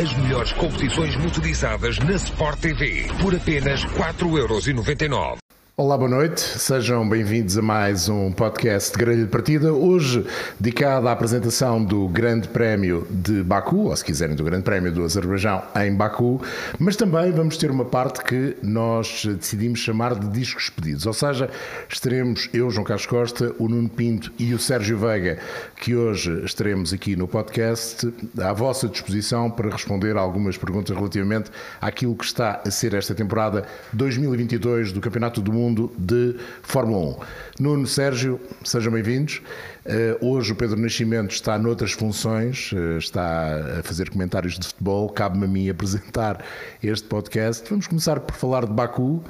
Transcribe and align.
As 0.00 0.16
melhores 0.16 0.50
competições 0.52 1.14
motorizadas 1.16 1.98
na 1.98 2.12
Sport 2.12 2.58
TV 2.58 3.06
por 3.20 3.34
apenas 3.34 3.84
4,99€. 3.84 5.36
Olá, 5.80 5.96
boa 5.96 6.10
noite. 6.10 6.42
Sejam 6.42 7.08
bem-vindos 7.08 7.56
a 7.56 7.62
mais 7.62 8.06
um 8.06 8.30
podcast 8.30 8.92
de 8.92 8.98
Grelha 8.98 9.24
de 9.24 9.30
Partida. 9.30 9.72
Hoje 9.72 10.26
dedicado 10.60 11.08
à 11.08 11.12
apresentação 11.12 11.82
do 11.82 12.06
Grande 12.06 12.48
Prémio 12.48 13.06
de 13.08 13.42
Baku, 13.42 13.88
ou 13.88 13.96
se 13.96 14.04
quiserem, 14.04 14.36
do 14.36 14.44
Grande 14.44 14.62
Prémio 14.62 14.92
do 14.92 15.02
Azerbaijão 15.02 15.62
em 15.76 15.94
Baku, 15.94 16.38
mas 16.78 16.96
também 16.96 17.32
vamos 17.32 17.56
ter 17.56 17.70
uma 17.70 17.86
parte 17.86 18.22
que 18.22 18.58
nós 18.62 19.24
decidimos 19.24 19.78
chamar 19.78 20.16
de 20.16 20.28
discos 20.28 20.68
pedidos, 20.68 21.06
ou 21.06 21.14
seja, 21.14 21.48
estaremos 21.88 22.50
eu, 22.52 22.70
João 22.70 22.84
Carlos 22.84 23.06
Costa, 23.06 23.54
o 23.58 23.66
Nuno 23.66 23.88
Pinto 23.88 24.30
e 24.38 24.52
o 24.52 24.58
Sérgio 24.58 24.98
Veiga, 24.98 25.38
que 25.76 25.96
hoje 25.96 26.44
estaremos 26.44 26.92
aqui 26.92 27.16
no 27.16 27.26
podcast 27.26 28.12
à 28.38 28.52
vossa 28.52 28.86
disposição 28.86 29.50
para 29.50 29.70
responder 29.70 30.14
a 30.18 30.20
algumas 30.20 30.58
perguntas 30.58 30.94
relativamente 30.94 31.50
àquilo 31.80 32.14
que 32.14 32.26
está 32.26 32.60
a 32.66 32.70
ser 32.70 32.92
esta 32.92 33.14
temporada 33.14 33.64
2022 33.94 34.92
do 34.92 35.00
Campeonato 35.00 35.40
do 35.40 35.50
Mundo 35.50 35.69
mundo 35.70 35.92
de 35.96 36.36
Fórmula 36.62 37.16
1. 37.58 37.62
Nuno, 37.62 37.86
Sérgio, 37.86 38.40
sejam 38.64 38.92
bem-vindos. 38.92 39.40
Uh, 39.86 40.26
hoje 40.26 40.52
o 40.52 40.56
Pedro 40.56 40.78
Nascimento 40.78 41.30
está 41.30 41.58
noutras 41.58 41.92
funções, 41.92 42.72
uh, 42.72 42.98
está 42.98 43.78
a 43.78 43.82
fazer 43.82 44.10
comentários 44.10 44.58
de 44.58 44.66
futebol, 44.66 45.08
cabe-me 45.08 45.44
a 45.44 45.48
mim 45.48 45.70
apresentar 45.70 46.44
este 46.82 47.06
podcast. 47.06 47.68
Vamos 47.70 47.86
começar 47.86 48.18
por 48.18 48.34
falar 48.34 48.66
de 48.66 48.72
Baku, 48.72 49.22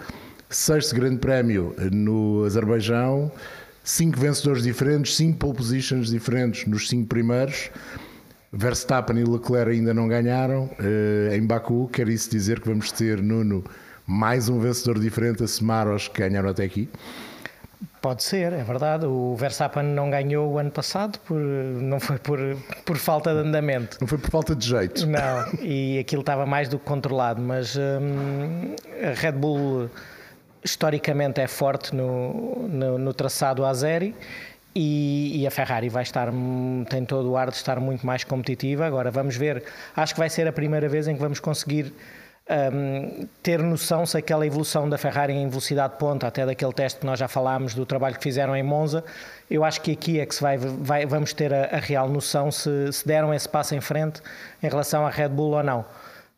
sexto 0.49 0.95
grande 0.95 1.19
prémio 1.19 1.75
no 1.93 2.45
Azerbaijão, 2.45 3.31
cinco 3.85 4.19
vencedores 4.19 4.63
diferentes, 4.63 5.15
cinco 5.15 5.39
pole 5.39 5.55
positions 5.55 6.09
diferentes 6.09 6.67
nos 6.67 6.89
cinco 6.89 7.07
primeiros. 7.07 7.71
Verstappen 8.53 9.17
e 9.19 9.25
Leclerc 9.25 9.71
ainda 9.71 9.95
não 9.95 10.09
ganharam 10.09 10.69
em 11.33 11.47
Baku, 11.47 11.89
quer 11.93 12.09
isso 12.09 12.29
dizer 12.29 12.59
que 12.59 12.69
vamos 12.69 12.91
ter 12.91 13.23
Nuno 13.23 13.63
mais 14.11 14.49
um 14.49 14.59
vencedor 14.59 14.99
diferente 14.99 15.45
a 15.45 15.47
somar 15.47 15.87
aos 15.87 16.09
que 16.09 16.21
ganharam 16.21 16.49
até 16.49 16.65
aqui? 16.65 16.89
Pode 18.03 18.25
ser, 18.25 18.53
é 18.53 18.63
verdade. 18.65 19.07
O 19.07 19.37
Verstappen 19.37 19.85
não 19.85 20.11
ganhou 20.11 20.53
o 20.53 20.59
ano 20.59 20.71
passado, 20.71 21.19
por, 21.21 21.39
não 21.39 22.01
foi 22.01 22.19
por, 22.19 22.39
por 22.85 22.97
falta 22.97 23.33
de 23.33 23.49
andamento. 23.49 23.99
Não 24.01 24.09
foi 24.09 24.19
por 24.19 24.31
falta 24.31 24.57
de 24.57 24.67
jeito. 24.67 25.07
Não, 25.07 25.47
e 25.63 25.99
aquilo 25.99 26.23
estava 26.23 26.45
mais 26.45 26.69
do 26.69 26.79
que 26.79 26.85
controlado, 26.85 27.41
mas 27.41 27.77
hum, 27.77 28.75
a 29.01 29.15
Red 29.15 29.33
Bull 29.33 29.89
historicamente 30.65 31.41
é 31.41 31.47
forte 31.47 31.95
no, 31.95 32.69
no, 32.69 32.99
no 32.99 33.15
traçado 33.15 33.65
Azeri 33.65 34.15
e, 34.75 35.41
e, 35.41 35.47
a 35.47 35.51
Ferrari 35.51 35.89
vai 35.89 36.03
estar, 36.03 36.33
tem 36.89 37.05
todo 37.05 37.31
o 37.31 37.37
ar 37.37 37.51
de 37.51 37.57
estar 37.57 37.79
muito 37.79 38.05
mais 38.05 38.25
competitiva. 38.25 38.87
Agora 38.87 39.11
vamos 39.11 39.37
ver, 39.37 39.63
acho 39.97 40.15
que 40.15 40.21
vai 40.21 40.29
ser 40.29 40.49
a 40.49 40.53
primeira 40.53 40.89
vez 40.89 41.07
em 41.07 41.15
que 41.15 41.21
vamos 41.21 41.39
conseguir 41.39 41.93
um, 42.51 43.29
ter 43.43 43.63
noção 43.63 44.05
se 44.05 44.19
aquela 44.19 44.47
evolução 44.47 44.89
da 44.89 44.99
Ferrari 44.99 45.33
em 45.33 45.49
velocidade 45.49 45.95
ponta, 45.99 46.27
até 46.27 46.45
daquele 46.45 46.73
teste 46.73 47.01
que 47.01 47.07
nós 47.07 47.19
já 47.19 47.29
falámos, 47.29 47.75
do 47.75 47.87
trabalho 47.87 48.17
que 48.17 48.23
fizeram 48.23 48.57
em 48.57 48.63
Monza, 48.63 49.05
eu 49.49 49.65
acho 49.65 49.81
que 49.81 49.93
aqui 49.93 50.19
é 50.19 50.27
que 50.27 50.41
vai, 50.41 50.59
vai 50.59 51.07
vamos 51.07 51.33
ter 51.33 51.55
a, 51.55 51.67
a 51.67 51.79
real 51.79 52.09
noção 52.09 52.51
se, 52.51 52.93
se 52.93 53.07
deram 53.07 53.33
esse 53.33 53.49
passo 53.49 53.75
em 53.75 53.81
frente 53.81 54.21
em 54.63 54.69
relação 54.69 55.07
à 55.07 55.11
Red 55.11 55.29
Bull 55.29 55.53
ou 55.53 55.63
não. 55.63 55.85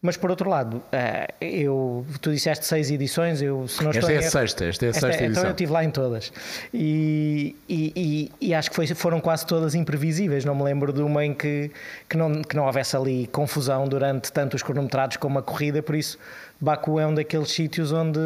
Mas 0.05 0.17
por 0.17 0.31
outro 0.31 0.51
lado, 0.51 0.83
eh, 0.91 1.33
eu, 1.41 2.05
tu 2.21 2.33
disseste 2.33 2.67
seis 2.67 2.91
edições, 2.91 3.41
eu 3.41 3.69
se 3.69 3.85
não 3.85 3.93
estou 3.93 4.11
esta 4.11 4.25
é 4.25 4.27
a 4.27 4.31
sexta, 4.31 4.65
esta 4.65 4.87
é 4.87 4.89
a 4.89 4.93
sexta 4.93 5.09
edição. 5.09 5.29
Então 5.31 5.45
eu 5.45 5.51
estive 5.53 5.73
lá 5.73 5.85
em 5.85 5.91
todas. 5.91 6.33
E, 6.75 7.55
e, 7.69 7.93
e, 7.95 8.49
e 8.49 8.53
acho 8.53 8.69
que 8.69 8.75
foi, 8.75 8.89
foram 8.89 9.21
quase 9.21 9.47
todas 9.47 9.77
imprevisíveis. 9.77 10.45
Não 10.45 10.57
me 10.57 10.65
lembro 10.65 10.93
de 10.93 11.03
uma 11.03 11.25
em 11.25 11.33
que, 11.33 11.71
que, 12.09 12.17
não, 12.17 12.43
que 12.43 12.57
não 12.57 12.67
houvesse 12.67 12.97
ali 12.97 13.29
confusão 13.29 13.87
durante 13.87 14.33
tanto 14.33 14.55
os 14.55 14.63
cronometrados 14.65 15.19
como 15.19 15.39
a 15.39 15.43
corrida, 15.43 15.81
por 15.81 15.95
isso 15.95 16.19
Baku 16.63 17.01
é 17.01 17.07
um 17.07 17.13
daqueles 17.13 17.51
sítios 17.51 17.91
onde 17.93 18.21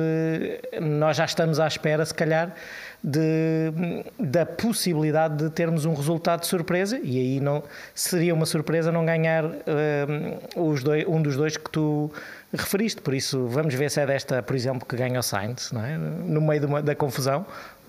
nós 0.80 1.16
já 1.16 1.24
estamos 1.24 1.58
à 1.58 1.66
espera, 1.66 2.04
se 2.04 2.12
calhar, 2.12 2.54
de, 3.02 3.72
da 4.18 4.44
possibilidade 4.44 5.36
de 5.36 5.50
termos 5.50 5.84
um 5.84 5.94
resultado 5.94 6.40
de 6.40 6.46
surpresa 6.46 6.98
e 7.02 7.18
aí 7.18 7.40
não 7.40 7.62
seria 7.94 8.34
uma 8.34 8.46
surpresa 8.46 8.90
não 8.90 9.04
ganhar 9.04 9.44
um, 9.44 10.70
os 10.70 10.82
dois, 10.82 11.06
um 11.06 11.20
dos 11.22 11.36
dois 11.36 11.56
que 11.56 11.70
tu 11.70 12.10
referiste. 12.52 13.00
Por 13.00 13.14
isso, 13.14 13.46
vamos 13.46 13.74
ver 13.74 13.90
se 13.90 14.00
é 14.00 14.06
desta, 14.06 14.42
por 14.42 14.56
exemplo, 14.56 14.86
que 14.86 14.96
ganha 14.96 15.20
o 15.20 15.22
Sainz, 15.22 15.72
é? 15.72 15.96
no 15.96 16.40
meio 16.40 16.66
uma, 16.66 16.82
da 16.82 16.94
confusão, 16.94 17.46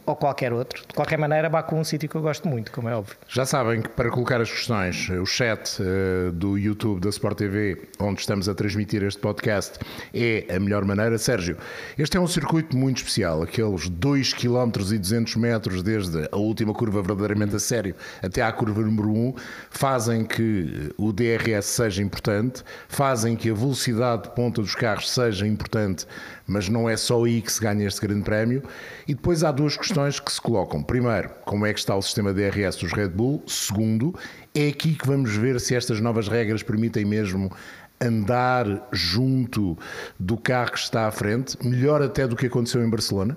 ou 0.08 0.16
qualquer 0.16 0.54
outro. 0.54 0.84
De 0.88 0.94
qualquer 0.94 1.20
maneira, 1.20 1.50
Baku 1.50 1.76
é 1.76 1.80
um 1.80 1.84
sítio 1.84 2.08
que 2.08 2.16
eu 2.16 2.22
gosto 2.22 2.48
muito, 2.48 2.72
como 2.72 2.88
é 2.88 2.96
óbvio. 2.96 3.14
Já 3.28 3.46
sabem 3.46 3.82
que 3.82 3.90
para 3.90 4.10
colocar 4.10 4.40
as 4.40 4.50
questões, 4.50 5.10
o 5.10 5.26
chat 5.26 5.78
uh, 5.82 6.32
do 6.32 6.58
YouTube 6.58 7.02
da 7.02 7.10
Sport 7.10 7.38
TV, 7.38 7.90
onde 8.00 8.22
estamos 8.22 8.48
a 8.48 8.56
transmitir 8.56 9.04
este 9.04 9.20
podcast, 9.20 9.78
é 10.14 10.48
a 10.50 10.60
melhor 10.60 10.86
maneira. 10.86 11.18
Sérgio, 11.18 11.58
este 11.98 12.16
é 12.16 12.20
um 12.22 12.28
circuito 12.28 12.76
muito 12.78 12.98
especial, 12.98 13.44
aqueles 13.44 13.90
2 13.90 14.34
km 14.34 14.72
e 14.94 14.98
200 14.98 15.36
metros 15.36 15.84
desde 15.84 16.30
a 16.32 16.38
última 16.38 16.74
curva 16.74 17.02
verdadeiramente 17.02 17.58
a 17.58 17.60
sério 17.60 17.94
até 18.24 18.42
à 18.42 18.52
curva 18.54 18.82
número 18.82 19.10
1, 19.10 19.36
fazem 19.70 20.24
que 20.24 20.94
o 20.98 21.12
DRS 21.12 21.66
seja 21.66 22.02
importante, 22.02 22.64
fazem 22.88 23.36
que 23.36 23.50
a 23.50 23.54
velocidade 23.54 24.24
de 24.24 24.30
ponta 24.30 24.62
dos 24.62 24.74
carros 24.74 25.12
seja 25.12 25.46
importante 25.46 26.08
mas 26.48 26.70
não 26.70 26.90
é 26.90 26.96
só 26.96 27.26
aí 27.26 27.42
que 27.42 27.52
se 27.52 27.60
ganha 27.60 27.86
este 27.86 28.00
grande 28.02 28.24
prémio. 28.24 28.64
E 29.08 29.14
depois 29.14 29.44
há 29.44 29.52
duas 29.52 29.76
questões 29.76 29.97
que 30.24 30.32
se 30.32 30.40
colocam. 30.40 30.84
Primeiro, 30.84 31.30
como 31.44 31.66
é 31.66 31.74
que 31.74 31.80
está 31.80 31.96
o 31.96 32.02
sistema 32.02 32.34
DRS 32.34 32.78
dos 32.78 32.94
Red 32.94 33.10
Bull? 33.10 33.44
Segundo, 33.48 34.14
é 34.54 34.68
aqui 34.68 34.94
que 34.96 35.08
vamos 35.08 35.36
ver 35.36 35.60
se 35.60 35.76
estas 35.76 36.00
novas 36.00 36.28
regras 36.28 36.62
permitem 36.64 37.04
mesmo 37.04 37.52
andar 38.00 38.88
junto 38.92 39.78
do 40.20 40.38
carro 40.38 40.72
que 40.72 40.80
está 40.80 41.08
à 41.08 41.12
frente, 41.12 41.58
melhor 41.66 42.02
até 42.02 42.28
do 42.28 42.36
que 42.36 42.46
aconteceu 42.46 42.84
em 42.86 42.90
Barcelona? 42.90 43.36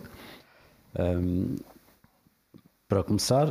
Um, 0.99 1.57
para 2.89 3.05
começar, 3.05 3.49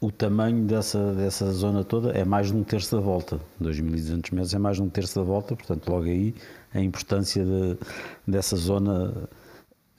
o 0.00 0.10
tamanho 0.10 0.64
dessa, 0.64 1.14
dessa 1.14 1.50
zona 1.52 1.84
toda 1.84 2.10
é 2.10 2.24
mais 2.24 2.48
de 2.48 2.56
um 2.56 2.64
terço 2.64 2.96
da 2.96 3.00
volta. 3.00 3.40
2.200 3.62 4.34
metros 4.34 4.52
é 4.54 4.58
mais 4.58 4.76
de 4.76 4.82
um 4.82 4.88
terço 4.88 5.18
da 5.20 5.24
volta, 5.24 5.54
portanto, 5.54 5.88
logo 5.88 6.04
aí 6.04 6.34
a 6.74 6.80
importância 6.80 7.44
de, 7.44 7.78
dessa 8.26 8.56
zona 8.56 9.28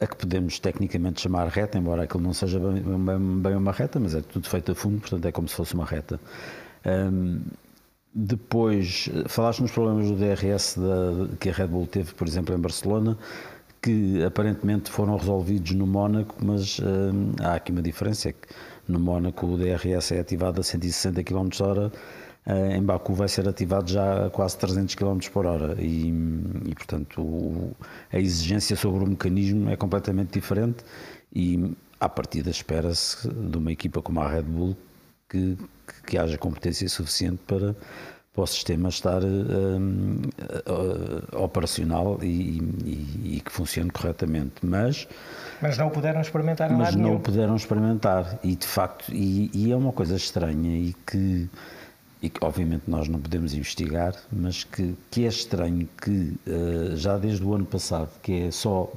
a 0.03 0.07
que 0.07 0.15
podemos 0.15 0.59
tecnicamente 0.59 1.21
chamar 1.21 1.47
reta, 1.47 1.77
embora 1.77 2.03
aquilo 2.03 2.23
não 2.23 2.33
seja 2.33 2.59
bem, 2.59 2.81
bem, 2.81 3.41
bem 3.41 3.55
uma 3.55 3.71
reta, 3.71 3.99
mas 3.99 4.13
é 4.15 4.21
tudo 4.21 4.47
feito 4.47 4.71
a 4.71 4.75
fundo, 4.75 4.99
portanto 4.99 5.25
é 5.25 5.31
como 5.31 5.47
se 5.47 5.55
fosse 5.55 5.73
uma 5.73 5.85
reta. 5.85 6.19
Um, 6.85 7.41
depois, 8.13 9.09
falaste 9.27 9.61
nos 9.61 9.71
problemas 9.71 10.07
do 10.07 10.15
DRS 10.15 10.77
da, 10.77 11.35
que 11.39 11.49
a 11.49 11.53
Red 11.53 11.67
Bull 11.67 11.87
teve, 11.87 12.13
por 12.13 12.27
exemplo, 12.27 12.53
em 12.53 12.59
Barcelona, 12.59 13.17
que 13.81 14.23
aparentemente 14.23 14.91
foram 14.91 15.17
resolvidos 15.17 15.71
no 15.71 15.87
Mónaco, 15.87 16.35
mas 16.41 16.79
um, 16.79 17.33
há 17.43 17.55
aqui 17.55 17.71
uma 17.71 17.81
diferença, 17.81 18.29
é 18.29 18.31
que 18.33 18.47
no 18.87 18.99
Mónaco 18.99 19.45
o 19.47 19.57
DRS 19.57 20.11
é 20.11 20.19
ativado 20.19 20.61
a 20.61 20.63
160 20.63 21.23
km 21.23 21.47
h 21.47 21.85
eh, 21.85 21.91
em 22.45 22.83
Baku 22.83 23.13
vai 23.13 23.27
ser 23.27 23.47
ativado 23.47 23.89
já 23.89 24.25
a 24.25 24.29
quase 24.29 24.57
300 24.57 24.95
km 24.95 25.19
por 25.31 25.45
hora. 25.45 25.75
E, 25.79 26.09
e 26.65 26.75
portanto 26.75 27.21
o, 27.21 27.75
a 28.11 28.19
exigência 28.19 28.75
sobre 28.75 29.03
o 29.03 29.07
mecanismo 29.07 29.69
é 29.69 29.75
completamente 29.75 30.33
diferente 30.33 30.83
e 31.33 31.73
à 31.99 32.09
partida 32.09 32.49
espera-se 32.49 33.27
de 33.29 33.57
uma 33.57 33.71
equipa 33.71 34.01
como 34.01 34.19
a 34.21 34.27
Red 34.27 34.43
Bull 34.43 34.75
que, 35.29 35.57
que, 35.87 36.03
que 36.07 36.17
haja 36.17 36.37
competência 36.37 36.87
suficiente 36.89 37.39
para, 37.47 37.75
para 38.33 38.43
o 38.43 38.47
sistema 38.47 38.89
estar 38.89 39.23
um, 39.23 40.21
uh, 40.67 41.43
operacional 41.43 42.19
e, 42.21 42.59
e, 42.83 43.35
e, 43.37 43.41
que 43.43 43.51
funcione 43.51 43.89
corretamente, 43.89 44.65
mas 44.65 45.07
mas 45.61 45.77
não 45.77 45.89
puderam 45.89 46.19
experimentar 46.19 46.69
mas 46.71 46.95
não 46.95 47.03
nenhum. 47.03 47.19
puderam 47.19 47.55
experimentar. 47.55 48.37
E 48.43 48.55
de 48.55 48.67
facto 48.67 49.13
e, 49.13 49.49
e, 49.53 49.71
é 49.71 49.75
uma 49.75 49.93
coisa 49.93 50.15
estranha 50.15 50.77
e 50.77 50.93
que 51.05 51.47
e 52.23 52.29
que 52.29 52.43
obviamente 52.43 52.83
nós 52.87 53.09
não 53.09 53.19
podemos 53.19 53.53
investigar, 53.53 54.15
mas 54.31 54.63
que, 54.63 54.95
que 55.11 55.25
é 55.25 55.27
estranho 55.27 55.89
que 56.01 56.33
uh, 56.47 56.95
já 56.95 57.17
desde 57.17 57.43
o 57.43 57.53
ano 57.53 57.65
passado, 57.65 58.09
que 58.21 58.43
é 58.43 58.51
só, 58.51 58.89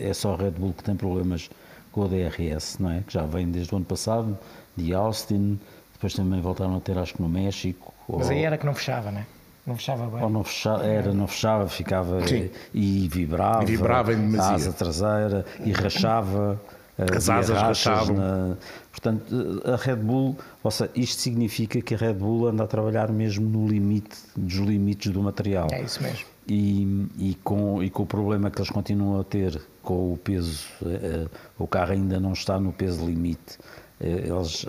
é 0.00 0.14
só 0.14 0.34
Red 0.34 0.52
Bull 0.52 0.72
que 0.72 0.82
tem 0.82 0.96
problemas 0.96 1.50
com 1.92 2.00
o 2.00 2.08
DRS, 2.08 2.78
não 2.78 2.90
é? 2.90 3.02
Que 3.06 3.12
já 3.12 3.22
vem 3.26 3.50
desde 3.50 3.74
o 3.74 3.76
ano 3.76 3.84
passado, 3.84 4.38
de 4.74 4.94
Austin, 4.94 5.60
depois 5.92 6.14
também 6.14 6.40
voltaram 6.40 6.74
a 6.74 6.80
ter 6.80 6.96
acho 6.96 7.12
que 7.12 7.20
no 7.20 7.28
México. 7.28 7.92
Mas 8.08 8.28
ou, 8.28 8.32
aí 8.32 8.44
era 8.44 8.56
que 8.56 8.64
não 8.64 8.74
fechava, 8.74 9.10
não 9.12 9.20
é? 9.20 9.26
Não 9.66 9.76
fechava 9.76 10.06
bem. 10.06 10.22
Ou 10.22 10.30
não 10.30 10.42
fechava, 10.42 10.86
era, 10.86 11.12
não 11.12 11.26
fechava, 11.26 11.68
ficava 11.68 12.26
Sim. 12.26 12.48
e 12.72 13.06
vibrava, 13.12 13.62
e 13.62 13.66
vibrava 13.66 14.14
em 14.14 14.38
a 14.38 14.52
asa 14.52 14.72
traseira 14.72 15.44
e 15.62 15.70
rachava. 15.70 16.58
As 17.16 17.28
asas 17.28 17.58
rachavam. 17.58 18.16
Na, 18.16 18.56
portanto, 18.90 19.62
a 19.64 19.76
Red 19.76 19.96
Bull, 19.96 20.36
ou 20.62 20.70
seja, 20.70 20.90
isto 20.94 21.20
significa 21.20 21.80
que 21.80 21.94
a 21.94 21.98
Red 21.98 22.14
Bull 22.14 22.48
anda 22.48 22.64
a 22.64 22.66
trabalhar 22.66 23.10
mesmo 23.10 23.48
no 23.48 23.68
limite 23.68 24.16
dos 24.36 24.54
limites 24.54 25.12
do 25.12 25.22
material. 25.22 25.68
É 25.72 25.82
isso 25.82 26.02
mesmo. 26.02 26.26
E, 26.48 27.06
e, 27.18 27.34
com, 27.44 27.82
e 27.82 27.90
com 27.90 28.02
o 28.02 28.06
problema 28.06 28.50
que 28.50 28.58
eles 28.58 28.70
continuam 28.70 29.20
a 29.20 29.24
ter 29.24 29.60
com 29.82 30.12
o 30.12 30.16
peso, 30.16 30.66
uh, 30.82 31.30
o 31.58 31.66
carro 31.66 31.92
ainda 31.92 32.18
não 32.18 32.32
está 32.32 32.58
no 32.58 32.72
peso 32.72 33.06
limite 33.06 33.58
Eh, 34.00 34.28
eles, 34.28 34.64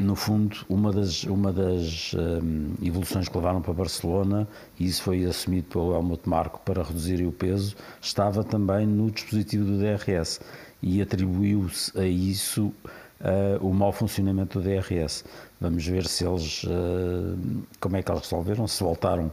no 0.00 0.14
fundo, 0.14 0.58
uma 0.68 0.92
das, 0.92 1.24
uma 1.24 1.50
das 1.50 2.14
um, 2.14 2.74
evoluções 2.82 3.28
que 3.28 3.36
levaram 3.36 3.62
para 3.62 3.72
Barcelona, 3.72 4.46
e 4.78 4.86
isso 4.86 5.02
foi 5.02 5.24
assumido 5.24 5.68
pelo 5.68 5.94
Helmut 5.94 6.28
Marko 6.28 6.60
para 6.60 6.82
reduzir 6.82 7.26
o 7.26 7.32
peso, 7.32 7.74
estava 8.00 8.44
também 8.44 8.86
no 8.86 9.10
dispositivo 9.10 9.64
do 9.64 9.78
DRS 9.78 10.40
e 10.82 11.00
atribuiu-se 11.00 11.98
a 11.98 12.04
isso 12.04 12.72
uh, 13.20 13.66
o 13.66 13.72
mau 13.72 13.92
funcionamento 13.92 14.60
do 14.60 14.68
DRS. 14.68 15.24
Vamos 15.60 15.86
ver 15.86 16.06
se 16.06 16.24
eles, 16.24 16.64
uh, 16.64 17.38
como 17.80 17.96
é 17.96 18.02
que 18.02 18.10
eles 18.10 18.22
resolveram, 18.22 18.66
se 18.66 18.82
voltaram 18.82 19.32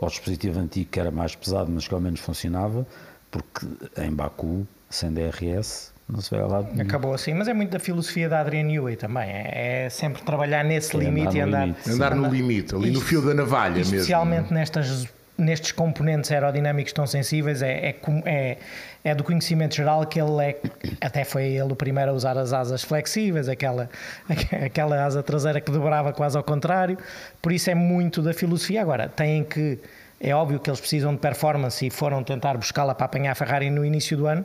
ao 0.00 0.08
dispositivo 0.08 0.60
antigo 0.60 0.90
que 0.90 1.00
era 1.00 1.10
mais 1.10 1.34
pesado, 1.34 1.70
mas 1.70 1.86
que 1.86 1.94
ao 1.94 2.00
menos 2.00 2.20
funcionava, 2.20 2.86
porque 3.30 3.66
em 3.98 4.12
Baku, 4.12 4.66
sem 4.88 5.12
DRS, 5.12 5.92
não 6.08 6.20
se 6.20 6.30
vai 6.30 6.46
lá. 6.46 6.60
Acabou 6.80 7.14
assim, 7.14 7.32
mas 7.34 7.48
é 7.48 7.54
muito 7.54 7.70
da 7.70 7.78
filosofia 7.78 8.28
da 8.28 8.40
Adrian 8.40 8.64
Newey 8.64 8.96
também. 8.96 9.30
É, 9.30 9.84
é 9.84 9.90
sempre 9.90 10.22
trabalhar 10.22 10.64
nesse 10.64 10.94
é 10.96 11.00
limite 11.00 11.28
andar 11.28 11.36
e 11.36 11.40
andar. 11.40 11.66
Limite. 11.66 11.90
Andar 11.90 12.14
no 12.14 12.28
limite, 12.28 12.74
ali 12.74 12.90
no 12.90 13.00
fio 13.00 13.22
da 13.22 13.34
navalha 13.34 13.76
mesmo. 13.76 13.94
Especialmente 13.94 14.52
nestas 14.52 15.08
nestes 15.36 15.72
componentes 15.72 16.30
aerodinâmicos 16.30 16.92
tão 16.92 17.06
sensíveis 17.06 17.62
é, 17.62 17.90
é, 17.90 17.96
é, 18.24 18.58
é, 19.02 19.14
do 19.14 19.24
conhecimento 19.24 19.74
geral 19.74 20.06
que 20.06 20.20
ele 20.20 20.42
é, 20.42 20.56
até 21.00 21.24
foi 21.24 21.44
ele 21.44 21.72
o 21.72 21.76
primeiro 21.76 22.10
a 22.10 22.14
usar 22.14 22.36
as 22.36 22.52
asas 22.52 22.82
flexíveis, 22.82 23.48
aquela, 23.48 23.88
aquela 24.64 25.04
asa 25.04 25.22
traseira 25.22 25.60
que 25.60 25.70
dobrava 25.70 26.12
quase 26.12 26.36
ao 26.36 26.44
contrário, 26.44 26.98
por 27.40 27.52
isso 27.52 27.70
é 27.70 27.74
muito 27.74 28.20
da 28.22 28.32
filosofia. 28.32 28.82
Agora, 28.82 29.08
têm 29.08 29.42
que, 29.42 29.78
é 30.20 30.34
óbvio 30.34 30.60
que 30.60 30.68
eles 30.68 30.80
precisam 30.80 31.14
de 31.14 31.20
performance 31.20 31.84
e 31.84 31.90
foram 31.90 32.22
tentar 32.22 32.56
buscá-la 32.56 32.94
para 32.94 33.06
apanhar 33.06 33.32
a 33.32 33.34
Ferrari 33.34 33.70
no 33.70 33.84
início 33.84 34.16
do 34.16 34.26
ano, 34.26 34.44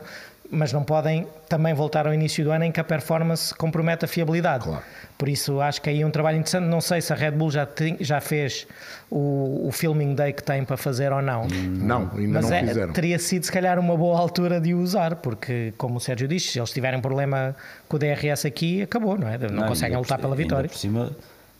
mas 0.50 0.72
não 0.72 0.82
podem 0.82 1.26
também 1.48 1.74
voltar 1.74 2.06
ao 2.06 2.14
início 2.14 2.42
do 2.42 2.50
ano 2.50 2.64
em 2.64 2.72
que 2.72 2.80
a 2.80 2.84
performance 2.84 3.54
compromete 3.54 4.04
a 4.04 4.08
fiabilidade. 4.08 4.64
Claro. 4.64 4.82
Por 5.16 5.28
isso 5.28 5.60
acho 5.60 5.82
que 5.82 5.90
aí 5.90 6.00
é 6.00 6.06
um 6.06 6.10
trabalho 6.10 6.38
interessante. 6.38 6.64
Não 6.64 6.80
sei 6.80 7.00
se 7.00 7.12
a 7.12 7.16
Red 7.16 7.32
Bull 7.32 7.50
já, 7.50 7.66
tem, 7.66 7.96
já 8.00 8.20
fez 8.20 8.66
o, 9.10 9.66
o 9.66 9.72
filming 9.72 10.14
day 10.14 10.32
que 10.32 10.42
tem 10.42 10.64
para 10.64 10.76
fazer 10.76 11.12
ou 11.12 11.20
não. 11.20 11.46
Não, 11.48 12.10
ainda 12.16 12.40
mas 12.40 12.48
não 12.48 12.56
é, 12.56 12.66
fizeram. 12.66 12.92
Teria 12.92 13.18
sido 13.18 13.44
se 13.44 13.52
calhar 13.52 13.78
uma 13.78 13.96
boa 13.96 14.18
altura 14.18 14.60
de 14.60 14.72
o 14.72 14.80
usar, 14.80 15.16
porque 15.16 15.74
como 15.76 15.96
o 15.96 16.00
Sérgio 16.00 16.26
disse, 16.26 16.48
se 16.48 16.58
eles 16.58 16.70
tiverem 16.70 17.00
problema 17.00 17.54
com 17.88 17.96
o 17.96 17.98
DRS 17.98 18.46
aqui, 18.46 18.82
acabou, 18.82 19.18
não 19.18 19.28
é? 19.28 19.36
Não, 19.36 19.48
não 19.50 19.68
conseguem 19.68 19.98
lutar 19.98 20.18
pela 20.18 20.34
vitória. 20.34 20.68
por 20.68 20.78
cima, 20.78 21.10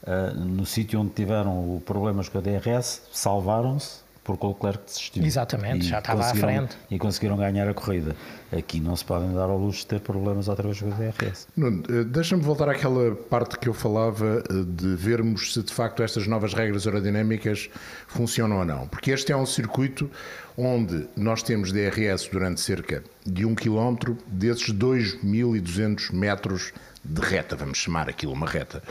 uh, 0.05 0.35
no 0.35 0.65
sítio 0.65 1.01
onde 1.01 1.11
tiveram 1.11 1.83
problemas 1.85 2.29
com 2.29 2.39
a 2.39 2.41
DRS, 2.41 3.03
salvaram-se 3.13 4.08
porque 4.29 4.45
o 4.45 4.51
Leclerc 4.51 4.85
desistiu. 4.85 5.25
Exatamente, 5.25 5.87
já 5.87 6.01
estava 6.01 6.23
à 6.23 6.35
frente. 6.35 6.77
E 6.91 6.99
conseguiram 6.99 7.39
ganhar 7.39 7.67
a 7.67 7.73
corrida. 7.73 8.15
Aqui 8.53 8.79
não 8.79 8.95
se 8.95 9.03
podem 9.03 9.33
dar 9.33 9.49
ao 9.49 9.57
luxo 9.57 9.81
de 9.81 9.87
ter 9.87 10.01
problemas 10.01 10.49
outra 10.49 10.69
vez 10.69 10.79
com 10.79 10.89
o 10.89 10.91
DRS. 10.91 11.49
Eh, 11.57 12.05
deixa-me 12.05 12.43
voltar 12.43 12.69
àquela 12.69 13.15
parte 13.15 13.59
que 13.59 13.71
eu 13.71 13.73
falava 13.73 14.45
eh, 14.51 14.53
de 14.67 14.95
vermos 14.97 15.55
se 15.55 15.63
de 15.63 15.73
facto 15.73 16.03
estas 16.03 16.27
novas 16.27 16.53
regras 16.53 16.87
aerodinâmicas 16.87 17.71
funcionam 18.07 18.59
ou 18.59 18.67
não. 18.67 18.87
Porque 18.87 19.13
este 19.13 19.33
é 19.33 19.37
um 19.37 19.47
circuito 19.47 20.11
onde 20.59 21.09
nós 21.17 21.43
temos 21.43 21.73
DRS 21.73 22.29
durante 22.31 22.61
cerca 22.61 23.03
de 23.25 23.47
um 23.47 23.55
quilómetro 23.55 24.19
desses 24.27 24.71
2.200 24.75 26.13
metros 26.13 26.75
de 27.03 27.23
reta, 27.23 27.57
vamos 27.57 27.79
chamar 27.79 28.11
aquilo 28.11 28.33
uma 28.33 28.47
reta. 28.47 28.83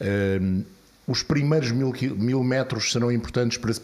Ehm, 0.00 0.62
os 1.06 1.22
primeiros 1.22 1.70
mil, 1.70 1.92
mil 2.16 2.42
metros 2.42 2.92
serão 2.92 3.12
importantes 3.12 3.58
para 3.58 3.72
se, 3.72 3.80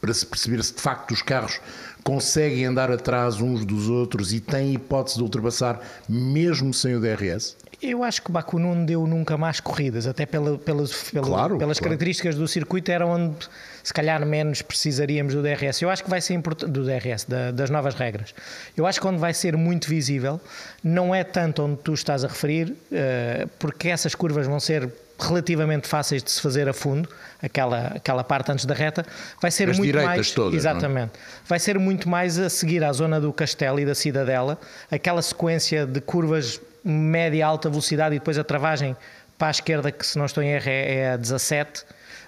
para 0.00 0.14
se 0.14 0.26
perceber 0.26 0.62
se 0.62 0.74
de 0.74 0.80
facto 0.80 1.12
os 1.12 1.22
carros 1.22 1.60
conseguem 2.02 2.66
andar 2.66 2.90
atrás 2.90 3.40
uns 3.40 3.64
dos 3.64 3.88
outros 3.88 4.32
e 4.32 4.40
têm 4.40 4.74
hipótese 4.74 5.16
de 5.16 5.22
ultrapassar 5.22 5.80
mesmo 6.08 6.72
sem 6.72 6.94
o 6.94 7.00
DRS? 7.00 7.56
Eu 7.82 8.02
acho 8.02 8.22
que 8.22 8.30
o 8.30 8.32
Baku 8.32 8.58
não 8.58 8.84
deu 8.84 9.06
nunca 9.06 9.36
mais 9.36 9.60
corridas, 9.60 10.06
até 10.06 10.24
pela, 10.24 10.56
pelas, 10.56 11.10
pela, 11.10 11.26
claro, 11.26 11.58
pelas 11.58 11.78
claro. 11.78 11.90
características 11.90 12.34
do 12.34 12.48
circuito, 12.48 12.90
era 12.90 13.06
onde 13.06 13.46
se 13.82 13.92
calhar 13.92 14.24
menos 14.24 14.62
precisaríamos 14.62 15.34
do 15.34 15.42
DRS. 15.42 15.82
Eu 15.82 15.90
acho 15.90 16.02
que 16.02 16.08
vai 16.08 16.20
ser 16.20 16.34
importante, 16.34 16.70
do 16.70 16.84
DRS, 16.84 17.24
da, 17.24 17.50
das 17.50 17.68
novas 17.68 17.94
regras. 17.94 18.34
Eu 18.74 18.86
acho 18.86 19.00
que 19.00 19.06
onde 19.06 19.18
vai 19.18 19.34
ser 19.34 19.56
muito 19.56 19.88
visível, 19.88 20.40
não 20.82 21.14
é 21.14 21.24
tanto 21.24 21.62
onde 21.62 21.76
tu 21.78 21.92
estás 21.92 22.24
a 22.24 22.28
referir, 22.28 22.70
uh, 22.70 23.48
porque 23.58 23.88
essas 23.88 24.14
curvas 24.14 24.46
vão 24.46 24.58
ser 24.58 24.90
relativamente 25.18 25.86
fáceis 25.86 26.22
de 26.22 26.30
se 26.30 26.40
fazer 26.40 26.68
a 26.68 26.72
fundo, 26.72 27.08
aquela, 27.42 27.92
aquela 27.94 28.24
parte 28.24 28.50
antes 28.52 28.64
da 28.64 28.74
reta, 28.74 29.04
vai 29.40 29.50
ser 29.50 29.70
As 29.70 29.78
muito 29.78 29.96
mais 29.96 30.30
todas, 30.32 30.54
é? 30.54 30.56
exatamente, 30.56 31.12
é? 31.14 31.20
vai 31.46 31.58
ser 31.58 31.78
muito 31.78 32.08
mais 32.08 32.38
a 32.38 32.48
seguir 32.50 32.82
à 32.82 32.92
zona 32.92 33.20
do 33.20 33.32
Castelo 33.32 33.78
e 33.80 33.84
da 33.84 33.94
Cidadela, 33.94 34.58
aquela 34.90 35.22
sequência 35.22 35.86
de 35.86 36.00
curvas 36.00 36.60
média 36.84 37.46
alta 37.46 37.70
velocidade 37.70 38.14
e 38.14 38.18
depois 38.18 38.38
a 38.38 38.44
travagem 38.44 38.94
para 39.38 39.48
a 39.48 39.50
esquerda 39.50 39.90
que 39.90 40.06
se 40.06 40.18
não 40.18 40.26
estou 40.26 40.42
em 40.42 40.50
erro 40.50 40.68
é, 40.68 40.94
é 40.94 41.10
a 41.12 41.16
17, 41.16 41.84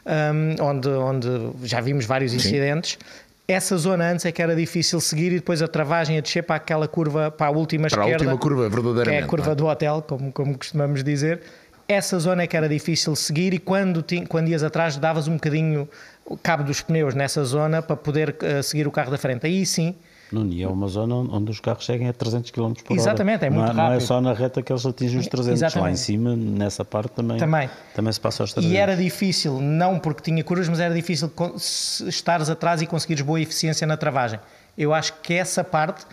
um, 0.07 0.65
onde, 0.65 0.89
onde 0.89 1.29
já 1.65 1.81
vimos 1.81 2.05
vários 2.05 2.33
incidentes. 2.33 2.93
Sim. 2.93 3.27
Essa 3.49 3.77
zona 3.77 4.11
antes 4.11 4.25
é 4.25 4.33
que 4.33 4.43
era 4.43 4.57
difícil 4.57 5.01
seguir 5.01 5.31
e 5.31 5.37
depois 5.37 5.63
a 5.63 5.69
travagem 5.69 6.19
a 6.19 6.21
descer 6.21 6.43
para 6.43 6.57
aquela 6.57 6.89
curva, 6.89 7.31
para 7.31 7.47
a 7.47 7.51
última 7.51 7.89
para 7.89 8.03
esquerda. 8.03 8.25
a 8.25 8.33
última 8.33 8.39
curva, 8.39 8.69
verdadeiramente. 8.69 9.19
Que 9.19 9.23
é 9.23 9.25
a 9.25 9.29
curva 9.29 9.53
é? 9.53 9.55
do 9.55 9.67
hotel, 9.67 10.03
como, 10.03 10.33
como 10.33 10.59
costumamos 10.59 11.05
dizer 11.05 11.43
essa 11.89 12.19
zona 12.19 12.43
é 12.43 12.47
que 12.47 12.57
era 12.57 12.69
difícil 12.69 13.15
seguir 13.15 13.55
e 13.55 13.59
quando, 13.59 14.05
quando 14.29 14.49
ias 14.49 14.63
atrás 14.63 14.97
davas 14.97 15.29
um 15.29 15.35
bocadinho 15.35 15.89
o 16.25 16.37
cabo 16.37 16.65
dos 16.65 16.81
pneus 16.81 17.15
nessa 17.15 17.45
zona 17.45 17.81
para 17.81 17.97
poder 17.97 18.37
uh, 18.43 18.63
seguir 18.63 18.87
o 18.87 18.91
carro 18.91 19.11
da 19.11 19.19
frente. 19.19 19.47
Aí 19.47 19.65
sim. 19.65 19.95
Não, 20.33 20.45
e 20.45 20.61
é 20.61 20.67
uma 20.67 20.89
zona 20.89 21.15
onde 21.15 21.53
os 21.53 21.61
carros 21.61 21.85
chegam 21.85 22.09
a 22.09 22.13
300 22.13 22.51
km 22.51 22.73
por 22.73 22.93
hora. 22.93 23.01
Exatamente, 23.01 23.45
é 23.45 23.51
muito 23.51 23.67
não, 23.69 23.75
rápido. 23.75 23.91
Não 23.91 23.93
é 23.93 24.01
só 24.01 24.21
na 24.21 24.33
reta 24.33 24.61
que 24.61 24.73
eles 24.73 24.85
atingem 24.85 25.21
os 25.21 25.29
300, 25.29 25.63
Exatamente. 25.63 25.85
lá 25.85 25.91
em 25.93 25.97
cima, 25.97 26.35
nessa 26.35 26.85
parte 26.85 27.13
também, 27.13 27.37
também. 27.37 27.71
também 27.95 28.13
se 28.13 28.21
passa 28.21 28.43
aos 28.43 28.53
300. 28.53 28.75
E 28.75 28.77
era 28.77 28.97
difícil, 28.97 29.61
não 29.61 30.01
porque 30.01 30.23
tinha 30.23 30.43
curvas, 30.43 30.69
mas 30.69 30.81
era 30.81 30.93
difícil 30.93 31.31
estares 31.57 32.51
atrás 32.51 32.83
e 32.83 32.87
conseguires 32.87 33.23
boa 33.23 33.41
eficiência 33.41 33.87
na 33.87 33.97
travagem. 33.97 34.41
Eu 34.77 34.93
acho 34.93 35.15
que 35.23 35.33
essa 35.33 35.63
parte 35.63 36.05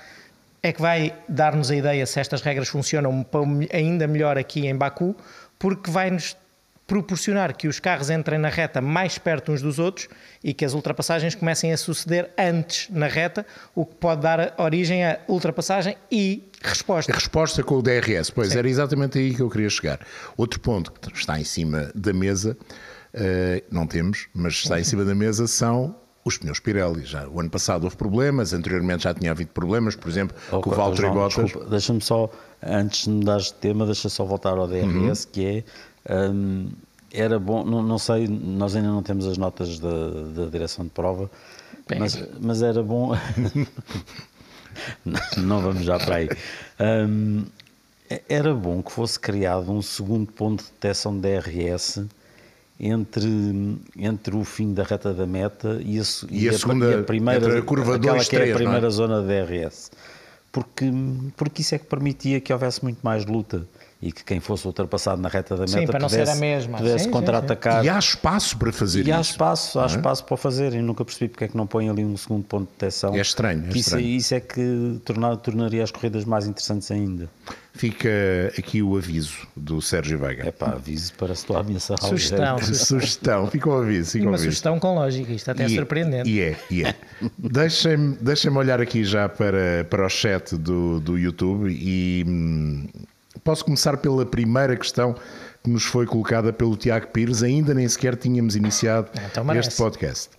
é 0.61 0.71
que 0.71 0.81
vai 0.81 1.13
dar-nos 1.27 1.71
a 1.71 1.75
ideia 1.75 2.05
se 2.05 2.19
estas 2.19 2.41
regras 2.41 2.69
funcionam 2.69 3.25
ainda 3.73 4.07
melhor 4.07 4.37
aqui 4.37 4.65
em 4.65 4.75
Baku, 4.75 5.15
porque 5.63 5.89
vai-nos 5.89 6.35
proporcionar 6.85 7.55
que 7.55 7.69
os 7.69 7.79
carros 7.79 8.09
entrem 8.09 8.37
na 8.37 8.49
reta 8.49 8.81
mais 8.81 9.17
perto 9.17 9.53
uns 9.53 9.61
dos 9.61 9.79
outros 9.79 10.09
e 10.43 10.53
que 10.53 10.65
as 10.65 10.73
ultrapassagens 10.73 11.35
comecem 11.35 11.71
a 11.71 11.77
suceder 11.77 12.31
antes 12.37 12.89
na 12.89 13.07
reta, 13.07 13.45
o 13.73 13.85
que 13.85 13.95
pode 13.95 14.23
dar 14.23 14.53
origem 14.57 15.05
a 15.05 15.19
ultrapassagem 15.25 15.95
e 16.11 16.51
resposta. 16.61 17.13
A 17.13 17.15
resposta 17.15 17.63
com 17.63 17.75
o 17.75 17.81
DRS, 17.81 18.29
pois 18.29 18.49
Sim. 18.49 18.57
era 18.57 18.67
exatamente 18.67 19.17
aí 19.17 19.33
que 19.33 19.41
eu 19.41 19.49
queria 19.49 19.69
chegar. 19.69 20.01
Outro 20.35 20.59
ponto 20.59 20.91
que 20.91 21.17
está 21.17 21.39
em 21.39 21.45
cima 21.45 21.89
da 21.95 22.11
mesa, 22.11 22.57
uh, 23.13 23.63
não 23.71 23.87
temos, 23.87 24.27
mas 24.33 24.55
está 24.55 24.77
em 24.77 24.83
cima 24.83 25.05
da 25.05 25.15
mesa, 25.15 25.47
são 25.47 25.95
os 26.25 26.37
pneus 26.37 26.59
Pirelli. 26.59 27.05
Já, 27.05 27.27
o 27.27 27.39
ano 27.39 27.49
passado 27.49 27.83
houve 27.85 27.95
problemas, 27.95 28.53
anteriormente 28.53 29.03
já 29.03 29.13
tinha 29.13 29.31
havido 29.31 29.51
problemas, 29.51 29.95
por 29.95 30.09
exemplo, 30.09 30.35
oh, 30.51 30.59
com 30.59 30.71
o 30.71 30.73
Valtteri 30.73 31.09
Bottas. 31.09 31.51
Deixa-me 31.69 32.01
só 32.01 32.29
antes 32.65 33.03
de 33.05 33.09
mudares 33.09 33.45
de 33.45 33.53
tema, 33.55 33.85
deixa 33.85 34.09
só 34.09 34.23
voltar 34.23 34.57
ao 34.57 34.67
DRS, 34.67 35.25
uhum. 35.25 35.31
que 35.31 35.45
é. 35.45 35.63
Um, 36.13 36.69
era 37.13 37.37
bom, 37.37 37.63
não, 37.63 37.83
não, 37.83 37.99
sei, 37.99 38.27
nós 38.27 38.75
ainda 38.75 38.87
não 38.87 39.03
temos 39.03 39.27
as 39.27 39.37
notas 39.37 39.77
da, 39.77 40.09
da 40.35 40.45
direção 40.47 40.83
de 40.83 40.89
prova, 40.89 41.29
mas, 41.99 42.27
mas, 42.41 42.63
era 42.63 42.81
bom. 42.81 43.11
não 45.37 45.61
vamos 45.61 45.83
já 45.83 45.99
para 45.99 46.15
aí. 46.15 46.29
Um, 47.07 47.43
era 48.27 48.53
bom 48.53 48.81
que 48.81 48.91
fosse 48.91 49.19
criado 49.19 49.71
um 49.71 49.81
segundo 49.81 50.31
ponto 50.31 50.63
de 50.63 50.71
detecção 50.71 51.13
de 51.15 51.21
DRS 51.21 52.03
entre, 52.79 53.77
entre 53.95 54.35
o 54.35 54.43
fim 54.43 54.73
da 54.73 54.83
reta 54.83 55.13
da 55.13 55.27
meta 55.27 55.79
e 55.83 55.99
a, 55.99 56.03
e 56.31 56.49
a, 56.49 56.51
a 56.51 56.57
segunda, 56.57 56.91
e 56.91 56.95
a 56.95 57.03
primeira, 57.03 57.59
a 57.59 57.61
curva 57.61 57.95
aquela 57.95 58.15
2, 58.15 58.27
que 58.27 58.35
3, 58.35 58.49
é 58.49 58.53
a 58.53 58.55
primeira 58.55 58.87
é? 58.87 58.89
zona 58.89 59.21
de 59.21 59.27
DRS 59.27 59.91
porque, 60.53 60.85
porque 61.35 61.63
isso 61.63 61.73
é 61.75 61.79
que 61.79 61.85
permitia 61.85 62.39
que 62.39 62.53
houvesse 62.53 62.81
muito 62.83 62.99
mais 63.01 63.25
luta 63.25 63.67
e 64.03 64.11
que 64.11 64.21
quem 64.21 64.41
fosse 64.41 64.67
ultrapassado 64.67 65.21
na 65.21 65.29
reta 65.29 65.55
da 65.55 65.61
meta 65.61 65.79
sim, 65.79 65.85
para 65.85 65.97
não 65.97 66.09
pudesse, 66.09 66.29
ser 66.29 66.37
a 66.37 66.39
mesma. 66.39 66.77
pudesse 66.77 67.07
contra-atacar. 67.07 67.85
E 67.85 67.89
há 67.89 67.97
espaço 67.97 68.57
para 68.57 68.73
fazer 68.73 68.99
e 68.99 69.01
isso. 69.03 69.09
E 69.09 69.13
há 69.13 69.21
espaço, 69.21 69.79
há 69.79 69.83
é? 69.83 69.85
espaço 69.85 70.25
para 70.25 70.35
fazer. 70.35 70.73
E 70.73 70.81
nunca 70.81 71.05
percebi 71.05 71.29
porque 71.29 71.45
é 71.45 71.47
que 71.47 71.55
não 71.55 71.65
põe 71.65 71.87
ali 71.87 72.03
um 72.03 72.17
segundo 72.17 72.43
ponto 72.43 72.65
de 72.65 72.73
detecção. 72.73 73.15
É 73.15 73.21
estranho, 73.21 73.63
é 73.65 73.69
isso, 73.69 73.77
estranho. 73.77 74.05
Isso 74.05 74.35
é 74.35 74.41
que 74.41 74.99
tornar, 75.05 75.37
tornaria 75.37 75.81
as 75.81 75.89
corridas 75.89 76.25
mais 76.25 76.45
interessantes 76.45 76.91
ainda. 76.91 77.29
Fica 77.75 78.09
aqui 78.57 78.83
o 78.83 78.97
aviso 78.97 79.47
do 79.55 79.81
Sérgio 79.81 80.19
Veiga. 80.19 80.47
É 80.47 80.51
pá, 80.51 80.73
aviso 80.73 81.13
para 81.13 81.33
se 81.33 81.51
a 81.53 81.59
ameaçar 81.59 81.97
Sugestão. 82.01 82.57
sugestão, 82.61 83.47
fica 83.47 83.69
o 83.69 83.77
aviso. 83.77 84.11
Fica 84.11 84.25
e 84.25 84.27
uma 84.27 84.35
aviso. 84.35 84.49
sugestão 84.49 84.79
com 84.79 84.95
lógica, 84.95 85.31
isto 85.31 85.49
até 85.49 85.63
é 85.63 85.69
surpreendente. 85.69 86.29
E 86.29 86.41
é, 86.41 86.57
e 86.69 86.83
é. 86.83 86.93
Deixem-me 87.37 88.17
deixem 88.19 88.51
olhar 88.51 88.81
aqui 88.81 89.05
já 89.05 89.29
para, 89.29 89.87
para 89.89 90.05
o 90.05 90.09
chat 90.09 90.57
do, 90.57 90.99
do 90.99 91.17
YouTube 91.17 91.71
e 91.71 92.25
hum, 92.27 92.87
posso 93.43 93.65
começar 93.65 93.97
pela 93.97 94.25
primeira 94.25 94.75
questão 94.75 95.15
que 95.63 95.69
nos 95.69 95.83
foi 95.83 96.05
colocada 96.05 96.51
pelo 96.51 96.75
Tiago 96.75 97.07
Pires, 97.07 97.43
ainda 97.43 97.73
nem 97.73 97.87
sequer 97.87 98.15
tínhamos 98.15 98.55
iniciado 98.55 99.09
então 99.13 99.53
este 99.55 99.75
podcast. 99.75 100.29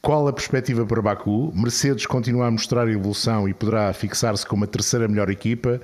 Qual 0.00 0.26
a 0.26 0.32
perspectiva 0.32 0.84
para 0.84 1.00
Baku? 1.00 1.52
Mercedes 1.54 2.06
continua 2.06 2.46
a 2.46 2.50
mostrar 2.50 2.88
evolução 2.88 3.48
e 3.48 3.54
poderá 3.54 3.92
fixar-se 3.92 4.44
como 4.44 4.64
a 4.64 4.66
terceira 4.66 5.06
melhor 5.06 5.30
equipa 5.30 5.80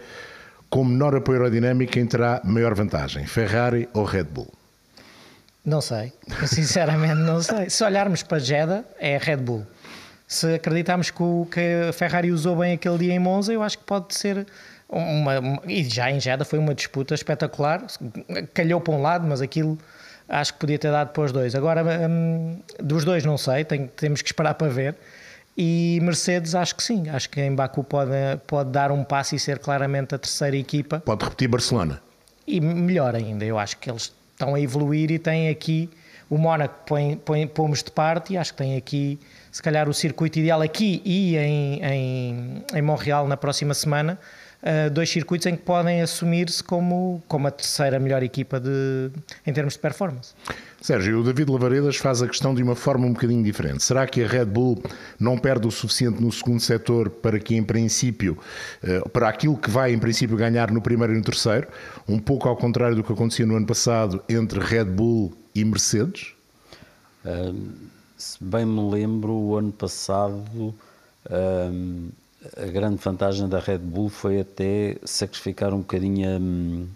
Com 0.69 0.85
menor 0.85 1.15
apoio 1.15 1.39
aerodinâmico, 1.39 1.93
quem 1.93 2.05
terá 2.05 2.41
maior 2.45 2.75
vantagem? 2.75 3.25
Ferrari 3.27 3.89
ou 3.95 4.05
Red 4.05 4.25
Bull? 4.25 4.53
Não 5.65 5.81
sei, 5.81 6.13
sinceramente 6.47 7.21
não 7.21 7.41
sei. 7.43 7.71
Se 7.71 7.85
olharmos 7.85 8.23
para 8.23 8.39
Jeddah, 8.39 8.85
é 8.99 9.19
Red 9.19 9.39
Bull. 9.39 9.67
Se 10.27 10.55
acreditarmos 10.55 11.11
que, 11.11 11.23
o, 11.23 11.47
que 11.51 11.61
a 11.89 11.93
Ferrari 11.93 12.31
usou 12.33 12.57
bem 12.57 12.75
aquele 12.75 12.99
dia 12.99 13.15
em 13.15 13.19
Monza, 13.19 13.53
eu 13.53 13.63
acho 13.63 13.79
que 13.79 13.85
pode 13.85 14.15
ser 14.15 14.47
uma, 14.89 15.39
uma, 15.39 15.63
e 15.67 15.85
já 15.85 16.11
em 16.11 16.19
Jeddah 16.19 16.45
foi 16.45 16.59
uma 16.59 16.75
disputa 16.75 17.15
espetacular. 17.15 17.85
Calhou 18.55 18.81
para 18.81 18.95
um 18.95 19.03
lado, 19.03 19.27
mas 19.27 19.41
aquilo 19.41 19.79
acho 20.29 20.55
que 20.55 20.61
podia 20.61 20.79
ter 20.79 20.91
dado 20.91 21.11
para 21.11 21.23
os 21.25 21.33
dois. 21.33 21.55
Agora, 21.55 21.85
hum, 22.09 22.61
dos 22.83 23.05
dois 23.05 23.25
não 23.25 23.37
sei, 23.37 23.65
tem, 23.65 23.87
temos 23.87 24.23
que 24.23 24.29
esperar 24.29 24.55
para 24.55 24.69
ver. 24.69 24.97
E 25.57 25.99
Mercedes, 26.03 26.55
acho 26.55 26.77
que 26.77 26.83
sim, 26.83 27.09
acho 27.09 27.29
que 27.29 27.41
em 27.41 27.55
Baku 27.55 27.83
pode, 27.83 28.13
pode 28.47 28.71
dar 28.71 28.93
um 28.93 29.03
passo 29.03 29.35
e 29.35 29.39
ser 29.39 29.59
claramente 29.59 30.15
a 30.15 30.19
terceira 30.19 30.57
equipa. 30.57 31.01
Pode 31.01 31.25
repetir 31.25 31.49
Barcelona. 31.49 32.01
E 32.47 32.61
melhor 32.61 33.15
ainda, 33.15 33.45
eu 33.45 33.59
acho 33.59 33.77
que 33.77 33.91
eles 33.91 34.13
estão 34.33 34.55
a 34.55 34.61
evoluir 34.61 35.11
e 35.11 35.19
têm 35.19 35.49
aqui 35.49 35.91
o 36.31 36.37
Mónaco 36.37 36.75
põe, 36.87 37.17
põe, 37.17 37.47
pomos 37.47 37.83
de 37.83 37.91
parte 37.91 38.35
e 38.35 38.37
acho 38.37 38.53
que 38.53 38.59
tem 38.59 38.77
aqui 38.77 39.19
se 39.51 39.63
calhar 39.63 39.89
o 39.89 39.95
circuito 39.95 40.39
ideal 40.39 40.61
aqui 40.61 41.01
e 41.05 41.37
em, 41.37 41.83
em, 41.83 42.65
em 42.75 42.83
Montreal 42.83 43.27
na 43.27 43.37
próxima 43.37 43.73
semana 43.73 44.19
uh, 44.63 44.91
dois 44.91 45.11
circuitos 45.11 45.47
em 45.47 45.57
que 45.57 45.63
podem 45.63 46.01
assumir-se 46.01 46.63
como, 46.63 47.23
como 47.29 47.47
a 47.47 47.51
terceira 47.51 47.99
melhor 47.99 48.23
equipa 48.23 48.61
de, 48.61 49.11
em 49.47 49.53
termos 49.53 49.75
de 49.75 49.81
performance. 49.81 50.35
Sérgio, 50.81 51.21
o 51.21 51.25
David 51.25 51.51
Lavaredas 51.51 51.97
faz 51.97 52.23
a 52.23 52.29
questão 52.29 52.55
de 52.55 52.63
uma 52.63 52.77
forma 52.77 53.05
um 53.05 53.13
bocadinho 53.13 53.43
diferente. 53.43 53.83
Será 53.83 54.07
que 54.07 54.23
a 54.23 54.29
Red 54.29 54.45
Bull 54.45 54.81
não 55.19 55.37
perde 55.37 55.67
o 55.67 55.71
suficiente 55.71 56.23
no 56.23 56.31
segundo 56.31 56.61
setor 56.61 57.11
para 57.11 57.39
que, 57.41 57.57
em 57.57 57.65
princípio, 57.65 58.39
eh, 58.83 59.01
para 59.13 59.29
aquilo 59.29 59.57
que 59.57 59.69
vai, 59.69 59.93
em 59.93 59.99
princípio, 59.99 60.37
ganhar 60.37 60.71
no 60.71 60.81
primeiro 60.81 61.15
e 61.15 61.17
no 61.17 61.23
terceiro? 61.23 61.67
Um 62.09 62.21
pouco 62.21 62.49
ao 62.49 62.57
contrário 62.57 62.95
do 62.95 63.03
que 63.03 63.13
acontecia 63.13 63.45
no 63.45 63.57
ano 63.57 63.67
passado 63.67 64.23
entre 64.29 64.61
Red 64.61 64.85
Bull 64.85 65.33
e 65.53 65.65
Mercedes? 65.65 66.33
Um, 67.25 67.73
se 68.17 68.43
bem 68.43 68.65
me 68.65 68.89
lembro, 68.91 69.33
o 69.33 69.57
ano 69.57 69.73
passado 69.73 70.73
um, 71.29 72.09
a 72.57 72.67
grande 72.67 72.97
vantagem 72.97 73.49
da 73.49 73.59
Red 73.59 73.79
Bull 73.79 74.09
foi 74.09 74.41
até 74.41 74.97
sacrificar 75.05 75.73
um 75.73 75.79
bocadinho. 75.79 76.41
Um, 76.41 76.87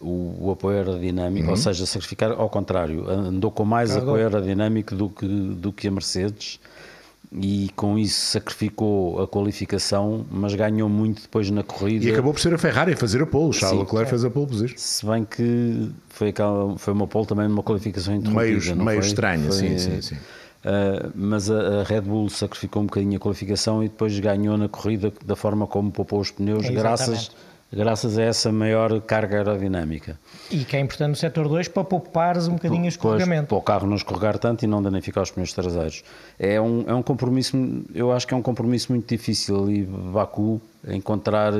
o, 0.00 0.48
o 0.48 0.50
apoio 0.50 0.78
aerodinâmico, 0.78 1.46
uhum. 1.46 1.52
ou 1.52 1.56
seja, 1.56 1.86
sacrificar 1.86 2.32
ao 2.32 2.50
contrário, 2.50 3.08
andou 3.08 3.52
com 3.52 3.64
mais 3.64 3.96
apoio 3.96 4.24
aerodinâmico 4.24 4.96
do 4.96 5.08
que, 5.08 5.26
do 5.26 5.72
que 5.72 5.86
a 5.86 5.92
Mercedes 5.92 6.58
e 7.34 7.70
com 7.74 7.98
isso 7.98 8.32
sacrificou 8.32 9.22
a 9.22 9.26
qualificação, 9.26 10.26
mas 10.30 10.54
ganhou 10.54 10.88
muito 10.88 11.22
depois 11.22 11.50
na 11.50 11.62
corrida. 11.62 12.04
E 12.04 12.10
acabou 12.10 12.32
por 12.32 12.40
ser 12.40 12.52
a 12.52 12.58
Ferrari 12.58 12.92
a 12.92 12.96
fazer 12.96 13.22
a 13.22 13.26
pole, 13.26 13.52
Charles 13.54 13.80
Leclerc 13.80 14.10
fez 14.10 14.24
a 14.24 14.30
pole 14.30 14.46
position. 14.46 14.76
Se 14.76 15.06
bem 15.06 15.24
que 15.24 15.90
foi, 16.08 16.28
aquela, 16.28 16.76
foi 16.76 16.92
uma 16.92 17.06
pole 17.06 17.26
também 17.26 17.48
numa 17.48 17.62
qualificação 17.62 18.14
interrompida. 18.14 18.74
Meio, 18.74 18.84
meio 18.84 19.00
estranha, 19.00 19.46
foi, 19.46 19.52
sim, 19.52 19.78
sim, 19.78 20.02
sim. 20.02 20.16
Uh, 20.64 21.10
mas 21.14 21.50
a, 21.50 21.80
a, 21.80 21.82
Red 21.82 22.02
Bull 22.02 22.28
sacrificou 22.28 22.82
um 22.82 22.86
bocadinho 22.86 23.16
a 23.16 23.20
qualificação 23.20 23.82
e 23.82 23.88
depois 23.88 24.16
ganhou 24.20 24.56
na 24.56 24.68
corrida 24.68 25.12
da 25.24 25.34
forma 25.34 25.66
como 25.66 25.90
poupou 25.90 26.20
os 26.20 26.30
pneus, 26.30 26.66
é, 26.66 26.70
graças 26.70 27.32
graças 27.72 28.18
a 28.18 28.22
essa 28.22 28.52
maior 28.52 29.00
carga 29.00 29.38
aerodinâmica. 29.38 30.18
E 30.50 30.64
que 30.64 30.76
é 30.76 30.80
importante 30.80 31.08
no 31.08 31.16
setor 31.16 31.48
2 31.48 31.68
para 31.68 31.82
poupares 31.82 32.46
um 32.46 32.52
bocadinho 32.52 32.84
o 32.84 32.88
escorregamento. 32.88 33.48
Para 33.48 33.56
o 33.56 33.62
carro 33.62 33.86
não 33.86 33.96
escorregar 33.96 34.38
tanto 34.38 34.64
e 34.64 34.68
não 34.68 34.82
danificar 34.82 35.22
os 35.22 35.30
pneus 35.30 35.52
traseiros. 35.52 36.04
É 36.38 36.60
um, 36.60 36.84
é 36.86 36.94
um 36.94 37.02
compromisso, 37.02 37.56
eu 37.94 38.12
acho 38.12 38.26
que 38.26 38.34
é 38.34 38.36
um 38.36 38.42
compromisso 38.42 38.92
muito 38.92 39.08
difícil 39.08 39.62
ali, 39.62 39.84
Baku, 39.84 40.60
encontrar, 40.86 41.54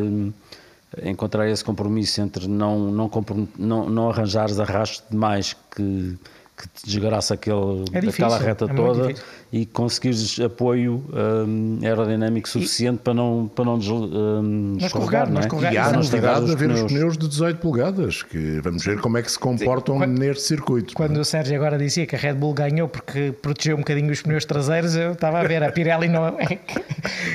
encontrar 1.02 1.48
esse 1.48 1.64
compromisso 1.64 2.20
entre 2.20 2.46
não, 2.46 2.78
não, 2.90 3.10
não, 3.56 3.88
não 3.88 4.10
arranjares 4.10 4.60
arrasto 4.60 5.04
demais 5.10 5.56
que 5.74 6.18
que 6.62 6.68
te 6.68 6.86
desgraça 6.86 7.34
aquele, 7.34 7.84
é 7.92 8.00
difícil, 8.00 8.24
aquela 8.26 8.38
reta 8.38 8.66
é 8.66 8.74
toda 8.74 9.14
e 9.52 9.66
conseguires 9.66 10.40
apoio 10.40 11.04
um, 11.12 11.78
aerodinâmico 11.82 12.48
suficiente 12.48 13.00
e, 13.00 13.02
para 13.02 13.12
não, 13.12 13.50
para 13.54 13.64
não, 13.66 13.78
des, 13.78 13.88
um, 13.88 14.76
escorregar, 14.80 15.30
não 15.30 15.42
é? 15.42 15.72
E 15.72 15.76
há 15.76 15.92
novidade 15.92 16.46
de 16.46 16.52
haver 16.52 16.70
os 16.70 16.82
pneus 16.84 17.18
de 17.18 17.28
18 17.28 17.58
polegadas, 17.58 18.22
que 18.22 18.60
vamos 18.62 18.82
ver 18.82 18.98
como 19.00 19.18
é 19.18 19.22
que 19.22 19.30
se 19.30 19.38
comportam 19.38 19.98
quando, 19.98 20.18
neste 20.18 20.44
circuito. 20.44 20.94
Quando 20.94 21.18
o 21.18 21.24
Sérgio 21.24 21.54
agora 21.56 21.76
dizia 21.76 22.06
que 22.06 22.16
a 22.16 22.18
Red 22.18 22.34
Bull 22.34 22.54
ganhou 22.54 22.88
porque 22.88 23.34
protegeu 23.42 23.76
um 23.76 23.80
bocadinho 23.80 24.10
os 24.10 24.22
pneus 24.22 24.44
traseiros, 24.44 24.94
eu 24.94 25.12
estava 25.12 25.40
a 25.40 25.44
ver, 25.44 25.62
a 25.62 25.70
Pirelli 25.70 26.08
não 26.08 26.26
é 26.26 26.58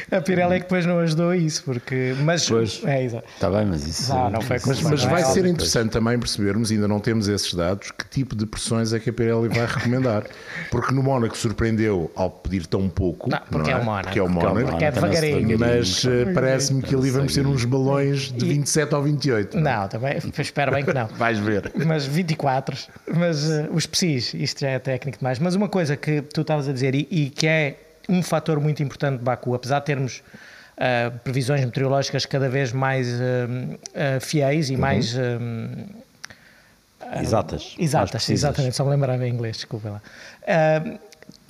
a 0.10 0.22
Pirelli 0.22 0.56
é 0.56 0.58
que 0.58 0.64
depois 0.64 0.86
não 0.86 1.00
ajudou 1.00 1.30
a 1.30 1.38
isso, 1.38 1.64
porque 1.64 2.16
mas 2.22 2.50
pois, 2.50 2.82
é 2.86 3.06
Está 3.06 3.50
bem, 3.52 3.66
mas 3.66 3.86
isso 3.86 4.12
não, 4.12 4.32
não 4.32 4.42
foi 4.42 4.58
mas, 4.66 4.82
mas 4.82 5.04
vai 5.04 5.24
ser 5.24 5.46
interessante 5.46 5.92
também 5.92 6.18
percebermos, 6.18 6.72
ainda 6.72 6.88
não 6.88 7.00
temos 7.00 7.28
esses 7.28 7.54
dados, 7.54 7.92
que 7.92 8.08
tipo 8.10 8.36
de 8.36 8.46
pressões 8.48 8.92
é 8.92 9.00
que 9.00 9.10
a 9.10 9.14
Pirelli 9.18 9.50
vai 9.50 9.66
recomendar. 9.66 10.24
Porque 10.70 10.94
no 10.94 11.02
Mónaco 11.02 11.36
surpreendeu 11.36 12.12
ao 12.16 12.30
pedir 12.30 12.68
tão 12.68 12.88
pouco. 12.88 13.30
Não, 13.30 13.40
porque, 13.50 13.72
não 13.72 13.78
é? 13.78 13.80
é 13.80 13.82
o 13.82 13.84
Mónaco. 13.84 14.04
Porque 14.04 14.20
é 14.20 14.24
o 14.24 14.30
Mónaco. 14.30 14.70
Porque 14.70 14.86
é 14.86 14.92
devagarinho. 14.92 15.60
Mas 15.60 16.04
uh, 16.04 16.10
parece-me 16.34 16.82
que 16.84 16.96
ali 16.96 17.10
vamos 17.10 17.34
ter 17.34 17.46
uns 17.46 17.66
balões 17.66 18.32
de 18.32 18.46
27 18.46 18.94
ou 18.94 19.02
28. 19.02 19.58
Não, 19.58 19.82
não 19.82 19.88
também. 19.88 20.18
Espero 20.38 20.72
bem 20.72 20.86
que 20.86 20.94
não. 20.94 21.08
Vais 21.18 21.40
ver. 21.40 21.72
Mas 21.86 22.06
24. 22.06 22.78
Mas 23.14 23.44
uh, 23.44 23.68
os 23.72 23.88
PSIs, 23.88 24.34
isto 24.36 24.62
já 24.62 24.70
é 24.70 24.80
técnico 24.80 25.18
demais. 25.18 25.40
Mas 25.40 25.56
uma 25.56 25.68
coisa 25.68 25.98
que 25.98 26.22
tu 26.22 26.42
estavas 26.42 26.70
a 26.70 26.72
dizer 26.72 26.94
e, 26.94 27.08
e 27.10 27.30
que 27.32 27.48
é 27.48 27.76
um 28.08 28.22
fator 28.22 28.60
muito 28.60 28.84
importante 28.84 29.18
de 29.18 29.24
Baku, 29.24 29.56
apesar 29.56 29.80
de 29.80 29.86
termos 29.86 30.22
uh, 30.78 31.18
previsões 31.24 31.66
meteorológicas 31.66 32.26
cada 32.26 32.48
vez 32.48 32.72
mais 32.72 33.08
uh, 33.10 34.22
fiéis 34.22 34.70
e 34.70 34.76
uhum. 34.76 34.82
mais 34.82 35.16
Exatas. 37.16 37.76
Exatas, 37.78 38.30
exatamente, 38.30 38.76
só 38.76 38.84
me 38.84 38.92
lembrava 38.92 39.28
em 39.28 39.34
inglês, 39.34 39.58
desculpa 39.58 39.90
lá. 39.90 40.02
Uh, 40.44 41.00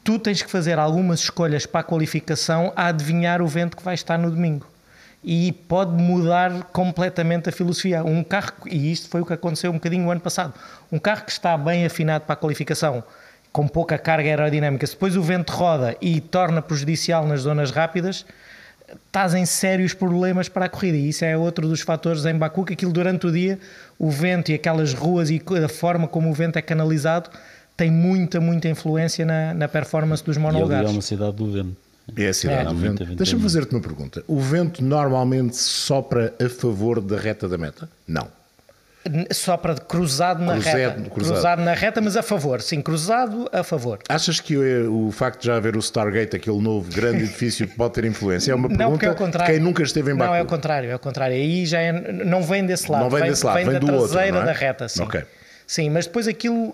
tu 0.04 0.18
tens 0.18 0.42
que 0.42 0.50
fazer 0.50 0.80
algumas 0.80 1.20
escolhas 1.20 1.66
para 1.66 1.82
a 1.82 1.84
qualificação 1.84 2.72
a 2.76 2.88
adivinhar 2.88 3.42
o 3.42 3.48
vento 3.48 3.76
que 3.76 3.84
vai 3.84 3.94
estar 3.94 4.18
no 4.18 4.32
domingo. 4.32 4.68
E 5.24 5.52
pode 5.52 5.92
mudar 5.92 6.64
completamente 6.72 7.50
a 7.50 7.52
filosofia. 7.52 8.04
Um 8.04 8.24
carro, 8.24 8.54
e 8.68 8.92
isto 8.92 9.10
foi 9.10 9.22
o 9.22 9.26
que 9.26 9.34
aconteceu 9.34 9.72
um 9.72 9.74
bocadinho 9.74 10.06
no 10.06 10.12
ano 10.12 10.22
passado, 10.22 10.54
um 10.92 11.00
carro 11.00 11.26
que 11.26 11.32
está 11.32 11.58
bem 11.58 11.86
afinado 11.86 12.24
para 12.26 12.34
a 12.34 12.38
qualificação, 12.38 13.04
com 13.52 13.68
pouca 13.68 13.98
carga 13.98 14.30
aerodinâmica, 14.30 14.86
se 14.86 14.94
depois 14.94 15.18
o 15.18 15.22
vento 15.22 15.52
roda 15.52 15.98
e 16.00 16.22
torna 16.22 16.62
prejudicial 16.62 17.26
nas 17.26 17.42
zonas 17.42 17.72
rápidas, 17.72 18.26
estás 19.06 19.34
em 19.34 19.46
sérios 19.46 19.94
problemas 19.94 20.50
para 20.50 20.66
a 20.66 20.70
corrida. 20.70 20.98
E 20.98 21.10
isso 21.10 21.26
é 21.26 21.38
outro 21.38 21.68
dos 21.68 21.82
fatores 21.82 22.26
em 22.26 22.36
Baku, 22.36 22.66
que 22.66 22.74
aquilo 22.74 22.92
durante 22.92 23.28
o 23.28 23.32
dia, 23.32 23.60
o 23.98 24.10
vento 24.10 24.52
e 24.52 24.56
aquelas 24.56 24.94
ruas 24.94 25.30
e 25.30 25.42
a 25.64 25.70
forma 25.70 26.08
como 26.08 26.30
o 26.30 26.34
vento 26.34 26.58
é 26.58 26.62
canalizado 26.62 27.30
tem 27.76 27.92
muita, 27.92 28.40
muita 28.40 28.68
influência 28.68 29.24
na, 29.24 29.54
na 29.54 29.68
performance 29.68 30.24
dos 30.24 30.36
monolugares. 30.38 30.90
E 30.90 30.94
é 30.94 30.96
uma 30.96 31.02
cidade 31.02 31.36
do 31.36 31.52
vento. 31.52 31.78
É 32.16 32.28
a 32.28 32.34
cidade 32.34 32.62
é. 32.62 32.74
do 32.74 32.76
vento. 32.76 33.06
Deixa-me 33.16 33.42
fazer-te 33.42 33.76
uma 33.76 33.82
pergunta. 33.82 34.24
O 34.28 34.40
vento 34.40 34.84
normalmente 34.84 35.56
sopra 35.56 36.34
a 36.44 36.50
favor 36.50 37.00
da 37.00 37.18
reta 37.18 37.48
da 37.48 37.58
meta? 37.58 37.88
Não 38.08 38.37
só 39.32 39.58
para 39.58 39.76
cruzado 39.76 40.44
na 40.44 40.54
cruzado, 40.54 40.78
reta. 40.78 41.10
Cruzado. 41.10 41.34
cruzado. 41.34 41.62
na 41.62 41.74
reta, 41.74 42.02
mas 42.02 42.18
a 42.18 42.24
favor. 42.24 42.62
Sim, 42.62 42.82
cruzado 42.82 43.50
a 43.52 43.64
favor. 43.64 44.00
Achas 44.10 44.40
que 44.40 44.56
o, 44.58 45.08
o 45.08 45.12
facto 45.12 45.42
de 45.42 45.48
já 45.48 45.56
haver 45.56 45.76
o 45.76 45.80
Stargate, 45.80 46.36
aquele 46.36 46.62
novo 46.62 46.92
grande 46.92 47.24
edifício, 47.24 47.68
pode 47.68 47.94
ter 47.94 48.06
influência? 48.06 48.52
É 48.52 48.56
uma 48.56 48.68
pergunta 48.68 49.06
não, 49.06 49.12
é 49.12 49.16
o 49.16 49.18
contrário. 49.18 49.54
quem 49.54 49.64
nunca 49.64 49.84
esteve 49.84 50.12
em 50.12 50.16
Baku. 50.16 50.32
Não, 50.32 50.36
é 50.36 50.42
o 50.42 50.46
contrário, 50.46 50.90
é 50.90 50.96
o 50.96 51.00
contrário. 51.00 51.36
Aí 51.36 51.66
já 51.66 51.80
é, 51.80 51.92
não 51.92 52.44
vem 52.44 52.66
desse 52.66 52.92
lado. 52.92 53.04
Não 53.04 53.10
vem, 53.10 53.22
vem 53.22 53.30
desse 53.30 53.46
lado, 53.46 53.56
vem, 53.56 53.66
vem 53.66 53.74
da 53.74 53.80
traseira 53.80 54.38
outro, 54.38 54.50
é? 54.50 54.54
da 54.54 54.60
reta, 54.60 54.88
sim. 54.88 55.04
Okay. 55.04 55.24
Sim, 55.68 55.90
mas 55.90 56.08
depois 56.08 56.30
aquilo, 56.30 56.74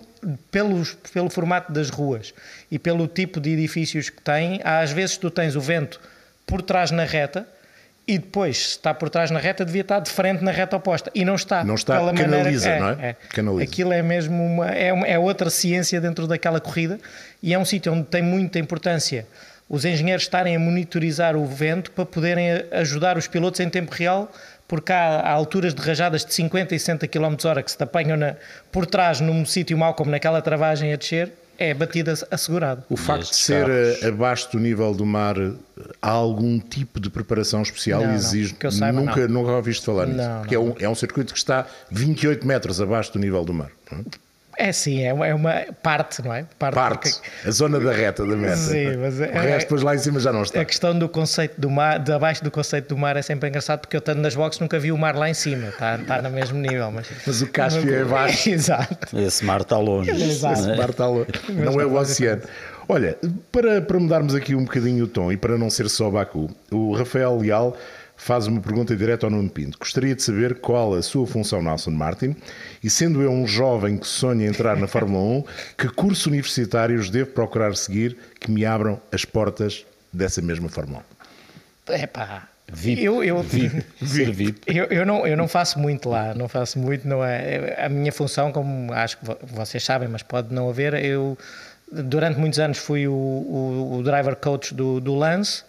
pelos, 0.52 0.94
pelo 1.12 1.28
formato 1.28 1.72
das 1.72 1.90
ruas 1.90 2.32
e 2.70 2.78
pelo 2.78 3.08
tipo 3.08 3.40
de 3.40 3.50
edifícios 3.50 4.08
que 4.08 4.22
tem, 4.22 4.60
às 4.62 4.92
vezes 4.92 5.16
tu 5.16 5.32
tens 5.32 5.56
o 5.56 5.60
vento 5.60 6.00
por 6.46 6.62
trás 6.62 6.92
na 6.92 7.02
reta, 7.02 7.44
e 8.06 8.18
depois, 8.18 8.58
se 8.58 8.68
está 8.70 8.92
por 8.92 9.08
trás 9.08 9.30
na 9.30 9.38
reta, 9.38 9.64
devia 9.64 9.80
estar 9.80 10.00
de 10.00 10.10
frente 10.10 10.44
na 10.44 10.50
reta 10.50 10.76
oposta. 10.76 11.10
E 11.14 11.24
não 11.24 11.34
está. 11.34 11.64
Não 11.64 11.74
está, 11.74 11.94
canaliza, 12.12 12.70
maneira, 12.70 12.80
não 12.80 13.02
é? 13.02 13.08
é. 13.10 13.16
Canaliza. 13.30 13.64
Aquilo 13.64 13.92
é 13.92 14.02
mesmo 14.02 14.44
uma, 14.44 14.70
é, 14.70 14.92
uma, 14.92 15.06
é 15.06 15.18
outra 15.18 15.48
ciência 15.48 16.00
dentro 16.00 16.26
daquela 16.26 16.60
corrida 16.60 16.98
e 17.42 17.54
é 17.54 17.58
um 17.58 17.64
sítio 17.64 17.92
onde 17.92 18.04
tem 18.04 18.22
muita 18.22 18.58
importância 18.58 19.26
os 19.68 19.84
engenheiros 19.84 20.24
estarem 20.24 20.54
a 20.54 20.58
monitorizar 20.58 21.36
o 21.36 21.46
vento 21.46 21.90
para 21.90 22.04
poderem 22.04 22.48
ajudar 22.70 23.16
os 23.16 23.26
pilotos 23.26 23.60
em 23.60 23.68
tempo 23.70 23.92
real, 23.92 24.30
porque 24.68 24.92
há, 24.92 25.20
há 25.20 25.30
alturas 25.30 25.74
de 25.74 25.80
rajadas 25.82 26.24
de 26.24 26.34
50 26.34 26.74
e 26.74 26.78
60 26.78 27.08
km 27.08 27.34
hora 27.44 27.62
que 27.62 27.70
se 27.70 27.76
te 27.76 27.82
apanham 27.82 28.16
na, 28.16 28.36
por 28.70 28.86
trás 28.86 29.20
num 29.20 29.44
sítio 29.46 29.76
mau 29.76 29.94
como 29.94 30.10
naquela 30.10 30.42
travagem 30.42 30.92
a 30.92 30.96
descer 30.96 31.32
é 31.58 31.74
batida 31.74 32.14
assegurado. 32.30 32.84
O 32.88 32.96
facto 32.96 33.30
de 33.30 33.36
ser 33.36 33.66
carros... 33.66 34.02
Eh, 34.02 34.08
abaixo 34.08 34.52
do 34.52 34.58
nível 34.58 34.94
do 34.94 35.06
mar, 35.06 35.36
há 36.00 36.10
algum 36.10 36.58
tipo 36.58 37.00
de 37.00 37.10
preparação 37.10 37.62
especial 37.62 38.02
não, 38.02 38.14
exige? 38.14 38.56
Não, 38.62 38.70
saiba, 38.70 39.00
nunca, 39.00 39.28
não. 39.28 39.42
nunca 39.42 39.52
ouviste 39.52 39.84
falar 39.84 40.06
nisso. 40.06 40.18
Não, 40.18 40.40
porque 40.40 40.54
É, 40.54 40.58
um, 40.58 40.74
é 40.80 40.88
um 40.88 40.94
circuito 40.94 41.32
que 41.32 41.38
está 41.38 41.66
28 41.90 42.46
metros 42.46 42.80
abaixo 42.80 43.12
do 43.12 43.18
nível 43.18 43.44
do 43.44 43.54
mar. 43.54 43.70
É 44.56 44.72
sim, 44.72 45.02
é 45.02 45.12
uma, 45.12 45.26
é 45.26 45.34
uma 45.34 45.64
parte, 45.82 46.22
não 46.22 46.32
é? 46.32 46.46
Parte, 46.58 46.74
parte. 46.74 47.20
a 47.44 47.50
zona 47.50 47.80
da 47.80 47.92
reta 47.92 48.24
da 48.26 48.36
meta. 48.36 48.56
Sim, 48.56 48.96
mas 48.96 49.20
é, 49.20 49.28
o 49.28 49.32
resto 49.32 49.66
depois 49.66 49.82
lá 49.82 49.94
em 49.94 49.98
cima 49.98 50.20
já 50.20 50.32
não 50.32 50.42
está. 50.42 50.60
A 50.60 50.64
questão 50.64 50.98
do 50.98 51.08
conceito 51.08 51.60
do 51.60 51.70
mar, 51.70 51.98
de 51.98 52.12
abaixo 52.12 52.42
do 52.42 52.50
conceito 52.50 52.94
do 52.94 52.98
mar 52.98 53.16
é 53.16 53.22
sempre 53.22 53.48
engraçado 53.48 53.80
porque 53.80 53.96
eu 53.96 53.98
estando 53.98 54.20
nas 54.20 54.34
boxes 54.34 54.60
nunca 54.60 54.78
vi 54.78 54.92
o 54.92 54.98
mar 54.98 55.16
lá 55.16 55.28
em 55.28 55.34
cima, 55.34 55.68
está, 55.68 55.96
está 55.96 56.22
no 56.22 56.30
mesmo 56.30 56.58
nível. 56.58 56.90
Mas, 56.90 57.08
mas 57.26 57.42
o 57.42 57.46
Cáspio 57.48 57.94
é 57.94 58.02
abaixo. 58.02 58.48
Exato. 58.54 59.18
Esse 59.18 59.44
mar 59.44 59.60
está 59.60 59.78
longe. 59.78 60.10
Exato. 60.10 60.60
Esse 60.60 60.76
mar 60.76 60.90
está 60.90 61.06
longe. 61.06 61.28
Não 61.50 61.80
é 61.80 61.86
o 61.86 61.94
oceano. 61.94 62.42
Olha, 62.88 63.16
para, 63.50 63.80
para 63.80 63.98
mudarmos 63.98 64.34
aqui 64.34 64.54
um 64.54 64.64
bocadinho 64.64 65.04
o 65.04 65.08
tom 65.08 65.32
e 65.32 65.36
para 65.36 65.56
não 65.56 65.70
ser 65.70 65.88
só 65.88 66.10
Baku, 66.10 66.50
o 66.70 66.94
Rafael 66.94 67.38
Leal 67.38 67.74
faz 68.16 68.46
uma 68.46 68.60
pergunta 68.60 68.94
direta 68.96 69.26
ao 69.26 69.30
Nuno 69.30 69.50
Pinto. 69.50 69.78
Gostaria 69.78 70.14
de 70.14 70.22
saber 70.22 70.60
qual 70.60 70.94
a 70.94 71.02
sua 71.02 71.26
função 71.26 71.62
na 71.62 71.72
Aston 71.72 71.90
Martin 71.90 72.34
e, 72.82 72.88
sendo 72.88 73.22
eu 73.22 73.30
um 73.30 73.46
jovem 73.46 73.96
que 73.96 74.06
sonha 74.06 74.46
entrar 74.46 74.76
na 74.76 74.86
Fórmula 74.86 75.22
1, 75.40 75.44
que 75.78 75.88
cursos 75.88 76.26
universitários 76.26 77.10
devo 77.10 77.30
procurar 77.30 77.74
seguir 77.76 78.16
que 78.40 78.50
me 78.50 78.64
abram 78.64 79.00
as 79.12 79.24
portas 79.24 79.84
dessa 80.12 80.40
mesma 80.40 80.68
Fórmula 80.68 81.04
1? 81.88 81.92
É 81.92 82.06
pá. 82.06 82.48
VIP, 82.66 83.04
eu, 83.04 83.22
eu, 83.22 83.42
VIP, 83.42 83.84
VIP. 84.00 84.60
Eu, 84.66 84.86
eu, 84.86 85.04
não, 85.04 85.26
eu 85.26 85.36
não 85.36 85.46
faço 85.46 85.78
muito 85.78 86.08
lá, 86.08 86.34
não 86.34 86.48
faço 86.48 86.78
muito, 86.78 87.06
não 87.06 87.22
é. 87.22 87.84
A 87.84 87.90
minha 87.90 88.10
função, 88.10 88.50
como 88.50 88.90
acho 88.92 89.18
que 89.18 89.24
vocês 89.42 89.84
sabem, 89.84 90.08
mas 90.08 90.22
pode 90.22 90.52
não 90.52 90.70
haver, 90.70 90.94
eu 90.94 91.36
durante 91.92 92.38
muitos 92.38 92.58
anos 92.58 92.78
fui 92.78 93.06
o, 93.06 93.12
o, 93.12 93.98
o 93.98 94.02
driver 94.02 94.34
coach 94.34 94.74
do, 94.74 94.98
do 94.98 95.14
Lance 95.14 95.62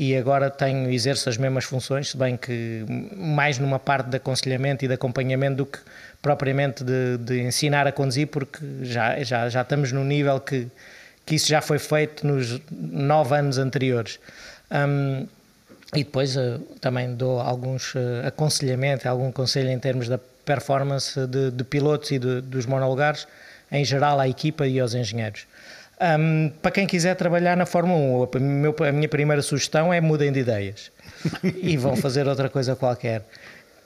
e 0.00 0.16
agora 0.16 0.48
tenho 0.48 0.88
exerço 0.92 1.28
as 1.28 1.36
mesmas 1.36 1.64
funções, 1.64 2.10
se 2.10 2.16
bem 2.16 2.36
que 2.36 2.84
mais 3.16 3.58
numa 3.58 3.80
parte 3.80 4.08
de 4.08 4.16
aconselhamento 4.16 4.84
e 4.84 4.88
de 4.88 4.94
acompanhamento 4.94 5.56
do 5.56 5.66
que 5.66 5.80
propriamente 6.22 6.84
de, 6.84 7.18
de 7.18 7.40
ensinar 7.40 7.84
a 7.84 7.90
conduzir, 7.90 8.28
porque 8.28 8.60
já, 8.82 9.20
já, 9.24 9.48
já 9.48 9.62
estamos 9.62 9.90
no 9.90 10.04
nível 10.04 10.38
que, 10.38 10.68
que 11.26 11.34
isso 11.34 11.48
já 11.48 11.60
foi 11.60 11.80
feito 11.80 12.24
nos 12.24 12.60
nove 12.70 13.34
anos 13.34 13.58
anteriores. 13.58 14.20
Um, 14.70 15.26
e 15.92 16.04
depois 16.04 16.36
uh, 16.36 16.60
também 16.80 17.16
dou 17.16 17.40
alguns 17.40 17.96
uh, 17.96 18.24
aconselhamentos, 18.24 19.04
algum 19.04 19.32
conselho 19.32 19.68
em 19.68 19.80
termos 19.80 20.06
da 20.06 20.18
performance 20.44 21.26
de, 21.26 21.50
de 21.50 21.64
pilotos 21.64 22.12
e 22.12 22.20
de, 22.20 22.40
dos 22.40 22.66
monolugares, 22.66 23.26
em 23.72 23.84
geral 23.84 24.20
à 24.20 24.28
equipa 24.28 24.64
e 24.64 24.78
aos 24.78 24.94
engenheiros. 24.94 25.44
Um, 26.00 26.50
para 26.62 26.70
quem 26.70 26.86
quiser 26.86 27.16
trabalhar 27.16 27.56
na 27.56 27.66
Fórmula 27.66 28.28
1, 28.36 28.84
a 28.84 28.92
minha 28.92 29.08
primeira 29.08 29.42
sugestão 29.42 29.92
é 29.92 30.00
mudem 30.00 30.30
de 30.30 30.40
ideias 30.40 30.92
e 31.60 31.76
vão 31.76 31.96
fazer 31.98 32.28
outra 32.28 32.48
coisa 32.48 32.76
qualquer 32.76 33.24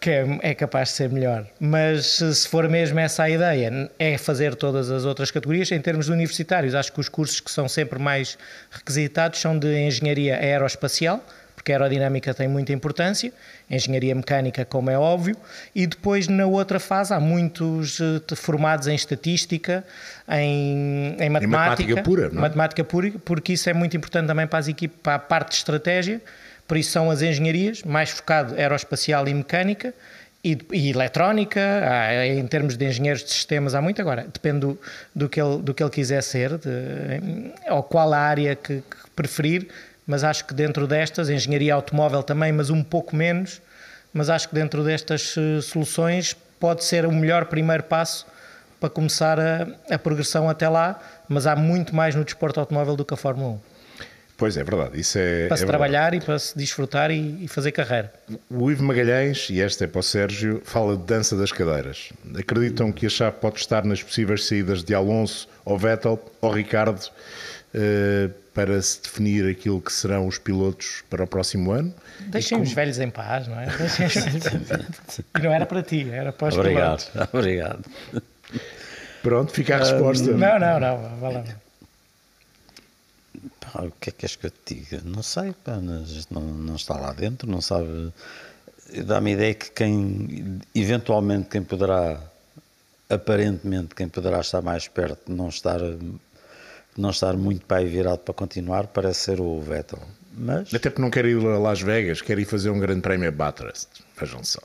que 0.03 0.11
é, 0.11 0.39
é 0.43 0.55
capaz 0.55 0.89
de 0.89 0.95
ser 0.97 1.09
melhor. 1.09 1.47
Mas 1.61 2.17
se 2.17 2.49
for 2.49 2.69
mesmo 2.69 2.99
essa 2.99 3.23
a 3.23 3.31
ideia, 3.31 3.89
é 3.99 4.19
fazer 4.19 4.57
todas 4.57 4.91
as 4.91 5.05
outras 5.05 5.31
categorias. 5.31 5.71
Em 5.71 5.81
termos 5.81 6.07
de 6.07 6.13
universitários, 6.13 6.75
acho 6.75 6.93
que 6.93 6.99
os 6.99 7.09
cursos 7.09 7.39
que 7.39 7.51
são 7.51 7.69
sempre 7.69 8.01
mais 8.01 8.37
requisitados 8.69 9.41
são 9.41 9.57
de 9.57 9.69
engenharia 9.87 10.37
aeroespacial, 10.37 11.25
porque 11.55 11.71
a 11.71 11.77
aerodinâmica 11.77 12.35
tem 12.35 12.49
muita 12.49 12.73
importância, 12.73 13.33
engenharia 13.71 14.13
mecânica, 14.13 14.65
como 14.65 14.91
é 14.91 14.99
óbvio, 14.99 15.37
e 15.73 15.87
depois 15.87 16.27
na 16.27 16.47
outra 16.47 16.81
fase 16.81 17.15
há 17.15 17.21
muitos 17.21 18.01
eh, 18.01 18.35
formados 18.35 18.89
em 18.89 18.97
estatística, 18.97 19.85
em, 20.29 21.17
em 21.19 21.29
matemática, 21.29 21.45
em 21.45 21.49
matemática 21.49 22.03
pura, 22.03 22.29
não? 22.29 22.39
É? 22.39 22.41
matemática 22.43 22.85
pura, 22.85 23.13
porque 23.25 23.55
isso 23.55 23.69
é 23.69 23.75
muito 23.75 23.97
importante 23.97 24.27
também 24.27 24.47
para 24.47 24.59
as 24.59 24.69
equipes, 24.69 24.99
para 25.03 25.17
a 25.17 25.19
parte 25.19 25.51
de 25.51 25.57
estratégia, 25.57 26.21
por 26.67 26.77
isso 26.77 26.91
são 26.91 27.11
as 27.11 27.23
engenharias, 27.23 27.83
mais 27.83 28.11
focado 28.11 28.55
aeroespacial 28.55 29.27
e 29.29 29.35
mecânica, 29.35 29.93
e, 30.45 30.59
e, 30.73 30.91
eletrónica, 30.91 31.61
há, 31.61 32.27
em 32.27 32.47
termos 32.47 32.77
de 32.77 32.85
engenheiros 32.85 33.23
de 33.23 33.31
sistemas, 33.31 33.75
há 33.75 33.81
muito. 33.81 34.01
Agora, 34.01 34.27
depende 34.33 34.61
do, 34.61 34.79
do, 35.15 35.29
que, 35.29 35.41
ele, 35.41 35.59
do 35.59 35.73
que 35.73 35.83
ele 35.83 35.91
quiser 35.91 36.21
ser, 36.23 36.59
de, 36.59 37.53
ou 37.71 37.83
qual 37.83 38.13
a 38.13 38.19
área 38.19 38.57
que, 38.57 38.79
que 38.79 39.11
preferir, 39.15 39.69
mas 40.05 40.25
acho 40.25 40.45
que 40.45 40.53
dentro 40.53 40.87
destas, 40.87 41.31
engenharia 41.31 41.75
automóvel 41.75 42.23
também, 42.25 42.53
mas 42.53 42.71
um 42.71 42.83
pouco 42.83 43.15
menos, 43.15 43.63
mas 44.13 44.29
acho 44.29 44.49
que 44.49 44.55
dentro 44.55 44.83
destas 44.83 45.35
eh, 45.39 45.61
soluções 45.61 46.37
pode 46.59 46.85
ser 46.85 47.07
o 47.07 47.13
melhor 47.13 47.47
primeiro 47.47 47.85
passo 47.85 48.27
para 48.83 48.91
começar 48.91 49.39
a, 49.39 49.69
a 49.89 49.97
progressão 49.97 50.49
até 50.49 50.69
lá, 50.69 51.01
mas 51.29 51.47
há 51.47 51.55
muito 51.55 51.95
mais 51.95 52.17
no 52.17 52.25
desporto 52.25 52.59
automóvel 52.59 52.97
do 52.97 53.05
que 53.05 53.15
a 53.15 53.17
Fórmula 53.17 53.51
1. 53.51 53.61
Pois 54.37 54.57
é, 54.57 54.65
verdade. 54.65 54.99
Isso 54.99 55.19
é, 55.19 55.47
para 55.47 55.57
se 55.57 55.63
é 55.63 55.67
trabalhar 55.69 56.11
verdade. 56.11 56.25
e 56.25 56.27
para 56.27 56.37
se 56.37 56.59
desfrutar 56.59 57.13
e, 57.13 57.45
e, 57.45 57.47
fazer 57.47 57.71
carreira. 57.71 58.13
O 58.51 58.73
Ivo 58.73 58.83
Magalhães, 58.83 59.49
e 59.51 59.61
esta 59.61 59.85
é 59.85 59.87
para 59.87 60.01
o 60.01 60.03
Sérgio, 60.03 60.61
fala 60.65 60.97
de 60.97 61.05
dança 61.05 61.37
das 61.37 61.53
cadeiras. 61.53 62.13
Acreditam 62.37 62.91
que 62.91 63.07
a 63.07 63.09
chave 63.09 63.37
pode 63.37 63.61
estar 63.61 63.85
nas 63.85 64.03
possíveis 64.03 64.45
saídas 64.45 64.83
de 64.83 64.93
Alonso 64.97 65.49
ou 65.65 65.79
Vettel 65.79 66.21
ou 66.41 66.51
Ricardo 66.51 67.07
uh, 67.07 68.35
para 68.53 68.83
se 68.83 69.01
definir 69.01 69.49
aquilo 69.49 69.81
que 69.81 69.93
serão 69.93 70.27
os 70.27 70.39
pilotos 70.39 71.05
para 71.09 71.23
o 71.23 71.27
próximo 71.27 71.71
ano. 71.71 71.95
Deixem 72.19 72.59
como... 72.59 72.69
os 72.69 72.75
velhos 72.75 72.99
em 72.99 73.11
paz, 73.11 73.47
não 73.47 73.61
é? 73.61 73.69
e 75.39 75.41
não 75.41 75.53
era 75.53 75.67
para 75.67 75.85
ti, 75.85 76.09
era 76.11 76.33
para 76.33 76.49
os 76.49 76.59
Obrigado, 76.59 77.07
pilotos. 77.13 77.33
obrigado. 77.33 77.85
Pronto, 79.23 79.53
fica 79.53 79.77
a 79.77 79.79
resposta. 79.79 80.33
Não, 80.33 80.59
não, 80.59 80.81
não, 80.81 81.17
vai 81.21 81.35
lá. 81.35 81.45
Pá, 83.61 83.83
o 83.83 83.93
que 83.93 84.11
é 84.11 84.13
que 84.13 84.25
és 84.25 84.37
que 84.37 84.47
eu 84.47 84.51
te 84.51 84.75
diga? 84.75 85.01
Não 85.05 85.23
sei, 85.23 85.55
pá, 85.65 85.77
não, 85.77 86.05
não 86.41 86.77
está 86.77 86.97
lá 86.97 87.13
dentro, 87.13 87.49
não 87.51 87.61
sabe. 87.61 88.13
Dá-me 89.05 89.31
a 89.31 89.35
ideia 89.35 89.55
que 89.55 89.71
quem, 89.71 90.61
eventualmente, 90.75 91.49
quem 91.49 91.63
poderá, 91.63 92.21
aparentemente, 93.09 93.95
quem 93.95 94.09
poderá 94.09 94.41
estar 94.41 94.61
mais 94.61 94.89
perto, 94.89 95.33
não 95.33 95.49
estar 95.49 95.81
não 96.97 97.11
estar 97.11 97.37
muito 97.37 97.65
para 97.65 97.79
aí 97.79 97.87
virado 97.87 98.19
para 98.19 98.35
continuar, 98.35 98.87
parece 98.89 99.21
ser 99.21 99.41
o 99.41 99.61
Vettel. 99.61 100.01
Mas... 100.35 100.73
Até 100.75 100.91
porque 100.91 101.03
não 101.03 101.11
quer 101.11 101.25
ir 101.25 101.45
a 101.47 101.59
Las 101.59 101.81
Vegas, 101.81 102.21
quer 102.21 102.39
ir 102.39 102.45
fazer 102.45 102.71
um 102.71 102.79
grande 102.79 103.01
prémio 103.01 103.29
a 103.29 103.33
Bathurst. 103.33 103.89
Vejam 104.19 104.43
só. 104.45 104.61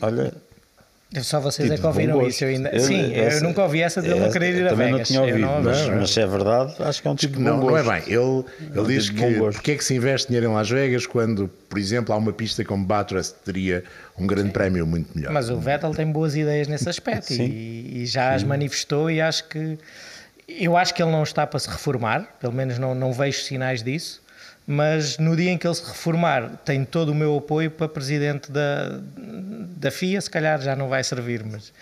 Olha. 0.00 0.34
Só 1.22 1.38
vocês 1.38 1.70
é 1.70 1.76
que 1.76 1.86
ouviram 1.86 2.26
isso. 2.26 2.44
Eu 2.44 2.48
ainda... 2.48 2.68
eu, 2.70 2.80
Sim, 2.80 3.14
essa, 3.14 3.38
eu 3.38 3.42
nunca 3.44 3.62
ouvi 3.62 3.80
essa 3.80 4.02
de 4.02 4.10
ele 4.10 4.20
não 4.20 4.30
querer 4.30 4.56
ir 4.56 4.66
a 4.66 4.70
também 4.70 4.92
Vegas. 4.92 5.08
Também 5.08 5.26
não 5.26 5.26
tinha 5.38 5.46
ouvido, 5.46 5.64
mas, 5.64 5.88
mas, 5.88 6.10
se 6.10 6.20
é 6.20 6.26
verdade, 6.26 6.74
acho 6.80 7.00
que 7.00 7.08
é 7.08 7.10
um 7.10 7.14
tipo 7.14 7.38
não, 7.38 7.60
de 7.60 7.66
Não 7.66 7.76
é 7.76 7.82
bem. 7.82 8.12
Ele, 8.12 8.44
ele 8.74 8.86
diz 8.86 9.04
tipo 9.06 9.18
que 9.18 9.34
porque 9.38 9.70
é 9.72 9.76
que 9.76 9.84
se 9.84 9.94
investe 9.94 10.26
dinheiro 10.28 10.50
em 10.50 10.54
Las 10.54 10.68
Vegas 10.68 11.06
quando, 11.06 11.48
por 11.68 11.78
exemplo, 11.78 12.12
há 12.12 12.18
uma 12.18 12.32
pista 12.32 12.64
como 12.64 12.84
Bathurst 12.84 13.36
teria 13.44 13.84
um 14.18 14.26
grande 14.26 14.48
Sim. 14.48 14.52
prémio 14.52 14.86
muito 14.86 15.16
melhor. 15.16 15.32
Mas 15.32 15.48
o 15.48 15.58
Vettel 15.58 15.94
tem 15.94 16.10
boas 16.10 16.34
ideias 16.34 16.66
nesse 16.66 16.88
aspecto 16.88 17.32
e, 17.32 18.02
e, 18.02 18.06
já 18.06 18.30
Sim. 18.30 18.36
as 18.36 18.42
manifestou 18.42 19.08
e 19.08 19.20
acho 19.20 19.48
que 19.48 19.78
eu 20.48 20.76
acho 20.76 20.94
que 20.94 21.02
ele 21.02 21.10
não 21.10 21.22
está 21.22 21.46
para 21.46 21.58
se 21.58 21.68
reformar, 21.68 22.28
pelo 22.40 22.52
menos 22.52 22.78
não, 22.78 22.94
não 22.94 23.12
vejo 23.12 23.42
sinais 23.42 23.82
disso, 23.82 24.22
mas 24.66 25.16
no 25.18 25.36
dia 25.36 25.50
em 25.50 25.58
que 25.58 25.66
ele 25.66 25.74
se 25.74 25.86
reformar, 25.86 26.50
tem 26.64 26.84
todo 26.84 27.10
o 27.10 27.14
meu 27.14 27.36
apoio 27.36 27.70
para 27.70 27.88
presidente 27.88 28.50
da, 28.50 28.98
da 29.76 29.90
FIA, 29.90 30.20
se 30.20 30.28
calhar 30.28 30.60
já 30.60 30.74
não 30.74 30.88
vai 30.88 31.04
servir, 31.04 31.44
mas, 31.44 31.72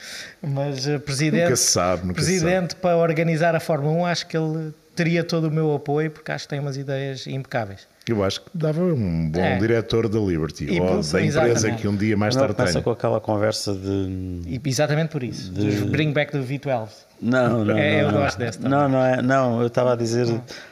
mas 0.43 0.87
eh, 0.87 0.99
presidente, 0.99 1.45
nunca 1.45 1.57
sabe, 1.57 2.03
nunca 2.03 2.15
presidente 2.15 2.73
sabe. 2.73 2.83
para 2.83 2.97
organizar 2.97 3.55
a 3.55 3.61
Fórmula 3.61 3.95
1, 4.03 4.07
acho 4.07 4.27
que 4.27 4.37
ele 4.37 4.75
teria 4.95 5.25
todo 5.25 5.49
o 5.49 5.51
meu 5.51 5.75
apoio, 5.75 6.11
porque 6.11 6.31
acho 6.31 6.45
que 6.45 6.51
tem 6.51 6.61
umas 6.61 6.77
ideias 6.77 7.27
impecáveis. 7.27 7.89
Eu 8.07 8.23
acho 8.23 8.43
que 8.43 8.51
dava 8.53 8.83
um 8.83 9.31
bom 9.31 9.41
é. 9.41 9.57
diretor 9.57 10.07
da 10.07 10.19
Liberty, 10.19 10.67
e, 10.67 10.79
ou 10.79 11.03
da 11.03 11.23
empresa 11.23 11.73
que 11.73 11.89
um 11.89 11.97
dia 11.97 12.17
mais 12.17 12.37
tarde 12.37 12.55
tenha. 12.55 12.83
com 12.83 12.91
aquela 12.91 13.19
conversa 13.19 13.73
de... 13.73 14.43
E, 14.47 14.61
exatamente 14.67 15.09
por 15.09 15.23
isso, 15.23 15.51
de... 15.51 15.65
dos 15.65 15.91
bring 15.91 16.13
back 16.13 16.37
do 16.37 16.45
V12. 16.45 16.89
Não, 17.25 17.65
não, 17.65 17.79
é, 17.79 18.03
não, 18.03 18.09
eu 18.09 18.13
não. 18.13 18.21
gosto 18.21 18.39
desta. 18.39 18.69
Não, 18.69 18.87
não, 18.87 19.03
é, 19.03 19.23
não, 19.23 19.61
eu 19.63 19.69
estava 19.69 19.95
a 19.95 19.97
dizer 19.97 20.27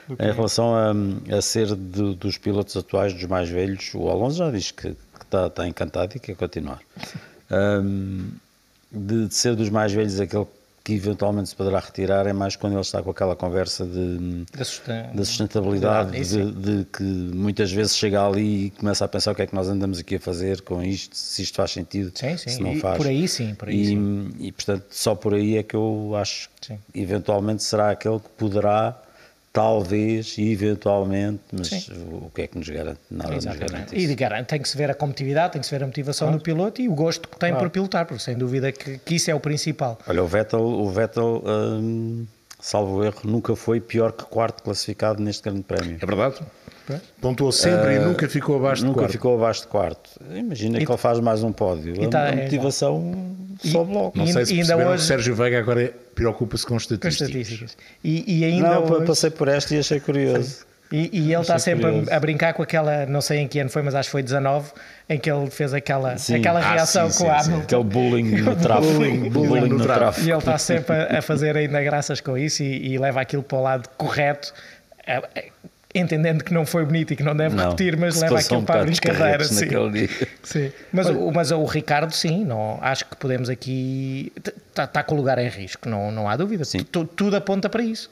okay. 0.09 0.29
em 0.29 0.33
relação 0.33 0.75
a, 0.75 0.93
a 1.37 1.41
ser 1.41 1.75
de, 1.75 2.15
dos 2.15 2.37
pilotos 2.37 2.77
atuais, 2.77 3.15
dos 3.15 3.25
mais 3.25 3.49
velhos, 3.49 3.91
o 3.95 4.11
Alonso 4.11 4.37
já 4.37 4.51
diz 4.51 4.71
que, 4.71 4.95
está, 5.21 5.47
está 5.47 5.67
encantado 5.67 6.15
e 6.17 6.21
quer 6.21 6.37
continuar. 6.37 6.81
Um, 7.55 8.31
de, 8.91 9.27
de, 9.27 9.35
ser 9.35 9.55
dos 9.55 9.69
mais 9.69 9.93
velhos 9.93 10.19
aquele 10.19 10.47
que 10.85 10.95
eventualmente 10.95 11.51
se 11.51 11.57
poderá 11.57 11.79
retirar 11.79 12.27
é 12.27 12.33
mais 12.33 12.57
quando 12.57 12.73
ele 12.73 12.81
está 12.81 13.03
com 13.03 13.11
aquela 13.11 13.37
conversa 13.37 13.87
de, 13.87 14.45
da, 14.57 14.65
susten 14.65 15.11
da 15.15 15.25
sustentabilidade, 15.25 16.21
de, 16.21 16.53
de, 16.53 16.85
que 16.85 17.03
muitas 17.03 17.71
vezes 17.71 17.97
chega 17.97 18.27
ali 18.27 18.67
e 18.67 18.71
começa 18.71 19.05
a 19.05 19.09
pensar 19.09 19.33
o 19.33 19.35
que 19.35 19.43
é 19.43 19.47
que 19.47 19.55
nós 19.55 19.69
andamos 19.69 19.99
aqui 20.01 20.17
a 20.17 20.21
fazer 20.21 20.61
com 20.63 20.83
isto, 20.83 21.17
se 21.17 21.43
isto 21.43 21.57
faz 21.57 21.71
sentido, 21.71 22.11
sim, 22.15 22.37
sim. 22.37 22.51
se 22.51 22.63
não 22.63 22.75
faz. 22.77 22.97
por 22.97 23.07
aí 23.07 23.29
sim, 23.29 23.55
por 23.55 23.69
aí 23.69 23.81
e, 23.81 23.87
sim. 23.87 24.31
E 24.41 24.53
portanto, 24.53 24.87
só 24.91 25.15
por 25.15 25.35
aí 25.35 25.57
é 25.57 25.63
que 25.63 25.77
eu 25.77 26.15
acho 26.17 26.51
que 26.61 26.77
eventualmente 26.95 27.63
será 27.63 27.91
aquele 27.91 28.19
que 28.19 28.29
poderá 28.31 29.01
talvez 29.53 30.39
e 30.39 30.51
eventualmente, 30.51 31.43
mas 31.53 31.69
Sim. 31.69 31.93
o 32.11 32.31
que 32.31 32.43
é 32.43 32.47
que 32.47 32.57
nos 32.57 32.69
garante? 32.69 33.01
Nada 33.11 33.35
Exatamente. 33.35 33.63
nos 33.63 33.73
garante. 33.73 33.97
Isso. 33.97 34.13
E 34.13 34.15
garante, 34.15 34.47
tem 34.47 34.63
que 34.63 34.69
se 34.69 34.77
ver 34.77 34.91
a 34.91 34.95
competitividade, 34.95 35.53
tem 35.53 35.61
que 35.61 35.67
se 35.67 35.77
ver 35.77 35.83
a 35.83 35.87
motivação 35.87 36.29
claro. 36.29 36.39
do 36.39 36.43
piloto 36.43 36.81
e 36.81 36.89
o 36.89 36.95
gosto 36.95 37.29
que 37.29 37.39
tem 37.39 37.51
claro. 37.51 37.67
por 37.67 37.71
pilotar, 37.71 38.07
porque 38.07 38.23
sem 38.23 38.37
dúvida 38.37 38.73
que, 38.73 38.99
que, 38.99 39.15
isso 39.17 39.31
é 39.31 39.35
o 39.35 39.41
principal. 39.41 39.99
Olha, 40.09 40.23
o 40.23 40.27
Vettel, 40.27 40.61
o 40.61 40.91
Vettel 40.91 41.45
hum, 41.45 42.27
salvo 42.59 43.05
erro, 43.05 43.21
nunca 43.25 43.55
foi 43.55 43.81
pior 43.81 44.13
que 44.13 44.25
quarto 44.25 44.63
classificado 44.63 45.23
neste 45.23 45.43
grande 45.43 45.63
prémio. 45.63 45.99
É 46.01 46.07
verdade. 46.07 46.37
Pontuou 47.21 47.53
sempre 47.53 47.97
e 47.97 47.99
nunca 47.99 48.29
ficou 48.29 48.57
abaixo 48.57 48.83
de 48.83 48.87
Nunca 48.89 49.01
quarto. 49.01 49.13
ficou 49.13 49.35
abaixo 49.37 49.61
de 49.63 49.67
quarto. 49.69 50.11
Imagina 50.35 50.79
que 50.79 50.91
ele 50.91 50.99
faz 50.99 51.21
mais 51.21 51.43
um 51.43 51.53
pódio. 51.53 51.95
e 52.01 52.05
A, 52.05 52.09
tá- 52.09 52.23
a 52.25 52.29
é, 52.31 52.43
motivação 52.45 53.15
sobe 53.65 53.93
logo. 53.93 54.13
Não 54.17 54.25
E- 54.25 54.33
sei 54.33 54.47
se 54.47 54.53
e 54.53 54.57
perceberam 54.57 54.91
hoje- 54.91 55.03
que 55.03 55.07
Sérgio 55.09 55.35
Veiga 55.35 55.59
agora 55.59 55.93
preocupa-se 56.15 56.65
com 56.65 56.71
Com 56.71 56.77
estatísticas. 56.77 57.21
estatísticas. 57.29 57.77
E, 58.03 58.41
e 58.41 58.45
ainda 58.45 58.75
Não, 58.75 58.85
hoje- 58.91 59.07
passei 59.07 59.31
por 59.31 59.49
esta 59.49 59.75
e 59.75 59.79
achei 59.79 60.01
curioso. 60.01 60.67
E, 60.91 61.09
e 61.11 61.33
ele 61.33 61.41
está 61.41 61.59
sempre 61.59 61.85
curioso. 61.87 62.11
a, 62.11 62.17
a 62.17 62.21
brincar 62.21 62.53
com 62.53 62.63
aquela, 62.63 63.07
não 63.07 63.23
sei 63.23 63.39
em 63.39 63.49
que 63.49 63.59
ano 63.59 63.71
foi, 63.71 63.81
mas 63.81 63.95
acho 63.95 64.09
que 64.09 64.13
foi 64.13 64.23
19, 64.23 64.73
em 65.09 65.19
que 65.19 65.31
ele 65.31 65.49
fez 65.49 65.73
aquela, 65.73 66.19
Sim. 66.19 66.35
aquela 66.35 66.61
Ah, 66.61 66.73
reação 66.75 67.09
sim, 67.11 67.25
com 67.25 67.31
sim. 67.31 67.31
Hamilton. 67.51 67.63
Aquele 67.63 67.85
bullying 67.85 68.25
no 68.43 68.57
tráfego. 68.57 68.93
Bullying, 68.93 69.31
bullying 69.31 69.69
no 69.71 69.81
tráfego. 69.83 70.27
E 70.27 70.31
ele 70.31 70.39
está 70.39 70.59
sempre 70.59 70.95
a, 70.95 71.19
a 71.21 71.23
fazer 71.23 71.57
ainda 71.57 71.83
graças 71.83 72.21
com 72.21 72.37
isso 72.37 72.63
e, 72.63 72.93
e 72.93 72.99
leva 72.99 73.23
aquilo 73.23 73.43
para 73.43 73.57
o 73.57 73.63
lado 73.63 73.89
correto, 73.97 74.53
eh, 75.07 75.23
eh, 75.35 75.49
entendendo 75.95 76.43
que 76.43 76.53
não 76.55 76.65
foi 76.65 76.85
bonito 76.85 77.13
e 77.13 77.17
que 77.17 77.23
não 77.23 77.37
deve 77.37 77.55
Não, 77.55 77.65
repetir, 77.71 77.97
mas 77.97 78.21
leva 78.21 78.39
aquilo 78.39 78.61
um 78.61 78.65
para 78.65 78.81
a 78.81 78.85
brincadeira. 78.85 79.45
Sim. 79.45 79.65
naquele 79.67 79.91
dia. 80.07 80.29
Sim. 80.43 80.73
Mas, 80.93 81.07
o, 81.09 81.31
mas 81.31 81.51
o 81.51 81.65
Ricardo, 81.65 82.13
sim, 82.13 82.45
não, 82.45 82.79
acho 82.81 83.05
que 83.05 83.17
podemos 83.17 83.49
aqui. 83.51 84.33
Está 84.69 84.87
tá 84.87 85.03
com 85.03 85.15
o 85.15 85.19
lugar 85.19 85.39
em 85.39 85.49
risco, 85.49 85.89
não, 85.89 86.11
não 86.11 86.29
há 86.29 86.37
dúvida. 86.37 86.65
Sim. 86.65 86.79
Tu- 86.85 87.05
tudo 87.05 87.37
aponta 87.37 87.69
para 87.69 87.83
isso. 87.83 88.11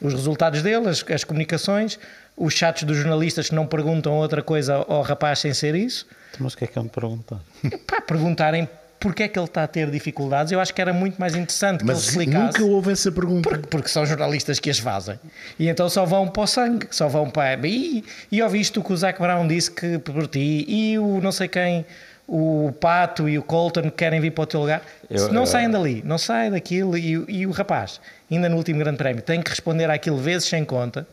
Os 0.00 0.12
resultados 0.12 0.62
dele, 0.62 0.88
as, 0.88 1.04
as 1.10 1.24
comunicações, 1.24 1.98
os 2.36 2.52
chats 2.54 2.82
dos 2.84 2.96
jornalistas 2.98 3.48
que 3.48 3.54
não 3.54 3.66
perguntam 3.66 4.12
outra 4.12 4.42
coisa 4.42 4.74
ao 4.88 5.02
rapaz 5.02 5.38
sem 5.40 5.52
ser 5.54 5.74
isso. 5.74 6.06
Mas 6.38 6.52
o 6.52 6.56
que 6.58 6.64
é 6.64 6.66
que 6.66 6.78
é 6.78 6.82
me 6.82 6.88
perguntar? 6.88 7.40
Pá, 7.86 8.00
perguntarem 8.02 8.68
porque 8.98 9.22
é 9.24 9.28
que 9.28 9.38
ele 9.38 9.46
está 9.46 9.62
a 9.62 9.66
ter 9.66 9.90
dificuldades, 9.90 10.52
eu 10.52 10.60
acho 10.60 10.72
que 10.74 10.80
era 10.80 10.92
muito 10.92 11.18
mais 11.20 11.34
interessante 11.34 11.78
que 11.78 11.84
ele 11.84 11.92
Mas 11.92 12.08
explicasse. 12.08 12.58
nunca 12.60 12.64
houve 12.64 12.92
essa 12.92 13.12
pergunta. 13.12 13.48
Porque, 13.48 13.66
porque 13.68 13.88
são 13.88 14.04
jornalistas 14.06 14.58
que 14.58 14.70
as 14.70 14.78
fazem. 14.78 15.18
E 15.58 15.68
então 15.68 15.88
só 15.88 16.04
vão 16.04 16.26
para 16.28 16.42
o 16.42 16.46
sangue, 16.46 16.86
só 16.90 17.06
vão 17.08 17.28
para. 17.30 17.66
E, 17.66 18.04
e 18.32 18.42
ouviste 18.42 18.78
o 18.78 18.82
que 18.84 18.92
o 18.92 18.96
Zac 18.96 19.20
Brown 19.20 19.46
disse 19.46 19.70
que 19.70 19.98
por 19.98 20.26
ti, 20.26 20.64
e 20.68 20.98
o 20.98 21.20
não 21.20 21.30
sei 21.32 21.46
quem, 21.48 21.84
o 22.28 22.72
Pato 22.80 23.28
e 23.28 23.38
o 23.38 23.42
Colton 23.42 23.90
querem 23.90 24.20
vir 24.20 24.32
para 24.32 24.42
o 24.42 24.46
teu 24.46 24.60
lugar. 24.60 24.82
Eu- 25.08 25.32
não 25.32 25.42
eu- 25.42 25.46
saem 25.46 25.70
dali, 25.70 26.02
não 26.04 26.18
saem 26.18 26.50
daquilo. 26.50 26.98
E, 26.98 27.18
o- 27.18 27.24
e 27.30 27.46
o 27.46 27.50
rapaz, 27.52 28.00
ainda 28.30 28.48
no 28.48 28.56
último 28.56 28.78
Grande 28.80 28.98
Prémio, 28.98 29.22
tem 29.22 29.40
que 29.40 29.50
responder 29.50 29.88
àquilo 29.90 30.16
vezes 30.18 30.48
sem 30.48 30.64
conta. 30.64 31.06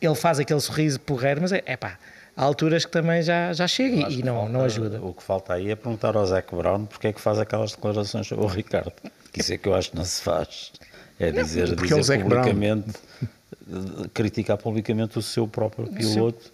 Ele 0.00 0.14
faz 0.14 0.38
aquele 0.40 0.60
sorriso 0.60 0.98
porreiro, 1.00 1.40
mas 1.40 1.52
é 1.52 1.76
pá, 1.76 1.96
há 2.36 2.42
alturas 2.44 2.84
que 2.84 2.90
também 2.90 3.22
já, 3.22 3.52
já 3.52 3.66
chega 3.68 4.08
e, 4.10 4.22
não, 4.22 4.48
não 4.48 4.62
ajuda. 4.62 5.00
O 5.02 5.12
que 5.12 5.22
falta 5.22 5.54
aí 5.54 5.70
é 5.70 5.76
perguntar 5.76 6.16
ao 6.16 6.26
Zac 6.26 6.54
Brown 6.54 6.86
porque 6.86 7.08
é 7.08 7.12
que 7.12 7.20
faz 7.20 7.38
aquelas 7.38 7.72
declarações 7.72 8.26
sobre 8.26 8.44
o 8.44 8.48
Ricardo. 8.48 8.92
Que 9.32 9.40
isso 9.40 9.52
é 9.52 9.58
que 9.58 9.68
eu 9.68 9.74
acho 9.74 9.90
que 9.90 9.96
não 9.96 10.04
se 10.04 10.20
faz. 10.22 10.72
É 11.18 11.30
dizer, 11.30 11.74
porque 11.76 11.92
é 11.92 11.96
o 11.96 12.00
dizer 12.00 12.18
Zac 12.18 12.24
Brown. 12.28 12.42
publicamente, 12.42 12.90
eh, 13.22 14.08
criticar 14.12 14.56
publicamente 14.58 15.18
o 15.18 15.22
seu 15.22 15.46
próprio 15.46 15.86
piloto. 15.88 16.50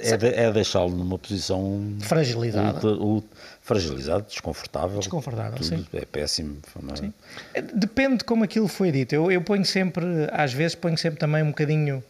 É, 0.00 0.16
de- 0.16 0.28
é 0.28 0.50
deixá-lo 0.50 0.88
numa 0.88 1.18
posição 1.18 1.94
Fragilizada. 2.00 2.72
ultra- 2.88 2.90
ultra- 3.04 3.36
fragilizado, 3.60 4.24
desconfortável. 4.26 4.98
Desconfortável, 4.98 5.62
sim. 5.62 5.86
É 5.92 6.06
péssimo. 6.06 6.56
Não 6.82 6.94
é? 6.94 7.12
É, 7.52 7.60
Depende 7.60 8.16
de 8.18 8.24
como 8.24 8.42
aquilo 8.44 8.66
foi 8.66 8.90
dito. 8.90 9.14
Eu, 9.14 9.30
eu 9.30 9.42
ponho 9.42 9.66
sempre, 9.66 10.02
às 10.32 10.54
vezes, 10.54 10.74
ponho 10.74 10.96
sempre 10.96 11.20
também 11.20 11.42
um 11.42 11.48
bocadinho, 11.48 12.02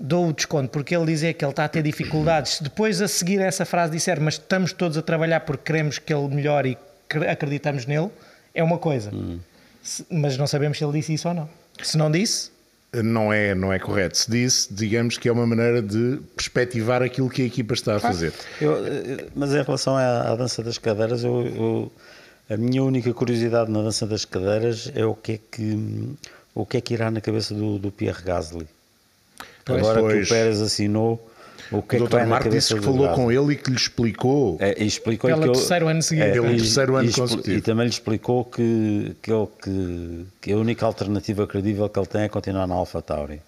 dou 0.00 0.28
o 0.28 0.32
desconto, 0.32 0.70
porque 0.70 0.94
ele 0.96 1.06
dizer 1.06 1.34
que 1.34 1.44
ele 1.44 1.50
está 1.52 1.64
a 1.64 1.68
ter 1.68 1.82
dificuldades, 1.82 2.54
se 2.56 2.62
depois 2.62 3.02
a 3.02 3.08
seguir 3.08 3.40
essa 3.40 3.64
frase 3.64 3.92
disser, 3.92 4.20
mas 4.20 4.34
estamos 4.34 4.72
todos 4.72 4.96
a 4.96 5.02
trabalhar 5.02 5.40
porque 5.40 5.64
queremos 5.64 5.98
que 5.98 6.12
ele 6.14 6.28
melhore 6.28 6.70
e 6.70 6.78
cre- 7.08 7.26
acreditamos 7.28 7.84
nele, 7.86 8.08
é 8.54 8.62
uma 8.62 8.78
coisa. 8.78 9.10
Se- 9.82 10.04
mas 10.10 10.36
não 10.36 10.46
sabemos 10.46 10.78
se 10.78 10.84
ele 10.84 10.92
disse 10.92 11.14
isso 11.14 11.28
ou 11.28 11.34
não. 11.34 11.48
Se 11.82 11.96
não 11.96 12.10
disse, 12.10 12.50
Não 12.92 13.30
é, 13.30 13.54
não 13.54 13.70
é 13.70 13.78
correto. 13.78 14.16
Se 14.16 14.30
disse, 14.30 14.72
digamos 14.72 15.18
que 15.18 15.28
é 15.28 15.32
uma 15.32 15.46
maneira 15.46 15.82
de 15.82 16.20
perspectivar 16.34 17.02
aquilo 17.02 17.28
que 17.28 17.42
a 17.42 17.44
equipa 17.44 17.74
está 17.74 17.96
a 17.96 18.00
fazer. 18.00 18.32
Eu, 18.60 18.78
eh, 18.86 19.26
mas 19.34 19.50
em 19.52 19.62
relação 19.62 19.94
à, 19.94 20.32
à 20.32 20.34
dança 20.36 20.62
das 20.62 20.78
cadeiras, 20.78 21.22
eu, 21.22 21.46
eu- 21.48 21.92
a 22.48 22.56
minha 22.56 22.82
única 22.82 23.12
curiosidade 23.12 23.70
na 23.70 23.82
dança 23.82 24.06
das 24.06 24.24
cadeiras 24.24 24.90
é 24.94 25.04
o 25.04 25.14
que 25.14 25.32
é 25.32 25.38
que, 25.52 26.08
o 26.54 26.64
que, 26.64 26.78
é 26.78 26.80
que 26.80 26.94
irá 26.94 27.10
na 27.10 27.20
cabeça 27.20 27.52
do, 27.54 27.78
do 27.78 27.92
Pierre 27.92 28.22
Gasly. 28.22 28.66
Pois. 29.68 29.80
Agora 29.80 29.96
que 30.08 30.14
Pois. 30.14 30.26
o 30.26 30.30
Pérez 30.30 30.60
assinou, 30.60 31.30
o 31.70 31.82
que 31.82 31.96
é 31.96 32.00
o 32.00 32.06
que 32.06 32.12
vai 32.16 32.24
Dr. 32.24 32.30
cabeça 32.32 32.50
disse 32.50 32.74
que 32.74 32.80
falou 32.80 33.08
com 33.10 33.30
ele 33.30 33.52
e 33.52 33.56
que 33.56 33.70
lhe 33.70 33.76
explicou. 33.76 34.56
É, 34.60 34.82
e 34.82 34.86
explicou 34.86 35.28
Pelo 35.30 35.42
que 35.42 35.48
eu- 35.48 35.52
terceiro 35.52 35.86
ano 35.88 36.02
seguido. 36.02 36.32
Pelo 36.32 36.50
e- 36.52 36.56
terceiro 36.56 36.96
ano 36.96 37.08
e 37.08 37.12
consecutivo. 37.12 37.56
E 37.56 37.60
também 37.60 37.84
lhe 37.84 37.90
explicou 37.90 38.44
que, 38.44 39.14
que, 39.22 39.30
ele, 39.32 39.46
que, 39.62 40.26
que 40.40 40.52
a 40.52 40.56
única 40.56 40.86
alternativa 40.86 41.46
credível 41.46 41.88
que 41.88 41.98
ele 41.98 42.06
tem 42.06 42.22
é 42.22 42.28
continuar 42.28 42.66
na 42.66 42.74
Alpha 42.74 43.00
Tauri. 43.02 43.40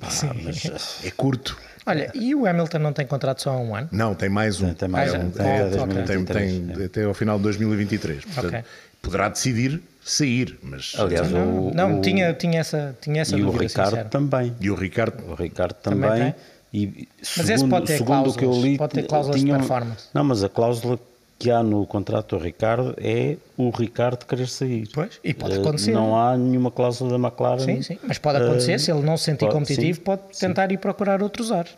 Pá, 0.00 0.08
mas, 0.44 0.64
eh, 0.64 0.72
É 1.08 1.10
curto. 1.10 1.56
olha, 1.86 2.10
e 2.14 2.34
o 2.34 2.46
Hamilton 2.46 2.78
não 2.78 2.92
tem 2.92 3.06
contrato 3.06 3.42
só 3.42 3.50
há 3.50 3.58
um 3.58 3.74
ano? 3.74 3.88
Não, 3.92 4.14
tem 4.14 4.28
mais 4.28 4.60
um. 4.60 4.66
Tem- 4.66 4.74
tem 4.74 4.88
mais 4.88 5.12
Ah, 5.14 5.18
um, 5.18 5.30
tem 5.30 5.44
até 5.46 5.80
ok. 5.80 5.94
2023, 5.94 6.52
tem, 6.76 6.82
é. 6.82 6.86
até 6.86 7.04
ao 7.04 7.14
final 7.14 7.36
de 7.36 7.42
2023. 7.44 8.24
Portanto, 8.24 8.46
Ok. 8.48 8.64
poderá 9.02 9.28
decidir 9.28 9.80
sair. 10.04 10.58
Mas, 10.62 10.94
Aliás, 10.98 11.30
Não, 11.30 11.68
o, 11.68 11.74
não 11.74 11.98
o- 11.98 12.00
tinha, 12.02 12.32
tinha 12.34 12.60
essa, 12.60 12.96
tinha 13.00 13.22
essa 13.22 13.36
e 13.36 13.42
o 13.42 13.46
dúvida, 13.46 13.64
Ricardo 13.64 13.90
sincero. 13.90 14.08
também. 14.08 14.54
E 14.60 14.70
o 14.70 14.74
Ricardo 14.74 15.24
O 15.30 15.34
Ricardo 15.34 15.74
Também 15.74 16.10
também. 16.10 16.34
E 16.74 17.08
Mas 17.20 17.38
esse 17.38 17.46
segundo, 17.58 17.70
pode 17.70 17.86
ter 17.86 17.98
segundo 17.98 18.30
o 18.30 18.34
que 18.34 18.44
eu 18.44 18.48
cláusulas, 18.48 18.64
li, 18.70 18.78
pode 18.78 18.94
ter 18.94 19.02
cláusulas 19.06 19.40
de 19.40 19.44
tinham- 19.46 19.58
performance. 19.58 20.08
Não, 20.14 20.24
mas 20.24 20.42
a 20.42 20.48
cláusula 20.48 20.98
que 21.38 21.50
há 21.50 21.62
no 21.62 21.84
contrato 21.86 22.36
do 22.38 22.42
Ricardo 22.42 22.94
é 22.98 23.36
o 23.58 23.68
Ricardo 23.70 24.24
querer 24.24 24.46
sair. 24.48 24.88
Pois, 24.94 25.18
e 25.22 25.34
pode 25.34 25.56
Eh, 25.56 25.58
acontecer. 25.58 25.90
Não 25.92 26.16
há 26.18 26.36
nenhuma 26.36 26.70
cláusula 26.70 27.10
da 27.10 27.16
McLaren. 27.28 27.58
Sim, 27.58 27.82
sim, 27.82 27.98
mas 28.06 28.16
pode 28.16 28.38
acontecer, 28.38 28.72
eh, 28.72 28.78
se 28.78 28.90
ele 28.90 29.02
não 29.02 29.16
se 29.18 29.24
sentir 29.24 29.40
pode- 29.40 29.52
competitivo, 29.52 29.98
sim, 29.98 30.02
pode 30.04 30.22
tentar 30.38 30.72
ir 30.72 30.78
procurar 30.78 31.22
outros 31.22 31.52
ares. 31.52 31.76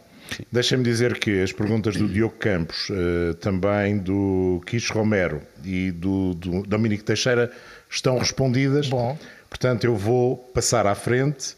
Deixa-me 0.53 0.83
dizer 0.85 1.19
que 1.19 1.43
as 1.43 1.53
perguntas 1.53 1.97
do 1.97 2.09
Diogo 2.09 2.35
Campos, 2.39 2.89
eh, 2.91 3.35
também 3.41 3.99
do 3.99 4.63
Quis 4.67 4.89
Romero 4.91 5.43
e 5.65 5.91
do, 5.91 6.35
do 6.35 6.63
Dominique 6.63 7.03
Teixeira 7.05 7.51
estão 7.95 8.19
respondidas. 8.19 8.89
Bom. 8.89 9.17
Portanto, 9.49 9.85
eu 9.85 9.97
vou 9.97 10.37
passar 10.37 10.87
à 10.87 10.95
frente. 10.95 11.57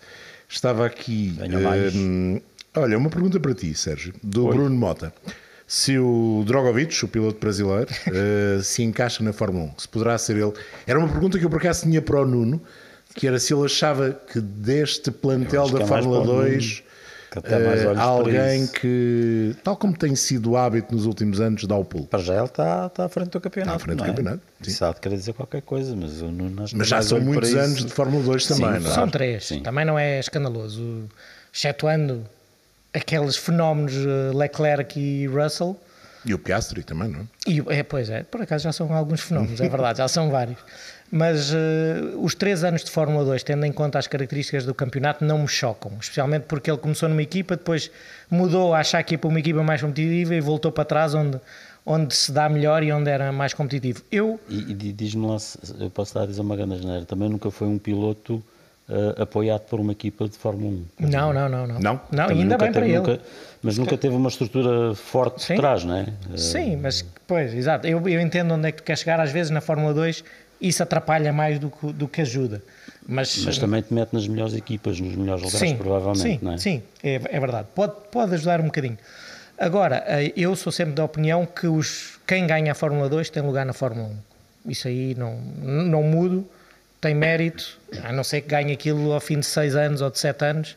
Estava 0.49 0.87
aqui. 0.87 1.37
Eh, 1.41 2.41
olha, 2.79 2.99
uma 2.99 3.11
pergunta 3.11 3.41
para 3.41 3.55
ti, 3.55 3.75
Sérgio, 3.75 4.15
do 4.23 4.49
Bruno 4.49 4.77
Mota. 4.77 5.13
Se 5.67 5.99
o 5.99 6.45
Drogovic, 6.47 7.05
o 7.05 7.09
piloto 7.09 7.41
brasileiro, 7.41 7.89
eh, 8.07 8.61
se 8.63 8.83
encaixa 8.83 9.25
na 9.25 9.33
Fórmula 9.33 9.73
1, 9.77 9.79
se 9.79 9.89
poderá 9.89 10.17
ser 10.19 10.37
ele. 10.37 10.53
Era 10.87 10.99
uma 10.99 11.09
pergunta 11.09 11.39
que 11.39 11.45
eu 11.45 11.51
por 11.51 11.59
acaso 11.59 11.83
tinha 11.83 12.01
para 12.01 12.21
o 12.21 12.27
Nuno, 12.27 12.63
que 13.15 13.27
era 13.27 13.41
se 13.41 13.53
ele 13.53 13.65
achava 13.65 14.13
que 14.13 14.41
deste 14.41 15.11
plantel 15.11 15.69
da 15.71 15.83
é 15.83 15.87
Fórmula 15.87 16.21
para 16.21 16.31
o 16.31 16.35
Nuno, 16.35 16.49
2 16.49 16.86
para 17.41 18.03
alguém 18.03 18.65
isso. 18.65 18.73
que, 18.73 19.57
tal 19.63 19.77
como 19.77 19.97
tem 19.97 20.15
sido 20.15 20.53
o 20.53 20.57
hábito 20.57 20.95
nos 20.95 21.07
últimos 21.07 21.41
anos, 21.41 21.65
dá 21.65 21.77
o 21.77 21.85
pulo. 21.85 22.07
Para 22.07 22.21
já 22.21 22.35
ele 22.35 22.45
está, 22.45 22.87
está 22.87 23.05
à 23.05 23.09
frente 23.09 23.31
do 23.31 23.41
campeonato. 23.41 23.77
Está 23.77 23.85
à 23.85 23.87
frente 23.87 23.99
do 23.99 24.05
é? 24.05 24.07
campeonato, 24.07 24.41
sim. 24.63 24.93
De 24.95 25.01
querer 25.01 25.17
dizer 25.17 25.33
qualquer 25.33 25.63
coisa, 25.63 25.95
mas 25.97 26.23
Mas 26.73 26.89
já 26.89 27.03
são 27.03 27.21
muitos 27.21 27.55
anos 27.55 27.85
de 27.85 27.93
Fórmula 27.93 28.23
2 28.25 28.47
também, 28.47 28.75
Sim, 28.75 28.85
não 28.85 28.91
é? 28.91 28.95
São 28.95 29.09
três, 29.09 29.47
sim. 29.47 29.61
também 29.61 29.85
não 29.85 29.99
é 29.99 30.21
escandaloso. 30.21 31.05
Excetuando 31.53 32.25
aqueles 32.93 33.37
fenómenos 33.37 33.95
eh, 33.95 34.35
Leclerc 34.35 34.99
e 34.99 35.27
Russell. 35.27 35.79
E 36.25 36.35
o 36.35 36.39
Piastri 36.39 36.83
também, 36.83 37.09
não 37.09 37.21
é? 37.21 37.25
E, 37.47 37.63
é, 37.69 37.83
pois 37.83 38.11
é, 38.11 38.23
por 38.25 38.43
acaso 38.43 38.65
já 38.65 38.73
são 38.73 38.93
alguns 38.93 39.21
fenómenos, 39.21 39.61
é 39.61 39.69
verdade, 39.69 39.99
já 39.99 40.09
são 40.09 40.31
vários. 40.31 40.59
Mas 41.11 41.53
eh, 41.55 42.15
os 42.21 42.35
três 42.35 42.65
anos 42.65 42.83
de 42.83 42.91
Fórmula 42.91 43.25
2, 43.25 43.43
tendo 43.45 43.65
em 43.65 43.73
conta 43.73 43.99
as 43.99 44.07
características 44.07 44.65
do 44.67 44.75
campeonato, 44.75 45.25
não 45.25 45.39
me 45.39 45.49
chocam. 45.49 45.93
Especialmente 46.01 46.45
porque 46.49 46.71
ele 46.71 46.79
começou 46.79 47.09
numa 47.09 47.23
equipa, 47.23 47.57
depois 47.57 47.91
mudou 48.31 48.75
a 48.75 48.81
achar 48.81 49.03
que 49.05 49.15
ia 49.15 49.19
para 49.19 49.29
uma 49.29 49.39
equipa 49.39 49.63
mais 49.63 49.81
competitiva 49.81 50.35
e 50.35 50.41
voltou 50.41 50.73
para 50.73 50.85
trás 50.85 51.15
onde, 51.15 51.39
onde 51.85 52.15
se 52.15 52.33
dá 52.33 52.49
melhor 52.49 52.83
e 52.83 52.91
onde 52.93 53.09
era 53.09 53.31
mais 53.31 53.55
competitivo. 53.55 54.03
Eu, 54.11 54.41
E, 54.49 54.59
e 54.73 54.75
di- 54.75 54.93
diz-me 54.93 55.27
lá, 55.27 55.39
se- 55.39 55.59
eu 55.79 55.89
posso 55.91 56.11
estar 56.11 56.23
a 56.23 56.27
dizer 56.27 56.41
uma 56.41 56.57
grande 56.57 56.75
asneira, 56.75 57.05
também 57.05 57.29
nunca 57.29 57.51
foi 57.53 57.69
um 57.69 57.79
piloto 57.79 58.43
eh, 58.89 59.23
apoiado 59.23 59.63
por 59.63 59.79
uma 59.81 59.93
equipa 59.93 60.29
de 60.29 60.37
Fórmula 60.37 60.73
1. 61.01 61.09
não, 61.09 61.33
não, 61.33 61.49
não. 61.49 61.67
Não, 61.67 61.75
Não? 61.81 61.93
não 62.11 62.27
Também 62.27 62.43
ainda 62.43 62.55
nunca 62.55 62.65
bem 62.65 62.73
para 62.73 62.83
teve- 62.83 62.87
ele. 62.95 62.99
nunca- 62.99 63.21
mas 63.63 63.79
nunca 63.79 63.97
teve 63.97 64.15
uma 64.15 64.29
estrutura 64.29 64.95
forte 64.95 65.43
Sim. 65.43 65.55
por 65.55 65.61
trás, 65.63 65.85
não 65.85 65.97
é? 65.97 66.07
Eh, 66.33 66.37
Sim, 66.37 66.77
mas 66.77 67.05
pois, 67.27 67.53
exato. 67.55 67.87
Eu, 67.87 68.09
eu 68.09 68.21
entendo 68.21 68.55
onde 68.55 68.69
é 68.69 68.73
que 68.73 68.79
tu 68.79 68.85
queres 68.85 69.01
chegar. 69.01 69.19
Às 69.21 69.31
vezes 69.33 69.51
na 69.51 69.61
Fórmula 69.61 69.93
2 69.95 70.23
isso 70.61 70.83
atrapalha 70.83 71.33
mais 71.33 71.59
do 71.59 71.71
que, 71.71 71.93
do 71.93 72.09
que 72.09 72.21
ajuda. 72.21 72.63
Mas, 73.09 73.45
Mas 73.45 73.59
também 73.59 73.83
te 73.83 73.95
mete 73.95 74.13
nas 74.13 74.27
melhores 74.27 74.55
equipas, 74.55 74.99
nos 74.99 75.15
melhores 75.15 75.43
lugares, 75.43 75.69
sim, 75.69 75.77
provavelmente, 75.77 76.23
sim, 76.23 76.39
não 76.43 76.53
é? 76.53 76.59
sim, 76.59 76.83
é, 77.03 77.15
é 77.15 77.41
verdade. 77.41 77.69
Pode, 77.75 77.93
pode 78.11 78.35
ajudar 78.35 78.61
um 78.61 78.65
bocadinho. 78.65 78.99
Agora, 79.59 80.05
eh, 80.07 80.33
eu 80.37 80.55
sou 80.57 80.73
sempre 80.73 80.95
da 80.95 81.05
opinião 81.05 81.47
que 81.47 81.67
os, 81.67 82.19
quem 82.27 82.47
ganha 82.47 82.73
a 82.73 82.75
Fórmula 82.75 83.09
2 83.09 83.31
tem 83.31 83.43
lugar 83.43 83.65
na 83.65 83.73
Fórmula 83.73 84.09
1. 84.67 84.71
Isso 84.71 84.89
aí 84.89 85.15
não, 85.15 85.37
não 85.37 86.03
mudo, 86.03 86.47
tem 87.01 87.15
mérito, 87.15 87.79
a 88.03 88.13
não 88.13 88.25
ser 88.25 88.41
que 88.41 88.49
ganhe 88.49 88.73
aquilo 88.73 89.13
ao 89.13 89.21
fim 89.21 89.39
de 89.39 89.47
6 89.47 89.77
anos 89.77 90.01
ou 90.01 90.11
de 90.11 90.19
7 90.19 90.45
anos. 90.45 90.77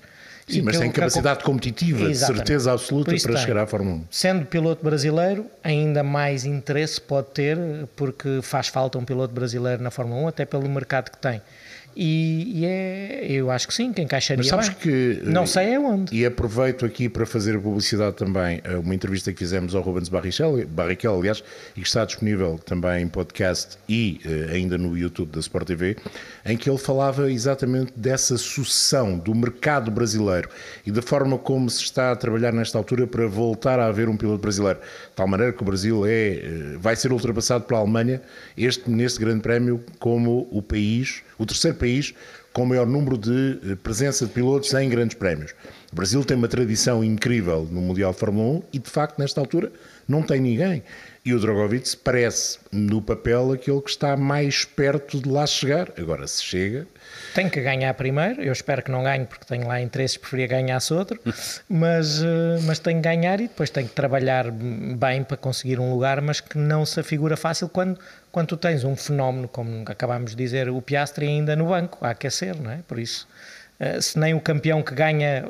Sim, 0.53 0.61
mas 0.63 0.75
que- 0.77 0.81
tem 0.83 0.91
capacidade 0.91 1.43
competitiva, 1.43 2.05
de 2.05 2.11
Exatamente. 2.11 2.37
certeza 2.47 2.71
absoluta 2.73 3.11
para 3.15 3.33
tem. 3.33 3.37
chegar 3.45 3.63
à 3.63 3.67
Fórmula 3.67 3.97
1. 3.97 4.03
Sendo 4.09 4.45
piloto 4.45 4.83
brasileiro, 4.83 5.45
ainda 5.63 6.03
mais 6.03 6.45
interesse 6.45 6.99
pode 6.99 7.27
ter, 7.31 7.57
porque 7.95 8.39
faz 8.41 8.67
falta 8.67 8.97
um 8.97 9.05
piloto 9.05 9.33
brasileiro 9.33 9.81
na 9.83 9.91
Fórmula 9.91 10.21
1, 10.21 10.27
até 10.27 10.45
pelo 10.45 10.67
mercado 10.69 11.11
que 11.11 11.17
tem. 11.17 11.41
E, 11.95 12.59
e 12.59 12.65
é, 12.65 13.25
eu 13.29 13.51
acho 13.51 13.67
que 13.67 13.73
sim, 13.73 13.91
que 13.91 14.01
encaixaria 14.01 14.37
Mas 14.37 14.47
sabes 14.47 14.69
bem. 14.69 14.77
que. 14.77 15.21
Não 15.23 15.43
eh, 15.43 15.47
sei 15.47 15.73
é 15.73 15.79
onde. 15.79 16.15
E 16.15 16.25
aproveito 16.25 16.85
aqui 16.85 17.09
para 17.09 17.25
fazer 17.25 17.59
publicidade 17.59 18.15
também 18.15 18.61
a 18.63 18.79
uma 18.79 18.95
entrevista 18.95 19.31
que 19.31 19.39
fizemos 19.39 19.75
ao 19.75 19.81
Rubens 19.81 20.09
Barrichello, 20.09 20.65
Barrichello, 20.67 21.19
aliás, 21.19 21.43
e 21.75 21.81
que 21.81 21.87
está 21.87 22.05
disponível 22.05 22.59
também 22.65 23.03
em 23.03 23.07
podcast 23.07 23.77
e 23.87 24.21
eh, 24.25 24.55
ainda 24.55 24.77
no 24.77 24.97
YouTube 24.97 25.31
da 25.31 25.39
Sport 25.39 25.67
TV, 25.67 25.97
em 26.45 26.55
que 26.55 26.69
ele 26.69 26.77
falava 26.77 27.31
exatamente 27.31 27.91
dessa 27.95 28.37
sucessão 28.37 29.17
do 29.17 29.35
mercado 29.35 29.91
brasileiro 29.91 30.49
e 30.85 30.91
da 30.91 31.01
forma 31.01 31.37
como 31.37 31.69
se 31.69 31.83
está 31.83 32.11
a 32.11 32.15
trabalhar 32.15 32.53
nesta 32.53 32.77
altura 32.77 33.07
para 33.07 33.27
voltar 33.27 33.79
a 33.79 33.87
haver 33.87 34.07
um 34.09 34.15
piloto 34.15 34.39
brasileiro. 34.39 34.79
Tal 35.19 35.27
maneira 35.27 35.51
que 35.51 35.61
o 35.61 35.65
Brasil 35.65 36.05
é, 36.05 36.11
eh, 36.11 36.77
vai 36.79 36.95
ser 36.95 37.11
ultrapassado 37.11 37.65
pela 37.65 37.81
Alemanha 37.81 38.21
este, 38.55 38.89
neste 38.89 39.19
grande 39.19 39.41
prémio 39.41 39.83
como 39.99 40.47
o 40.49 40.61
país, 40.61 41.23
o 41.37 41.45
terceiro 41.45 41.75
país 41.75 42.13
com 42.53 42.63
o 42.63 42.65
maior 42.65 42.87
número 42.87 43.17
de 43.17 43.59
eh, 43.69 43.75
presença 43.83 44.25
de 44.25 44.31
pilotos 44.31 44.73
em 44.73 44.87
grandes 44.87 45.17
prémios. 45.17 45.53
O 45.91 45.95
Brasil 45.97 46.23
tem 46.23 46.37
uma 46.37 46.47
tradição 46.47 47.03
incrível 47.03 47.67
no 47.69 47.81
Mundial 47.81 48.13
de 48.13 48.17
Fórmula 48.17 48.59
1 48.59 48.63
e, 48.71 48.79
de 48.79 48.89
facto, 48.89 49.19
nesta 49.19 49.41
altura 49.41 49.73
não 50.09 50.23
tem 50.23 50.41
ninguém. 50.41 50.83
E 51.23 51.33
o 51.33 51.39
Drogovic 51.39 51.95
parece, 51.97 52.57
no 52.71 53.01
papel, 53.01 53.51
aquele 53.51 53.81
que 53.81 53.89
está 53.89 54.17
mais 54.17 54.65
perto 54.65 55.21
de 55.21 55.29
lá 55.29 55.45
chegar. 55.45 55.91
Agora, 55.97 56.25
se 56.25 56.43
chega, 56.43 56.87
Tem 57.35 57.47
que 57.47 57.61
ganhar 57.61 57.93
primeiro, 57.93 58.41
eu 58.41 58.51
espero 58.51 58.81
que 58.81 58.89
não 58.89 59.03
ganhe 59.03 59.25
porque 59.25 59.45
tenho 59.45 59.67
lá 59.67 59.79
interesses, 59.79 60.17
preferia 60.17 60.47
ganhasse 60.47 60.93
outro, 60.93 61.19
mas, 61.67 62.23
eh, 62.23 62.59
mas 62.63 62.79
tem 62.79 62.95
que 62.95 63.01
ganhar 63.01 63.39
e 63.39 63.47
depois 63.47 63.69
tem 63.69 63.85
que 63.85 63.93
trabalhar 63.93 64.49
bem 64.49 65.23
para 65.23 65.37
conseguir 65.37 65.79
um 65.79 65.91
lugar, 65.93 66.21
mas 66.21 66.39
que 66.39 66.57
não 66.57 66.85
se 66.85 66.99
afigura 66.99 67.37
fácil 67.37 67.69
quando, 67.69 67.99
quando 68.31 68.47
tu 68.47 68.57
tens 68.57 68.83
um 68.83 68.95
fenómeno, 68.95 69.47
como 69.47 69.83
acabámos 69.85 70.31
de 70.31 70.37
dizer, 70.37 70.69
o 70.69 70.81
Piastri 70.81 71.27
ainda 71.27 71.55
no 71.55 71.67
banco, 71.67 72.03
a 72.03 72.11
aquecer, 72.11 72.59
não 72.59 72.71
é? 72.71 72.79
Por 72.87 72.97
isso, 72.97 73.27
eh, 73.79 74.01
se 74.01 74.17
nem 74.17 74.33
o 74.33 74.41
campeão 74.41 74.81
que 74.81 74.95
ganha 74.95 75.45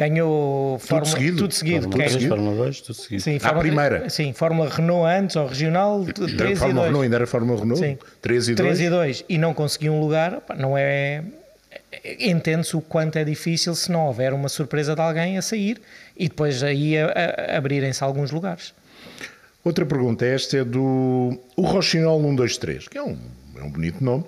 ganhou 0.00 0.78
Fórmula, 0.78 1.04
seguido. 1.12 1.36
tudo 1.38 1.52
seguido, 1.54 1.82
Fórmula 1.82 1.96
que 2.04 2.08
é- 2.08 2.08
3, 2.16 2.28
Fórmula 2.28 2.56
2, 2.56 2.80
tudo 2.80 2.94
seguido. 2.94 3.22
Sim, 3.22 3.38
À 3.42 3.52
primeira. 3.54 4.08
Sim, 4.08 4.32
Fórmula 4.32 4.68
Renault 4.70 5.06
antes, 5.06 5.36
ou 5.36 5.46
regional, 5.46 6.04
3 6.04 6.32
era 6.40 6.50
e 6.52 6.56
Fórmula 6.56 6.74
2. 6.74 6.86
Renault, 6.86 7.04
ainda 7.04 7.16
era 7.16 7.26
Fórmula 7.26 7.60
Renault, 7.60 7.80
Sim. 7.84 7.98
3 8.22 8.48
e 8.48 8.54
2. 8.54 8.66
3 8.66 8.80
e 8.80 8.88
2 8.90 9.24
e 9.28 9.36
não 9.38 9.52
conseguiu 9.52 9.92
um 9.92 10.00
lugar, 10.00 10.42
não 10.58 10.76
é. 10.76 11.22
Entende-se 12.18 12.76
o 12.76 12.80
quanto 12.80 13.16
é 13.18 13.24
difícil 13.24 13.74
se 13.74 13.90
não 13.92 14.06
houver 14.06 14.32
uma 14.32 14.48
surpresa 14.48 14.94
de 14.94 15.00
alguém 15.00 15.36
a 15.38 15.42
sair 15.42 15.80
e 16.16 16.28
depois 16.28 16.62
aí 16.62 16.96
a- 16.98 17.06
a- 17.52 17.56
abrirem-se 17.58 18.02
alguns 18.02 18.30
lugares. 18.30 18.72
Outra 19.62 19.84
pergunta, 19.84 20.24
esta 20.24 20.56
é 20.58 20.64
do 20.64 21.38
o 21.56 21.62
Rochinol 21.62 22.20
123, 22.20 22.88
que 22.88 22.96
é 22.96 23.02
um, 23.02 23.16
é 23.58 23.62
um 23.62 23.70
bonito 23.70 24.02
nome. 24.02 24.24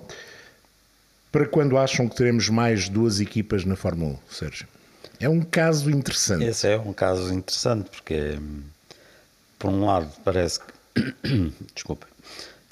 Para 1.31 1.47
quando 1.47 1.77
acham 1.79 2.07
que 2.07 2.15
teremos 2.15 2.47
mais 2.49 2.87
duas 2.87 3.19
equipas 3.19 3.65
na 3.65 3.75
Fórmula 3.75 4.11
1, 4.11 4.17
Sérgio? 4.29 4.67
É 5.23 5.29
um 5.29 5.39
caso 5.39 5.89
interessante. 5.89 6.43
Esse 6.43 6.67
é 6.67 6.77
um 6.77 6.91
caso 6.91 7.33
interessante 7.33 7.89
porque, 7.89 8.37
hum, 8.37 8.61
por 9.57 9.69
um 9.69 9.85
lado, 9.85 10.11
parece 10.21 10.59
que. 10.59 11.13
Desculpa. 11.73 12.05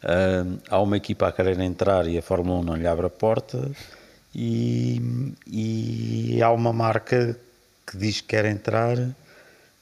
hum, 0.03 0.57
há 0.69 0.81
uma 0.81 0.97
equipa 0.97 1.29
a 1.29 1.31
querer 1.31 1.57
entrar 1.61 2.05
e 2.07 2.17
a 2.17 2.21
Fórmula 2.21 2.59
1 2.59 2.63
não 2.63 2.75
lhe 2.75 2.85
abre 2.85 3.05
a 3.05 3.09
porta, 3.09 3.71
e, 4.35 5.01
e 5.47 6.43
há 6.43 6.51
uma 6.51 6.73
marca 6.73 7.37
que 7.87 7.97
diz 7.97 8.19
que 8.19 8.27
quer 8.27 8.43
entrar, 8.43 8.97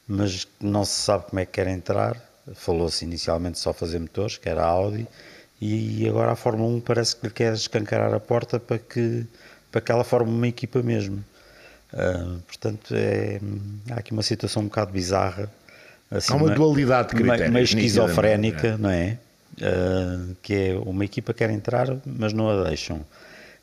mas 0.08 0.48
não 0.60 0.86
se 0.86 1.02
sabe 1.02 1.26
como 1.26 1.40
é 1.40 1.46
que 1.48 1.54
quer 1.54 1.68
entrar. 1.68 2.18
Falou-se 2.54 3.04
inicialmente 3.04 3.58
só 3.58 3.74
fazer 3.74 3.98
motores, 3.98 4.38
que 4.38 4.48
era 4.48 4.64
a 4.64 4.68
Audi, 4.68 5.08
e 5.60 6.08
agora 6.08 6.34
a 6.34 6.36
Fórmula 6.36 6.76
1 6.76 6.82
parece 6.82 7.16
que 7.16 7.28
lhe 7.28 7.34
quer 7.34 7.54
escancarar 7.54 8.14
a 8.14 8.20
porta 8.20 8.60
para 8.60 8.78
que, 8.78 9.26
para 9.72 9.82
que 9.82 9.92
ela 9.92 10.04
forme 10.04 10.32
uma 10.32 10.48
equipa 10.48 10.84
mesmo. 10.84 11.24
Ah, 11.94 12.38
portanto, 12.46 12.94
é, 12.96 13.40
há 13.92 13.96
aqui 13.96 14.12
uma 14.12 14.24
situação 14.24 14.64
um 14.64 14.66
bocado 14.66 14.92
bizarra. 14.92 15.52
assim, 16.12 16.34
Há 16.34 16.36
uma 16.36 16.50
dualidade 16.50 17.10
de 17.10 17.16
critérios, 17.16 17.50
Meio 17.52 17.64
esquizofrénica, 17.64 18.78
não 18.78 18.90
é? 18.90 19.18
Ah, 19.62 20.34
que 20.42 20.54
é 20.54 20.76
uma 20.76 21.04
equipa 21.06 21.34
quer 21.34 21.50
entrar, 21.50 21.88
mas 22.06 22.34
não 22.34 22.50
a 22.50 22.64
deixam. 22.64 23.06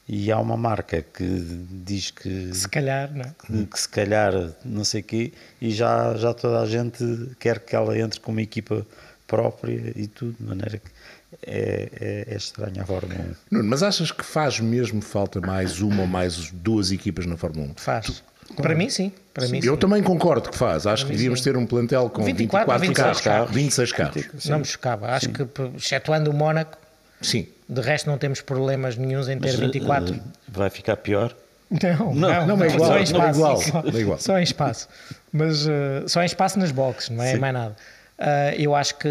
E 0.09 0.31
há 0.31 0.39
uma 0.39 0.57
marca 0.57 1.03
que 1.03 1.67
diz 1.69 2.13
que 2.13 2.55
Se 2.55 2.69
calhar, 2.69 3.13
não 3.13 3.23
é? 3.23 3.33
que, 3.45 3.67
que 3.67 3.81
se 3.81 3.89
calhar 3.89 4.33
não 4.65 4.85
sei 4.85 5.03
quê, 5.03 5.33
e 5.61 5.73
já, 5.73 6.15
já 6.15 6.33
toda 6.33 6.61
a 6.61 6.67
gente 6.67 7.05
quer 7.41 7.59
que 7.59 7.75
ela 7.75 7.99
entre 7.99 8.21
com 8.21 8.31
uma 8.31 8.43
equipa 8.43 8.87
própria 9.27 9.93
e 9.97 10.07
tudo, 10.07 10.37
de 10.39 10.47
maneira 10.47 10.79
que 10.79 10.91
é, 11.43 12.25
é, 12.29 12.35
é 12.35 12.37
estranha 12.37 12.83
a 12.83 12.85
Fórmula 12.87 13.19
1. 13.21 13.35
Nuno, 13.57 13.69
mas 13.69 13.83
achas 13.83 14.11
que 14.13 14.25
faz 14.25 14.61
mesmo 14.61 15.01
falta 15.03 15.41
mais 15.41 15.81
uma 15.81 16.03
ou 16.03 16.07
mais 16.07 16.51
duas 16.51 16.91
equipas 16.93 17.27
na 17.27 17.37
Fórmula 17.37 17.69
1? 17.71 17.75
Faz. 17.77 18.23
Para 18.57 18.75
mim, 18.77 18.89
sim. 18.89 19.11
Para 19.35 19.49
mim, 19.49 19.59
Eu 19.63 19.75
sim. 19.75 19.79
também 19.81 20.03
concordo 20.03 20.49
que 20.51 20.57
faz. 20.57 20.87
Acho 20.87 21.05
que 21.07 21.13
devíamos 21.13 21.41
ter 21.41 21.57
um 21.57 21.67
plantel 21.67 22.09
com 22.09 22.23
24, 22.23 22.79
24, 22.79 22.81
26 22.81 22.97
carros, 22.97 23.21
carros. 23.21 23.55
26 23.55 23.93
carros. 23.93 24.45
Não 24.47 24.59
me 24.61 24.65
chocava. 24.65 25.09
Acho 25.11 25.29
que, 25.31 25.45
excetuando 25.77 26.31
o 26.31 26.35
Mónaco, 26.35 26.79
Sim. 27.21 27.49
de 27.69 27.81
resto 27.81 28.09
não 28.09 28.19
temos 28.19 28.41
problemas 28.41 28.97
nenhums 28.97 29.29
em 29.29 29.39
ter 29.39 29.57
24. 29.57 30.15
Eh, 30.15 30.19
Vai 30.49 30.71
ficar 30.71 30.97
pior? 30.97 31.35
Não, 31.69 32.15
Não, 32.15 32.47
não, 32.47 32.63
é 32.65 32.69
igual, 32.69 32.79
só 32.79 32.93
não 32.93 32.97
em 32.97 33.01
é 33.01 33.03
espaço, 33.03 33.39
igual, 33.39 33.57
só, 33.61 33.83
não 33.83 33.99
é 33.99 34.01
igual. 34.01 34.19
só 34.21 34.39
em 34.39 34.43
espaço. 34.45 34.89
Mas 35.33 35.67
eh, 35.67 36.05
só 36.07 36.23
em 36.23 36.27
espaço 36.27 36.59
nas 36.61 36.71
boxes, 36.71 37.11
não 37.11 37.25
é 37.25 37.37
mais 37.37 37.53
nada. 37.53 37.77
Ah, 38.17 38.55
eu 38.57 38.75
acho 38.77 38.95
que 38.97 39.09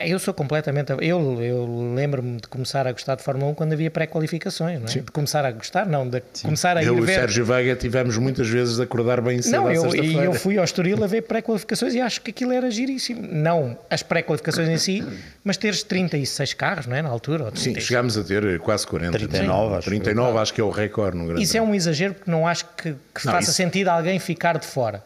eu 0.00 0.18
sou 0.18 0.32
completamente. 0.34 0.90
Eu, 1.00 1.40
eu 1.42 1.92
lembro-me 1.94 2.36
de 2.40 2.48
começar 2.48 2.86
a 2.86 2.92
gostar 2.92 3.14
de 3.16 3.22
Fórmula 3.22 3.50
1 3.52 3.54
quando 3.54 3.72
havia 3.72 3.90
pré-qualificações, 3.90 4.80
não 4.80 4.86
é? 4.88 4.90
De 4.92 5.02
começar 5.12 5.44
a 5.44 5.50
gostar, 5.52 5.86
não, 5.86 6.08
de 6.08 6.22
começar 6.42 6.76
a 6.76 6.82
Eu 6.82 6.94
ir 6.94 6.98
e 6.98 7.00
o 7.00 7.04
ver. 7.04 7.14
Sérgio 7.14 7.44
Veiga 7.44 7.76
tivemos 7.76 8.16
muitas 8.18 8.48
vezes 8.48 8.76
de 8.76 8.82
acordar 8.82 9.20
bem 9.20 9.40
cedo 9.42 9.52
Não, 9.62 9.70
eu, 9.70 9.94
e 9.94 10.14
eu 10.14 10.32
fui 10.34 10.58
ao 10.58 10.64
Estoril 10.64 11.02
a 11.02 11.06
ver 11.06 11.22
pré-qualificações 11.22 11.94
e 11.94 12.00
acho 12.00 12.20
que 12.20 12.30
aquilo 12.30 12.52
era 12.52 12.70
giríssimo. 12.70 13.26
Não 13.30 13.78
as 13.90 14.02
pré-qualificações 14.02 14.68
em 14.68 14.78
si, 14.78 15.04
mas 15.44 15.56
teres 15.56 15.82
36 15.82 16.54
carros, 16.54 16.86
não 16.86 16.96
é? 16.96 17.02
Na 17.02 17.08
altura. 17.08 17.44
ou 17.44 17.50
Sim, 17.50 17.72
36. 17.74 17.84
chegámos 17.86 18.18
a 18.18 18.24
ter 18.24 18.58
quase 18.60 18.86
40. 18.86 19.18
39, 19.18 19.74
acho. 19.76 19.84
39 19.86 20.38
acho 20.38 20.54
que 20.54 20.60
é 20.60 20.64
o 20.64 20.70
recorde 20.70 21.16
no 21.16 21.26
grande 21.26 21.42
Isso 21.42 21.56
é 21.56 21.62
um 21.62 21.74
exagero 21.74 22.14
porque 22.14 22.30
não 22.30 22.46
acho 22.46 22.64
que, 22.76 22.92
que 23.14 23.26
Não, 23.26 23.32
faça 23.32 23.44
isso- 23.44 23.52
sentido 23.54 23.88
alguém 23.88 24.18
ficar 24.18 24.58
de 24.58 24.66
fora. 24.66 25.02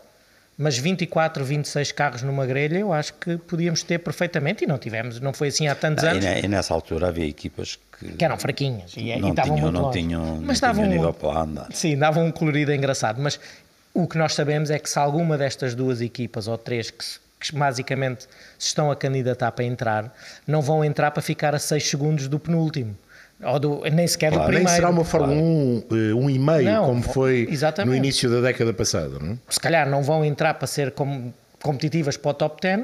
Mas 0.62 0.78
24, 0.78 1.44
26 1.44 1.90
carros 1.92 2.22
numa 2.22 2.46
grelha, 2.46 2.78
eu 2.78 2.92
acho 2.92 3.14
que 3.14 3.36
podíamos 3.36 3.82
ter 3.82 3.98
perfeitamente 3.98 4.62
e 4.62 4.66
não 4.66 4.78
tivemos. 4.78 5.18
Não 5.18 5.32
foi 5.32 5.48
assim 5.48 5.66
há 5.66 5.74
tantos 5.74 6.04
E, 6.04 6.06
anos 6.06 6.24
e 6.24 6.46
nessa 6.46 6.72
altura 6.72 7.08
havia 7.08 7.26
equipas 7.26 7.78
que 7.98 8.12
que 8.12 8.24
eram 8.24 8.38
fraquinhas 8.38 8.92
e, 8.96 9.10
e 9.10 9.18
não, 9.20 9.30
estavam 9.30 9.54
tinham, 9.56 9.62
muito 9.66 9.74
não, 9.74 9.82
longe. 9.86 9.98
tinham, 9.98 10.24
não 10.36 10.42
mas 10.42 10.60
davam 10.60 10.86
nível 10.86 11.12
para 11.12 11.40
andar. 11.40 11.66
Sim, 11.72 11.98
davam 11.98 12.24
um 12.26 12.30
colorido 12.30 12.72
engraçado. 12.72 13.20
Mas 13.20 13.40
o 13.92 14.06
que 14.06 14.16
nós 14.16 14.34
sabemos 14.34 14.70
é 14.70 14.78
que 14.78 14.88
se 14.88 14.98
alguma 14.98 15.36
destas 15.36 15.74
duas 15.74 16.00
equipas 16.00 16.46
ou 16.46 16.56
três 16.56 16.90
que, 16.90 17.04
se- 17.04 17.18
que 17.40 17.52
basicamente 17.56 18.28
se 18.58 18.68
estão 18.68 18.88
a 18.90 18.94
candidatar 18.96 19.50
para 19.52 19.64
entrar, 19.64 20.14
não 20.46 20.62
vão 20.62 20.84
entrar 20.84 21.10
para 21.10 21.22
ficar 21.22 21.54
a 21.56 21.58
6 21.58 21.88
segundos 21.90 22.28
do 22.28 22.38
penúltimo. 22.38 22.96
Ou 23.44 23.58
do, 23.58 23.80
nem 23.92 24.06
sequer 24.06 24.30
do 24.30 24.34
Claro. 24.36 24.46
primeiro. 24.48 24.68
Nem 24.68 24.76
será 24.76 24.90
uma 24.90 25.04
Fórmula 25.04 25.32
1 25.34 25.84
eh, 25.90 26.14
um 26.14 26.30
e 26.30 26.38
meio, 26.38 26.64
Não, 26.64 26.86
como 26.86 27.02
foi 27.02 27.48
exatamente. 27.50 27.90
no 27.90 27.96
início 27.96 28.30
da 28.30 28.40
década 28.40 28.72
passada, 28.72 29.18
não 29.20 29.32
é? 29.32 29.36
se 29.48 29.58
calhar 29.60 29.88
não 29.88 30.02
vão 30.02 30.24
entrar 30.24 30.54
para 30.54 30.66
ser 30.66 30.92
com- 30.92 31.32
competitivas 31.62 32.16
para 32.16 32.30
o 32.30 32.34
top 32.34 32.60
10, 32.62 32.82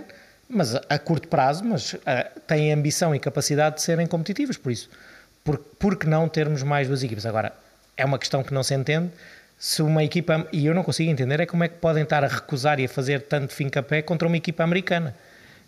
mas 0.48 0.74
a, 0.74 0.98
curto 0.98 1.28
prazo, 1.28 1.64
mas 1.64 1.94
ah, 2.06 2.26
têm 2.46 2.72
ambição 2.72 3.14
e 3.14 3.18
capacidade 3.18 3.76
de 3.76 3.82
serem 3.82 4.06
competitivas, 4.06 4.56
por 4.56 4.72
isso. 4.72 4.88
Por, 5.44 5.58
por 5.58 5.96
que 5.96 6.06
não 6.08 6.28
termos 6.28 6.62
mais 6.62 6.88
duas 6.88 7.02
equipas? 7.02 7.24
Agora, 7.24 7.52
é 7.96 8.04
uma 8.04 8.18
questão 8.18 8.42
que 8.42 8.52
não 8.52 8.62
se 8.62 8.74
entende. 8.74 9.10
Se 9.58 9.82
uma 9.82 10.04
equipa, 10.04 10.46
e 10.52 10.66
eu 10.66 10.74
não 10.74 10.82
consigo 10.84 11.10
entender, 11.10 11.40
é 11.40 11.46
como 11.46 11.64
é 11.64 11.68
que 11.68 11.76
podem 11.76 12.02
estar 12.02 12.22
a 12.22 12.28
recusar 12.28 12.78
e 12.80 12.84
a 12.84 12.88
fazer 12.88 13.22
tanto 13.22 13.52
fim 13.52 13.68
capé 13.68 14.02
contra 14.02 14.26
uma 14.28 14.36
equipa 14.36 14.62
americana. 14.62 15.14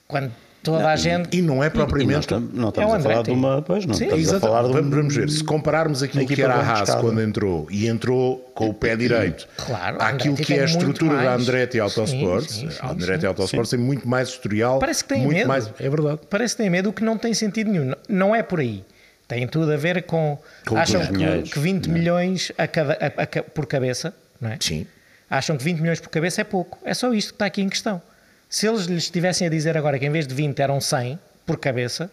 Quando 0.07 0.31
toda 0.63 0.89
a 0.91 0.97
gente. 0.97 1.37
E 1.37 1.43
não 1.43 1.63
é 1.63 1.67
E 1.67 1.71
propriamente. 1.71 2.31
não 2.31 2.67
É 2.67 2.69
estamos 2.71 2.93
o 2.93 2.95
a 2.97 3.01
falar 3.01 3.23
de 3.23 3.31
uma. 3.31 3.63
Pois, 3.63 3.87
não 3.87 3.95
Sim, 3.95 4.05
estamos 4.07 4.35
a 4.35 4.41
falar 4.41 4.63
de 4.63 4.69
um, 4.69 4.73
vamos, 4.73 4.95
vamos 4.97 5.15
ver, 5.17 5.31
se 5.31 5.43
compararmos 5.45 6.03
aquilo 6.03 6.27
que 6.27 6.43
era 6.43 6.55
a 6.55 6.61
Haas 6.61 6.81
buscada. 6.81 7.01
quando 7.01 7.21
entrou 7.23 7.67
e 7.71 7.87
entrou 7.87 8.39
com 8.55 8.69
o 8.69 8.75
pé 8.75 8.97
direito 8.97 9.49
Claro, 9.57 10.01
a 10.01 10.09
àquilo 10.09 10.33
Andretti 10.35 10.47
que 10.53 10.59
é 10.59 10.63
a 10.63 10.65
estrutura 10.67 11.17
da 11.17 11.23
mais. 11.25 11.43
Andretti 11.43 11.81
Autosports, 11.81 12.53
Sim, 12.55 12.61
sim, 12.61 12.71
sim, 12.71 12.79
a 12.81 12.91
Andretti 12.91 13.21
sim. 13.23 13.27
Autosports 13.27 13.71
tem 13.71 13.79
muito 13.81 14.09
mais 14.09 14.29
historial, 14.29 14.79
Parece 14.79 15.03
que 15.05 15.09
tem 15.09 15.23
muito 15.23 15.37
medo. 15.37 15.49
mais, 15.49 15.71
é 15.79 15.89
verdade. 15.91 16.21
Parece 16.29 16.57
que 16.57 16.63
tem 16.63 16.71
medo, 16.71 16.91
o 16.91 16.93
que 16.93 17.03
não 17.05 17.17
tem 17.19 17.33
sentido 17.35 17.71
nenhum. 17.71 17.85
Não- 17.87 17.97
Não 18.09 18.35
é 18.35 18.43
por 18.43 18.61
aí. 18.61 18.85
Tem 19.27 19.47
tudo 19.47 19.71
a 19.73 19.77
ver 19.77 20.03
com. 20.03 20.37
Com 20.67 20.77
acham 20.77 21.01
que, 21.07 21.43
que 21.53 21.59
20 21.59 21.89
milhões 21.89 22.51
a 22.59 22.67
cada, 22.67 22.95
a- 22.95 23.23
a 23.23 23.43
por 23.45 23.65
cabeça, 23.67 24.13
não 24.41 24.51
é? 24.51 24.57
Sim. 24.61 24.85
Acham 25.31 25.57
que 25.57 25.63
20 25.63 25.79
milhões 25.79 26.01
por 26.01 26.09
cabeça 26.09 26.41
é 26.41 26.45
pouco. 26.45 26.77
É 26.85 26.93
só 26.93 27.13
isto 27.15 27.29
que 27.29 27.35
está 27.37 27.47
aqui 27.47 27.63
em 27.63 27.69
questão. 27.69 28.03
Se 28.51 28.67
eles 28.67 28.87
lhes 28.87 29.05
estivessem 29.05 29.47
a 29.47 29.51
dizer 29.51 29.77
agora 29.79 29.97
que 29.99 30.05
em 30.05 30.11
vez 30.11 30.27
de 30.27 30.35
20 30.35 30.59
eram 30.61 30.81
100 30.81 31.19
por 31.47 31.57
cabeça, 31.59 32.11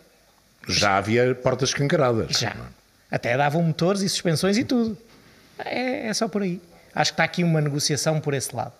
Já 0.67 0.97
havia 0.97 1.34
portas 1.36 1.69
escancaradas. 1.69 2.38
já. 2.38 2.56
Até 3.10 3.36
davam 3.36 3.63
motores 3.63 4.02
e 4.02 4.10
suspensões 4.10 4.58
e 4.58 4.63
tudo. 4.63 4.97
É, 5.58 6.08
é 6.08 6.13
só 6.13 6.28
por 6.28 6.43
aí. 6.43 6.62
Acho 6.93 7.12
que 7.12 7.13
está 7.15 7.23
aqui 7.23 7.43
uma 7.43 7.60
negociação 7.60 8.19
por 8.21 8.34
esse 8.34 8.56
lado. 8.56 8.73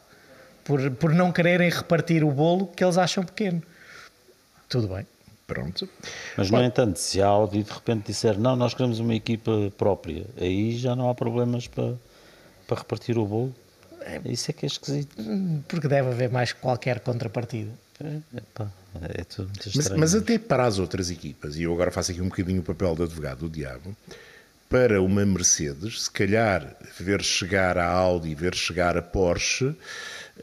Por, 0.64 0.92
por 0.92 1.14
não 1.14 1.32
quererem 1.32 1.70
repartir 1.70 2.24
o 2.24 2.32
bolo 2.32 2.68
que 2.68 2.84
eles 2.84 2.98
acham 2.98 3.24
pequeno. 3.24 3.64
Tudo 4.70 4.90
bem. 4.90 5.08
Pronto. 5.48 5.88
Mas, 6.36 6.52
no 6.52 6.62
entanto, 6.62 6.98
se 7.00 7.22
a 7.22 7.28
Audi 7.28 7.64
de 7.64 7.72
repente 7.72 8.08
disser 8.08 8.38
não, 8.38 8.56
nós 8.58 8.74
queremos 8.74 9.00
uma 9.00 9.16
equipa 9.16 9.52
própria, 9.78 10.26
aí 10.38 10.78
já 10.78 10.94
não 10.94 11.10
há 11.10 11.16
problemas 11.16 11.68
para, 11.68 11.94
para 12.68 12.78
repartir 12.80 13.18
o 13.18 13.26
bolo. 13.26 13.56
Isso 14.26 14.52
é 14.52 14.54
que 14.54 14.66
é 14.66 14.68
esquisito. 14.68 15.16
Porque 15.68 15.88
deve 15.88 16.10
haver 16.10 16.30
mais 16.30 16.54
qualquer 16.54 17.00
contrapartida. 17.00 17.72
É, 18.04 18.38
epá, 18.38 18.68
é 19.16 19.24
tudo 19.24 19.48
muito 19.48 19.64
Mas, 19.66 19.76
estranho. 19.76 20.00
mas 20.00 20.14
até 20.16 20.38
para 20.38 20.66
as 20.66 20.78
outras 20.78 21.10
equipas, 21.10 21.56
e 21.56 21.64
eu 21.64 21.74
agora 21.74 21.90
faço 21.92 22.12
aqui 22.12 22.22
um 22.22 22.30
bocadinho 22.30 22.60
o 22.62 22.64
papel 22.64 22.96
de 22.96 23.04
advogado 23.04 23.40
do 23.40 23.50
diabo, 23.50 23.96
para 24.70 25.02
uma 25.02 25.26
Mercedes, 25.26 26.04
se 26.04 26.12
calhar 26.12 26.76
ver 27.00 27.22
chegar 27.24 27.78
a 27.78 27.86
Audi, 27.88 28.36
ver 28.36 28.54
chegar 28.54 28.98
a 28.98 29.02
Porsche, 29.02 29.74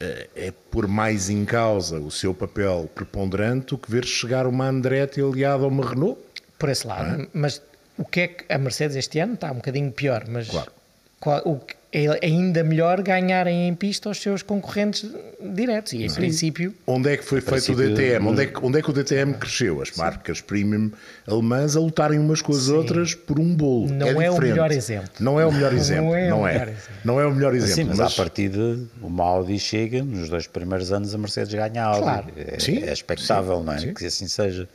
eh, 0.01 0.29
é 0.35 0.53
por 0.71 0.89
mais 0.89 1.29
em 1.31 1.45
causa 1.45 2.01
o 2.01 2.11
seu 2.11 2.35
papel 2.35 2.91
preponderante 2.95 3.67
do 3.67 3.79
que 3.79 3.91
ver 3.91 4.05
chegar 4.05 4.47
uma 4.47 4.67
Andretti 4.67 5.21
aliada 5.21 5.63
a 5.65 5.69
uma 5.69 5.89
Renault. 5.89 6.19
Por 6.59 6.71
esse 6.71 6.87
lado. 6.87 7.29
Mas 7.35 7.61
o 7.99 8.05
que 8.05 8.21
é 8.21 8.29
que 8.29 8.53
a 8.53 8.59
Mercedes 8.59 8.97
este 8.97 9.19
ano 9.21 9.35
está 9.35 9.53
um 9.53 9.57
bocadinho 9.57 9.93
pior, 9.93 10.25
mas 10.27 10.49
Claro. 10.49 10.73
qual- 11.21 11.43
o 11.45 11.61
que- 11.61 11.77
é 11.97 12.19
ainda 12.27 12.65
melhor 12.65 13.01
ganharem 13.03 13.69
em 13.69 13.75
pista 13.75 14.11
os 14.11 14.21
seus 14.21 14.43
concorrentes 14.43 15.09
diretos. 15.41 15.93
E 15.93 16.05
em 16.05 16.13
princípio, 16.13 16.75
Onde 16.87 17.11
é 17.11 17.17
que 17.17 17.25
foi 17.25 17.41
feito 17.41 17.73
o 17.73 17.77
DTM? 17.77 18.27
Onde 18.29 18.43
é, 18.43 18.47
que, 18.47 18.59
onde 18.65 18.79
é 18.79 18.83
que 18.83 18.91
o 18.91 18.93
DTM 18.93 19.35
cresceu? 19.35 19.81
As 19.81 19.93
marcas 19.93 20.41
premium 20.41 20.91
alemãs 21.27 21.77
a 21.77 21.81
lutarem 21.81 22.19
umas 22.19 22.43
com 22.43 22.53
as 22.53 22.69
outras 22.69 23.15
por 23.15 23.39
um 23.39 23.55
bolo. 23.55 23.89
Não 23.93 24.21
é 24.21 24.29
o 24.29 24.35
diferente. 24.35 24.51
melhor 24.53 24.71
exemplo. 24.73 25.11
Não 25.21 25.39
é 25.41 25.47
o 25.47 25.53
melhor 25.53 25.73
Não 25.73 25.79
exemplo. 25.79 26.15
é 26.15 26.27
o 26.27 26.31
Não 26.31 26.49
é. 26.49 26.53
melhor 26.53 26.69
exemplo. 26.69 26.95
Não 27.05 27.21
é 27.21 27.27
o 27.27 27.35
melhor 27.35 27.55
exemplo. 27.55 27.75
Sim, 27.75 27.85
mas, 27.99 28.01
à 28.01 28.11
partida, 28.17 28.79
uma 29.01 29.25
Audi 29.25 29.59
chega, 29.59 30.03
nos 30.03 30.29
dois 30.29 30.47
primeiros 30.47 30.91
anos 30.93 31.15
a 31.15 31.19
Mercedes 31.19 31.55
ganha 31.55 31.83
a 31.85 31.87
Audi. 31.87 32.03
Claro. 32.03 32.27
É, 32.37 32.59
Sim, 32.59 32.79
é 32.83 32.93
expectável, 32.93 33.59
sim, 33.59 33.65
não 33.65 33.73
é? 33.73 33.79
sim. 33.79 33.95
Que 33.95 34.07
assim 34.07 34.27
seja. 34.27 34.69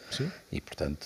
E, 0.51 0.61
portanto, 0.61 1.05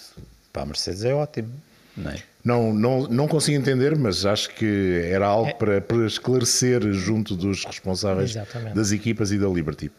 para 0.52 0.62
a 0.62 0.66
Mercedes 0.66 1.04
é 1.04 1.14
ótimo, 1.14 1.50
não 1.98 2.12
é? 2.12 2.18
Não, 2.44 2.74
não, 2.74 3.08
não 3.08 3.28
consigo 3.28 3.58
entender, 3.58 3.98
mas 3.98 4.26
acho 4.26 4.50
que 4.50 5.02
era 5.10 5.26
algo 5.26 5.50
É. 5.50 5.54
para, 5.54 5.80
para 5.82 6.06
esclarecer 6.06 6.92
junto 6.92 7.36
dos 7.36 7.64
responsáveis 7.64 8.32
Exatamente. 8.32 8.76
das 8.76 8.92
equipas 8.92 9.32
e 9.32 9.38
da 9.38 9.48
Liberty. 9.48 9.90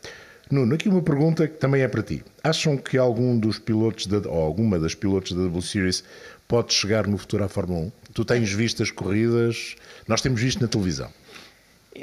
Nuno, 0.50 0.74
aqui 0.74 0.88
uma 0.90 1.00
pergunta 1.00 1.48
que 1.48 1.56
também 1.56 1.80
é 1.82 1.88
para 1.88 2.02
ti. 2.02 2.22
Acham 2.42 2.76
que 2.76 2.98
algum 2.98 3.38
dos 3.38 3.58
pilotos, 3.58 4.06
da, 4.06 4.18
ou 4.28 4.42
alguma 4.42 4.78
das 4.78 4.94
pilotos 4.94 5.32
da 5.32 5.42
W 5.42 5.62
Series 5.62 6.04
pode 6.46 6.74
chegar 6.74 7.06
no 7.06 7.16
futuro 7.16 7.42
à 7.44 7.48
Fórmula 7.48 7.86
1? 7.86 7.92
Tu 8.12 8.24
tens 8.26 8.52
visto 8.52 8.82
as 8.82 8.90
corridas, 8.90 9.74
nós 10.06 10.20
temos 10.20 10.38
visto 10.40 10.60
na 10.60 10.68
televisão. 10.68 11.08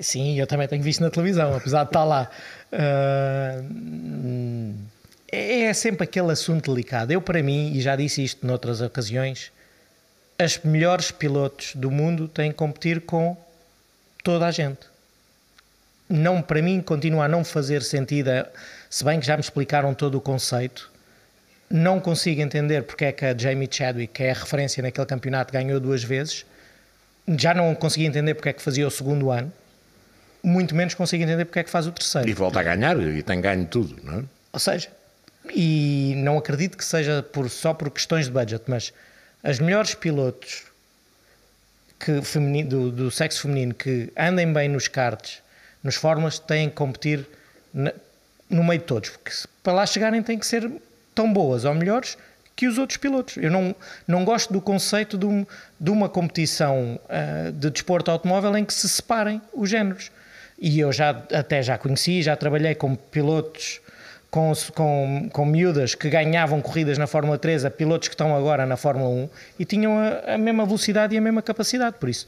sim, 0.02 0.40
eu 0.40 0.48
também 0.48 0.68
tenho 0.68 0.82
visto 0.82 1.02
na 1.02 1.12
televisão, 1.12 1.56
apesar 1.56 1.84
de 1.84 1.90
estar 1.90 2.04
lá. 2.04 2.32
É 2.72 3.62
é 5.32 5.74
sempre 5.74 6.04
aquele 6.04 6.32
assunto 6.32 6.74
delicado. 6.74 7.12
Eu, 7.12 7.22
para 7.22 7.42
mim, 7.42 7.72
e 7.74 7.80
já 7.82 7.96
disse 7.96 8.24
isto 8.24 8.46
noutras 8.46 8.82
ocasiões, 8.82 9.52
as 10.42 10.58
melhores 10.60 11.12
pilotos 11.12 11.76
do 11.76 11.92
mundo 11.92 12.28
têm 12.28 12.52
que 12.52 12.58
competir 12.58 13.02
com 13.02 13.38
toda 14.24 14.48
a 14.48 14.52
gente. 14.52 14.80
Não, 16.10 16.42
para 16.42 16.62
mim, 16.62 16.82
continua 16.82 17.26
a 17.26 17.28
não 17.28 17.44
fazer 17.44 17.82
sentido, 17.84 18.30
se 18.90 19.04
bem 19.04 19.20
que 19.20 19.26
já 19.26 19.38
me 19.38 19.42
explicaram 19.42 19.94
todo 19.94 20.16
o 20.16 20.22
conceito, 20.22 20.92
não 21.70 22.00
consigo 22.00 22.42
entender 22.42 22.84
porque 22.84 23.06
é 23.06 23.12
que 23.12 23.26
a 23.26 23.38
Jamie 23.38 23.70
Chadwick, 23.72 24.14
que 24.14 24.24
é 24.24 24.32
a 24.32 24.34
referência 24.34 24.84
naquele 24.84 25.06
campeonato, 25.06 25.54
ganhou 25.54 25.80
duas 25.80 26.04
vezes. 26.04 26.46
Já 27.38 27.54
não 27.54 27.74
consigo 27.74 28.06
entender 28.06 28.34
porque 28.34 28.50
é 28.50 28.54
que 28.54 28.62
fazia 28.62 28.86
o 28.86 28.92
segundo 28.92 29.32
ano. 29.32 29.52
Muito 30.44 30.76
menos 30.76 30.94
consigo 30.94 31.24
entender 31.24 31.46
porque 31.46 31.60
é 31.60 31.64
que 31.64 31.70
faz 31.70 31.88
o 31.88 31.92
terceiro. 31.92 32.28
E 32.28 32.34
volta 32.34 32.60
a 32.60 32.64
ganhar, 32.64 33.00
e 33.00 33.24
tem 33.24 33.40
ganho 33.40 33.66
tudo, 33.66 33.96
não 34.04 34.20
é? 34.20 34.24
Ou 34.52 34.60
seja, 34.60 34.90
e 35.54 36.14
não 36.18 36.38
acredito 36.38 36.78
que 36.78 36.84
seja 36.84 37.24
por, 37.24 37.50
só 37.50 37.74
por 37.74 37.90
questões 37.90 38.26
de 38.26 38.32
budget, 38.32 38.64
mas 38.68 38.92
as 39.44 39.60
melhores 39.60 39.94
pilotos 39.96 40.64
que, 42.00 42.22
femini- 42.22 42.64
do, 42.64 42.92
do 42.92 43.12
sexo 43.12 43.42
feminino 43.44 43.74
que 43.74 44.12
andem 44.18 44.52
bem 44.52 44.68
nos 44.70 44.88
karts, 44.88 45.42
nos 45.84 45.96
fórmulas, 45.96 46.40
têm 46.40 46.70
que 46.70 46.76
competir 46.76 47.26
na- 47.74 47.94
no 48.50 48.64
meio 48.64 48.80
de 48.80 48.86
todos, 48.86 49.10
porque 49.12 49.32
para 49.64 49.74
lá 49.74 49.86
chegarem 49.86 50.22
têm 50.22 50.38
que 50.38 50.46
ser 50.46 50.70
tão 51.16 51.32
boas 51.32 51.64
ou 51.66 51.74
melhores 51.74 52.18
que 52.56 52.68
os 52.68 52.78
outros 52.78 52.98
pilotos. 52.98 53.38
Eu 53.38 53.50
não, 53.50 53.76
não 54.08 54.26
gosto 54.26 54.52
do 54.52 54.60
conceito 54.62 55.18
de, 55.18 55.26
um- 55.26 55.46
de 55.80 55.90
uma 55.90 56.10
competição 56.10 57.00
ah, 57.10 57.52
de 57.52 57.70
desporto 57.70 58.12
automóvel 58.12 58.56
em 58.58 58.66
que 58.66 58.74
se 58.74 58.88
separem 58.90 59.42
os 59.54 59.70
géneros. 59.70 60.12
E 60.60 60.80
eu 60.80 60.92
já 60.92 61.10
até 61.34 61.64
já 61.64 61.78
conheci, 61.78 62.22
já 62.22 62.36
trabalhei 62.36 62.76
com 62.76 62.96
pilotos 62.96 63.80
com, 64.32 64.54
com, 64.74 65.30
com 65.32 65.46
miúdas 65.46 65.94
que 65.94 66.10
ganhavam 66.10 66.62
corridas 66.62 66.98
na 66.98 67.06
Fórmula 67.06 67.38
3 67.38 67.66
a 67.66 67.70
pilotos 67.70 68.08
que 68.08 68.14
estão 68.16 68.36
agora 68.36 68.66
na 68.66 68.78
Fórmula 68.78 69.10
1 69.10 69.30
e 69.60 69.66
tinham 69.66 70.00
a, 70.00 70.36
a 70.36 70.38
mesma 70.38 70.66
velocidade 70.66 71.14
e 71.14 71.18
a 71.18 71.22
mesma 71.22 71.42
capacidade. 71.42 71.98
Por 72.00 72.08
isso, 72.10 72.28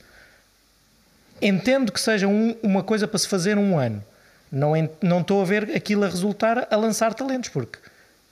entendo 1.41 1.91
que 1.91 1.99
seja 1.99 2.27
um- 2.27 2.55
uma 2.61 2.83
coisa 2.83 3.07
para 3.07 3.17
se 3.19 3.27
fazer 3.27 3.57
um 3.57 3.77
ano. 3.77 4.03
Não, 4.51 4.73
não 5.01 5.21
estou 5.21 5.41
a 5.41 5.45
ver 5.45 5.75
aquilo 5.75 6.03
a 6.03 6.07
resultar 6.07 6.67
a 6.69 6.75
lançar 6.75 7.13
talentos, 7.13 7.49
porque 7.49 7.79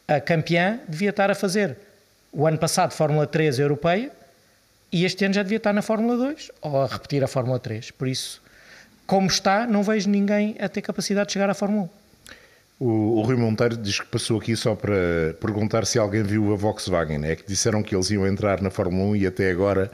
a 0.07 0.19
campeã 0.19 0.79
devia 0.87 1.09
estar 1.09 1.31
a 1.31 1.35
fazer 1.35 1.77
o 2.31 2.45
ano 2.45 2.57
passado 2.57 2.91
Fórmula 2.93 3.25
3 3.25 3.57
europeia 3.59 4.11
e 4.91 5.03
este 5.05 5.25
ano 5.25 5.33
já 5.33 5.41
devia 5.43 5.57
estar 5.57 5.73
na 5.73 5.81
Fórmula 5.81 6.15
2 6.17 6.51
ou 6.61 6.81
a 6.81 6.87
repetir 6.87 7.23
a 7.23 7.27
Fórmula 7.27 7.57
3. 7.59 7.91
Por 7.91 8.07
isso, 8.07 8.41
como 9.07 9.27
está, 9.27 9.65
não 9.65 9.81
vejo 9.81 10.09
ninguém 10.09 10.55
a 10.59 10.69
ter 10.69 10.81
capacidade 10.81 11.27
de 11.27 11.33
chegar 11.33 11.49
à 11.49 11.53
Fórmula 11.53 11.83
1. 11.85 12.00
O, 12.81 13.19
o 13.19 13.21
Rui 13.21 13.35
Monteiro 13.35 13.77
diz 13.77 13.99
que 13.99 14.07
passou 14.07 14.39
aqui 14.39 14.55
só 14.55 14.73
para 14.73 15.35
perguntar 15.39 15.85
se 15.85 15.99
alguém 15.99 16.23
viu 16.23 16.51
a 16.51 16.55
Volkswagen. 16.55 17.23
É 17.23 17.35
que 17.35 17.45
disseram 17.45 17.83
que 17.83 17.95
eles 17.95 18.09
iam 18.09 18.25
entrar 18.25 18.59
na 18.59 18.71
Fórmula 18.71 19.11
1 19.11 19.15
e 19.17 19.27
até 19.27 19.51
agora 19.51 19.91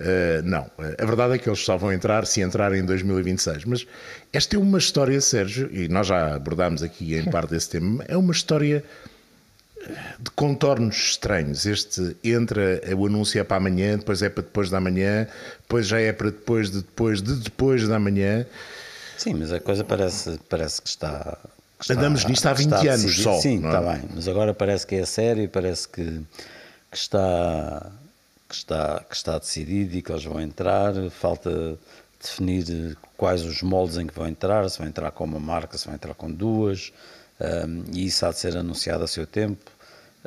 eh, 0.00 0.42
não. 0.42 0.68
A 0.98 1.04
verdade 1.04 1.34
é 1.34 1.38
que 1.38 1.48
eles 1.48 1.60
só 1.60 1.76
vão 1.76 1.92
entrar 1.92 2.26
se 2.26 2.40
entrarem 2.40 2.80
em 2.80 2.84
2026. 2.84 3.64
Mas 3.66 3.86
esta 4.32 4.56
é 4.56 4.58
uma 4.58 4.78
história, 4.78 5.20
Sérgio, 5.20 5.70
e 5.72 5.86
nós 5.86 6.08
já 6.08 6.34
abordámos 6.34 6.82
aqui 6.82 7.14
em 7.14 7.30
parte 7.30 7.50
desse 7.50 7.70
tema, 7.70 8.04
é 8.08 8.16
uma 8.16 8.32
história 8.32 8.82
eh, 9.80 9.92
de 10.18 10.32
contornos 10.32 10.96
estranhos. 10.96 11.64
Este 11.66 12.16
entra, 12.24 12.80
o 12.98 13.06
anúncio 13.06 13.40
é 13.40 13.44
para 13.44 13.58
amanhã, 13.58 13.96
depois 13.96 14.22
é 14.22 14.28
para 14.28 14.42
depois 14.42 14.70
da 14.70 14.80
manhã, 14.80 15.28
depois 15.60 15.86
já 15.86 16.00
é 16.00 16.12
para 16.12 16.32
depois 16.32 16.68
de 16.68 16.78
depois 16.78 17.22
de 17.22 17.36
depois 17.36 17.86
da 17.86 18.00
manhã. 18.00 18.44
Sim, 19.16 19.34
mas 19.34 19.52
a 19.52 19.60
coisa 19.60 19.84
parece, 19.84 20.36
parece 20.48 20.82
que 20.82 20.88
está. 20.88 21.38
Está- 21.90 21.94
Andamos 21.94 22.24
nisto 22.24 22.46
há 22.46 22.52
que 22.54 22.58
20 22.62 22.72
está 22.74 22.92
anos 22.94 23.22
só, 23.22 23.40
Sim, 23.40 23.58
não 23.58 23.70
é? 23.70 23.72
está 23.80 23.92
bem. 23.92 24.08
Mas 24.14 24.28
agora 24.28 24.54
parece 24.54 24.86
que 24.86 24.94
é 24.96 25.04
sério, 25.06 25.48
parece 25.48 25.88
que, 25.88 26.04
que, 26.90 26.96
está, 26.96 27.90
que, 28.48 28.54
está, 28.54 29.04
que 29.08 29.14
está 29.16 29.38
decidido 29.38 29.96
e 29.96 30.02
que 30.02 30.10
eles 30.12 30.24
vão 30.24 30.40
entrar. 30.40 30.92
Falta 31.10 31.78
definir 32.20 32.96
quais 33.16 33.42
os 33.42 33.60
moldes 33.62 33.98
em 33.98 34.06
que 34.06 34.14
vão 34.14 34.26
entrar, 34.26 34.68
se 34.70 34.78
vão 34.78 34.86
entrar 34.86 35.10
com 35.10 35.24
uma 35.24 35.38
marca, 35.40 35.76
se 35.76 35.86
vão 35.86 35.94
entrar 35.94 36.14
com 36.14 36.30
duas. 36.30 36.92
hum, 37.40 37.84
e 37.92 38.06
isso 38.06 38.24
há 38.26 38.30
de 38.30 38.38
ser 38.38 38.56
anunciado 38.56 39.04
a 39.04 39.06
seu 39.06 39.26
tempo. 39.26 39.70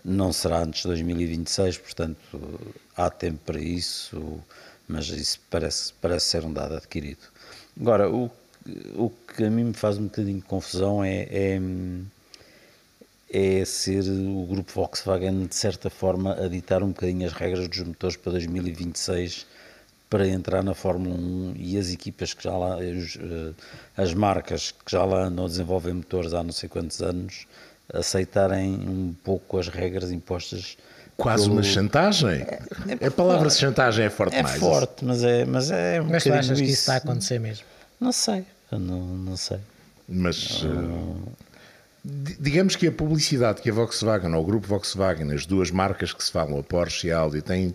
Não 0.05 0.31
será 0.31 0.59
antes 0.59 0.81
de 0.83 0.87
2026, 0.89 1.77
portanto 1.79 2.19
há 2.95 3.09
tempo 3.09 3.39
para 3.45 3.59
isso, 3.59 4.39
mas 4.87 5.07
isso 5.07 5.39
parece, 5.49 5.91
parece 5.99 6.25
ser 6.27 6.45
um 6.45 6.53
dado 6.53 6.75
adquirido. 6.75 7.17
Agora, 7.79 8.07
o, 8.09 8.29
o 8.95 9.09
que 9.35 9.43
a 9.43 9.49
mim 9.49 9.65
me 9.65 9.73
faz 9.73 9.97
um 9.97 10.03
bocadinho 10.05 10.37
de 10.37 10.43
confusão 10.45 11.03
é, 11.03 11.27
é, 11.29 11.59
é 13.29 13.65
ser 13.65 14.03
o 14.09 14.45
grupo 14.49 14.71
Volkswagen, 14.73 15.45
de 15.45 15.55
certa 15.55 15.89
forma, 15.89 16.33
a 16.33 16.47
ditar 16.47 16.81
um 16.83 16.87
bocadinho 16.89 17.25
as 17.27 17.33
regras 17.33 17.67
dos 17.67 17.79
motores 17.79 18.15
para 18.17 18.31
2026 18.33 19.45
para 20.09 20.25
entrar 20.25 20.63
na 20.63 20.73
Fórmula 20.73 21.15
1 21.15 21.53
e 21.57 21.77
as 21.77 21.91
equipas 21.91 22.33
que 22.33 22.41
já 22.43 22.55
lá, 22.57 22.77
eh, 22.81 23.51
as 23.97 24.13
marcas 24.13 24.71
que 24.85 24.89
já 24.91 25.03
lá 25.03 25.25
andam 25.25 25.43
a 25.43 25.47
desenvolver 25.49 25.93
motores 25.93 26.33
há 26.33 26.41
não 26.41 26.53
sei 26.53 26.69
quantos 26.69 27.01
anos, 27.01 27.45
aceitarem 27.93 28.73
um 28.73 29.13
pouco 29.23 29.57
as 29.57 29.67
regras 29.67 30.09
impostas. 30.11 30.77
Quase 31.17 31.43
pelo- 31.43 31.55
uma 31.55 31.63
chantagem. 31.63 32.45
a 33.05 33.11
palavra 33.11 33.49
chantagem 33.49 34.05
é 34.05 34.09
forte 34.09 34.35
É 34.35 34.43
mais. 34.43 34.59
forte, 34.59 35.03
mas 35.03 35.23
é, 35.23 35.43
mas 35.45 35.71
é 35.71 36.01
um 36.01 36.05
Mas 36.05 36.23
tu 36.23 36.31
achas 36.31 36.57
que 36.59 36.65
isso 36.67 36.73
está 36.81 36.93
a 36.93 36.97
acontecer 36.97 37.39
mesmo? 37.39 37.65
Não 37.99 38.11
sei, 38.13 38.45
eu 38.71 38.79
não, 38.79 38.99
não 38.99 39.37
sei. 39.37 39.59
Mas 40.07 40.63
eh, 40.63 41.31
di- 42.03 42.37
digamos 42.39 42.75
que 42.75 42.87
a 42.87 42.91
publicidade 42.91 43.61
que 43.61 43.69
a 43.69 43.73
Volkswagen, 43.73 44.33
ou 44.33 44.41
o 44.41 44.45
grupo 44.45 44.67
Volkswagen, 44.67 45.31
as 45.33 45.45
duas 45.45 45.71
marcas 45.71 46.13
que 46.13 46.23
se 46.23 46.31
falam, 46.31 46.59
a 46.59 46.63
Porsche 46.63 47.07
e 47.07 47.11
a 47.11 47.17
Audi, 47.19 47.41
têm, 47.41 47.73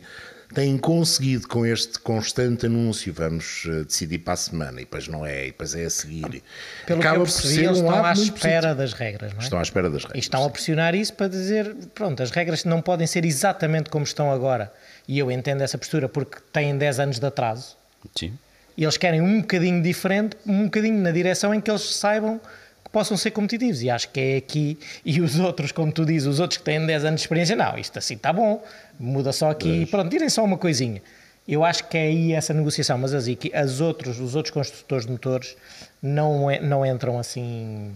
têm 0.54 0.78
conseguido 0.78 1.46
com 1.48 1.64
este 1.66 1.98
constante 1.98 2.66
anúncio, 2.66 3.12
vamos 3.12 3.64
eh, 3.66 3.84
decidir 3.84 4.18
para 4.18 4.34
a 4.34 4.36
semana, 4.36 4.80
e 4.80 4.84
depois 4.84 5.08
não 5.08 5.26
é, 5.26 5.44
e 5.44 5.46
depois 5.48 5.74
é 5.74 5.84
a 5.84 5.90
seguir. 5.90 6.42
Pelo 6.86 7.00
que 7.00 7.06
eu 7.06 7.22
percebi, 7.22 7.64
eles 7.64 7.78
um 7.80 7.84
estão 7.86 8.04
à 8.04 8.12
espera 8.12 8.74
das 8.74 8.92
regras, 8.92 9.32
não 9.32 9.40
é? 9.40 9.42
Estão 9.44 9.58
à 9.58 9.62
espera 9.62 9.90
das 9.90 10.02
E 10.02 10.06
regras. 10.06 10.24
estão 10.24 10.44
a 10.44 10.50
pressionar 10.50 10.94
isso 10.94 11.12
para 11.14 11.28
dizer, 11.28 11.74
pronto, 11.94 12.22
as 12.22 12.30
regras 12.30 12.64
não 12.64 12.80
podem 12.80 13.06
ser 13.06 13.24
exatamente 13.24 13.90
como 13.90 14.04
estão 14.04 14.30
agora. 14.32 14.72
E 15.06 15.18
eu 15.18 15.30
entendo 15.30 15.62
essa 15.62 15.76
postura 15.76 16.08
porque 16.08 16.38
têm 16.52 16.76
10 16.78 17.00
anos 17.00 17.18
de 17.18 17.26
atraso. 17.26 17.76
Sim. 18.16 18.38
E 18.76 18.84
eles 18.84 18.96
querem 18.96 19.20
um 19.20 19.40
bocadinho 19.40 19.82
diferente, 19.82 20.36
um 20.46 20.64
bocadinho 20.64 20.98
na 20.98 21.10
direção 21.10 21.54
em 21.54 21.60
que 21.60 21.70
eles 21.70 21.82
saibam 21.82 22.40
que 22.84 22.90
possam 22.90 23.16
ser 23.16 23.30
competitivos. 23.30 23.82
E 23.82 23.90
acho 23.90 24.08
que 24.08 24.20
é 24.20 24.36
aqui, 24.36 24.78
e 25.04 25.20
os 25.20 25.38
outros, 25.38 25.72
como 25.72 25.92
tu 25.92 26.04
dizes, 26.04 26.26
os 26.26 26.40
outros 26.40 26.58
que 26.58 26.64
têm 26.64 26.84
10 26.84 27.04
anos 27.04 27.20
de 27.20 27.24
experiência, 27.24 27.56
não, 27.56 27.78
isto 27.78 27.98
assim 27.98 28.14
está 28.14 28.32
bom, 28.32 28.62
muda 28.98 29.32
só 29.32 29.50
aqui, 29.50 29.86
pronto, 29.86 30.10
tirem 30.10 30.28
só 30.28 30.44
uma 30.44 30.56
coisinha. 30.56 31.02
Eu 31.46 31.64
acho 31.64 31.88
que 31.88 31.98
é 31.98 32.02
aí 32.02 32.32
essa 32.32 32.54
negociação, 32.54 32.96
mas 32.98 33.12
as, 33.12 33.26
as 33.52 33.80
outros, 33.80 34.20
os 34.20 34.36
outros 34.36 34.52
construtores 34.52 35.06
de 35.06 35.12
motores 35.12 35.56
não, 36.00 36.48
é, 36.48 36.60
não 36.60 36.86
entram 36.86 37.18
assim 37.18 37.92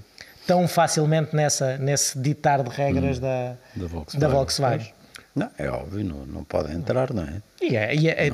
tão 0.47 0.69
facilmente 0.69 1.35
nessa, 1.35 1.77
nesse 1.77 2.19
ditar 2.19 2.63
de 2.63 2.71
regras 2.71 3.19
hum, 3.19 3.21
da, 3.21 3.57
da 3.75 3.87
Volkswagen. 3.87 4.21
Da 4.21 4.29
Volkswagen. 4.29 4.93
Não, 5.37 5.51
é 5.59 5.69
óbvio, 5.69 6.03
não, 6.03 6.25
não 6.25 6.45
podem 6.45 6.75
entrar, 6.75 7.13
não 7.13 7.23
é? 7.23 7.43
E, 7.61 7.77
é, 7.77 7.95
e 7.95 8.09
é, 8.09 8.33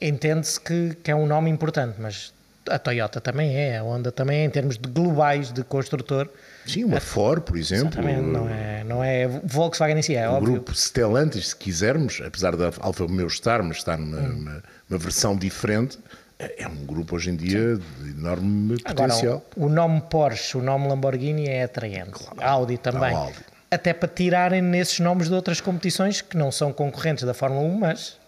entende-se 0.00 0.60
que, 0.60 0.96
que 1.04 1.10
é 1.10 1.14
um 1.14 1.24
nome 1.24 1.48
importante, 1.48 1.94
mas 2.00 2.32
a 2.68 2.78
Toyota 2.80 3.20
também 3.20 3.56
é, 3.56 3.78
a 3.78 3.84
Honda 3.84 4.10
também 4.10 4.40
é, 4.40 4.44
em 4.44 4.50
termos 4.50 4.76
de 4.76 4.88
globais 4.88 5.52
de 5.52 5.62
construtor. 5.62 6.28
Sim, 6.66 6.84
uma 6.84 6.98
a, 6.98 7.00
Ford, 7.00 7.42
por 7.42 7.56
exemplo. 7.56 7.88
Exatamente, 7.88 8.22
não 8.22 8.48
é, 8.48 8.84
não 8.84 9.04
é 9.04 9.28
Volkswagen 9.44 9.98
em 9.98 10.02
si, 10.02 10.16
é 10.16 10.28
o 10.28 10.32
óbvio. 10.32 10.54
grupo 10.54 10.74
Stellantis, 10.74 11.50
se 11.50 11.56
quisermos, 11.56 12.20
apesar 12.24 12.56
da 12.56 12.72
Alfa 12.80 13.04
Romeo 13.04 13.28
estar, 13.28 13.62
mas 13.62 13.78
estar 13.78 13.96
numa 13.96 14.18
hum. 14.18 14.60
uma, 14.88 14.98
versão 14.98 15.36
diferente, 15.36 15.96
é, 16.40 16.64
é 16.64 16.68
um 16.68 16.84
grupo 16.86 17.14
hoje 17.14 17.30
em 17.30 17.36
dia 17.36 17.76
Sim. 17.76 17.82
de 18.02 18.10
enorme 18.18 18.82
potencial. 18.82 19.44
Agora, 19.52 19.66
o 19.66 19.68
nome 19.68 20.00
Porsche, 20.10 20.56
o 20.56 20.62
nome 20.62 20.88
Lamborghini 20.88 21.46
é 21.46 21.64
atraente. 21.64 22.24
Claro. 22.24 22.36
Audi 22.40 22.78
também. 22.78 23.14
Audi. 23.14 23.50
Até 23.70 23.92
para 23.92 24.08
tirarem 24.08 24.60
nesses 24.60 24.98
nomes 24.98 25.28
de 25.28 25.34
outras 25.34 25.60
competições 25.60 26.20
que 26.20 26.36
não 26.36 26.50
são 26.50 26.72
concorrentes 26.72 27.24
da 27.24 27.32
Fórmula 27.32 27.62
1, 27.62 27.78
mas 27.78 28.18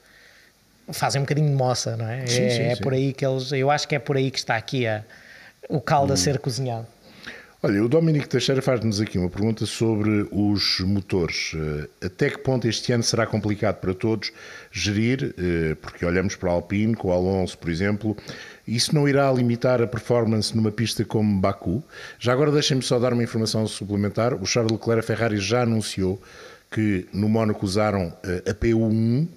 fazem 0.93 1.21
um 1.21 1.25
bocadinho 1.25 1.49
de 1.49 1.55
moça, 1.55 1.97
não 1.97 2.09
é? 2.09 2.27
Sim, 2.27 2.43
é, 2.43 2.51
sim, 2.51 2.63
é 2.63 2.75
sim. 2.77 2.83
por 2.83 2.93
aí 2.93 3.13
que 3.13 3.27
eles. 3.27 3.51
Eu 3.53 3.71
acho 3.71 3.89
que 3.89 3.95
é 3.95 3.99
por 3.99 4.17
aí 4.17 4.31
que 4.31 4.39
está 4.39 4.57
aqui 4.57 4.87
a, 4.87 5.03
o 5.69 5.81
caldo 5.81 6.11
hum. 6.11 6.15
a 6.15 6.17
ser 6.17 6.39
cozinhado. 6.39 6.87
Olha, 7.65 7.85
o 7.85 7.89
Dominico 7.89 8.29
Teixeira 8.29 8.61
faz-nos 8.61 9.01
aqui 9.01 9.17
uma 9.17 9.31
pergunta 9.31 9.65
sobre 9.67 10.27
os 10.33 10.81
motores. 10.81 11.53
Eh, 11.55 12.07
até 12.07 12.29
que 12.29 12.39
ponto 12.39 12.67
este 12.67 12.93
ano 12.93 13.05
será 13.05 13.25
complicado 13.25 13.77
para 13.77 13.95
todos 13.95 14.33
gerir, 14.73 15.33
eh, 15.39 15.77
porque 15.81 16.05
olhamos 16.05 16.35
para 16.35 16.51
a 16.51 16.55
Alpine, 16.55 16.97
com 16.97 17.07
o 17.07 17.13
Alonso, 17.13 17.57
por 17.57 17.71
exemplo, 17.71 18.17
isso 18.67 18.95
não 18.95 19.09
irá 19.09 19.31
limitar 19.33 19.83
a 19.83 19.87
performance 19.87 20.55
numa 20.55 20.71
pista 20.71 21.05
como 21.05 21.41
Baku? 21.41 21.83
Já 22.19 22.33
agora 22.33 22.51
deixem-me 22.51 22.83
só 22.83 22.99
dar 22.99 23.13
uma 23.13 23.23
informação 23.23 23.67
suplementar. 23.67 24.35
O 24.35 24.47
Charles 24.47 24.73
Leclerc 24.73 25.01
a 25.01 25.03
Ferrari 25.03 25.39
já 25.39 25.63
anunciou 25.63 26.23
que 26.71 27.07
no 27.13 27.29
Mónaco 27.29 27.65
usaram 27.65 28.13
eh, 28.25 28.51
a 28.51 28.55
PU1, 28.55 29.29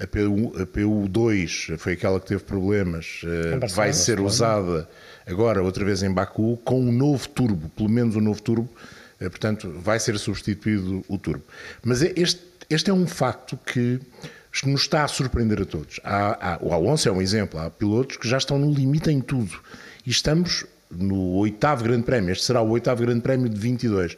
a, 0.00 0.06
PU, 0.06 0.52
a 0.62 0.66
PU2 0.66 1.76
foi 1.76 1.94
aquela 1.94 2.20
que 2.20 2.26
teve 2.26 2.44
problemas, 2.44 3.22
vai 3.74 3.92
ser 3.92 4.20
usada 4.20 4.88
agora 5.26 5.62
outra 5.62 5.84
vez 5.84 6.02
em 6.02 6.10
Baku 6.10 6.56
com 6.64 6.80
um 6.80 6.92
novo 6.92 7.28
turbo, 7.28 7.68
pelo 7.70 7.88
menos 7.88 8.14
um 8.14 8.20
novo 8.20 8.40
turbo, 8.40 8.68
eh, 9.20 9.28
portanto 9.28 9.70
vai 9.82 9.98
ser 9.98 10.16
substituído 10.18 11.04
o 11.08 11.18
turbo. 11.18 11.42
Mas 11.82 12.02
é 12.02 12.12
este, 12.16 12.40
este 12.70 12.90
é 12.90 12.94
um 12.94 13.06
facto 13.06 13.58
que 13.66 14.00
nos 14.64 14.82
está 14.82 15.04
a 15.04 15.08
surpreender 15.08 15.62
a 15.62 15.64
todos. 15.64 16.00
Há, 16.02 16.54
há, 16.54 16.58
o 16.60 16.72
Alonso 16.72 17.08
é 17.08 17.12
um 17.12 17.22
exemplo, 17.22 17.60
há 17.60 17.70
pilotos 17.70 18.16
que 18.16 18.28
já 18.28 18.38
estão 18.38 18.58
no 18.58 18.72
limite 18.72 19.10
em 19.10 19.20
tudo 19.20 19.60
e 20.06 20.10
estamos 20.10 20.64
no 20.90 21.34
oitavo 21.36 21.84
grande 21.84 22.04
prémio, 22.04 22.32
este 22.32 22.44
será 22.44 22.62
o 22.62 22.70
oitavo 22.70 23.02
grande 23.02 23.20
prémio 23.20 23.48
de 23.48 23.58
22. 23.58 24.16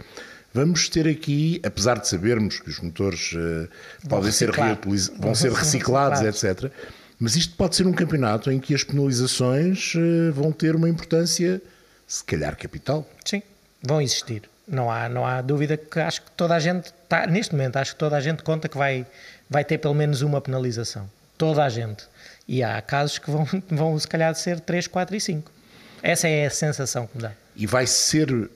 Vamos 0.53 0.89
ter 0.89 1.07
aqui, 1.07 1.61
apesar 1.65 1.99
de 1.99 2.09
sabermos 2.09 2.59
que 2.59 2.71
os 2.71 2.81
motores 2.81 3.33
uh, 3.33 3.69
podem 4.09 4.33
ser 4.33 4.51
reutilizados, 4.51 5.21
vão 5.21 5.35
ser 5.35 5.53
reciclados, 5.53 6.23
etc., 6.23 6.73
mas 7.21 7.37
isto 7.37 7.55
pode 7.55 7.77
ser 7.77 7.87
um 7.87 7.93
campeonato 7.93 8.51
em 8.51 8.59
que 8.59 8.75
as 8.75 8.83
penalizações 8.83 9.95
uh, 9.95 10.33
vão 10.33 10.51
ter 10.51 10.75
uma 10.75 10.89
importância, 10.89 11.61
se 12.07 12.25
calhar, 12.25 12.57
capital. 12.57 13.09
Sim, 13.25 13.43
vão 13.83 14.01
existir. 14.01 14.43
Não 14.67 14.91
há, 14.91 15.09
não 15.09 15.27
há 15.27 15.43
dúvida 15.43 15.77
que 15.77 16.01
acho 16.01 16.23
que 16.23 16.31
toda 16.33 16.55
a 16.55 16.59
gente, 16.59 16.87
está, 16.87 17.27
neste 17.27 17.53
momento, 17.53 17.77
acho 17.77 17.93
que 17.93 17.99
toda 17.99 18.17
a 18.17 18.21
gente 18.21 18.43
conta 18.43 18.69
que 18.69 18.79
vai, 18.79 19.07
vai 19.51 19.65
ter 19.65 19.79
pelo 19.79 19.95
menos 19.95 20.23
uma 20.23 20.41
penalização. 20.41 21.11
Toda 21.37 21.65
a 21.65 21.69
gente. 21.69 22.05
E 22.47 22.63
há 22.63 22.81
casos 22.81 23.19
que 23.19 23.31
vão, 23.31 23.47
vão 23.69 23.99
se 23.99 24.07
calhar, 24.07 24.35
ser 24.35 24.61
3, 24.61 24.87
4 24.87 25.17
e 25.17 25.21
5. 25.21 25.53
Essa 26.03 26.29
é 26.29 26.47
a 26.47 26.51
sensação 26.51 27.07
que 27.07 27.17
me 27.17 27.23
dá. 27.25 27.33
E 27.57 27.67
vai 27.67 27.87
ser 27.87 28.33
uh, 28.33 28.49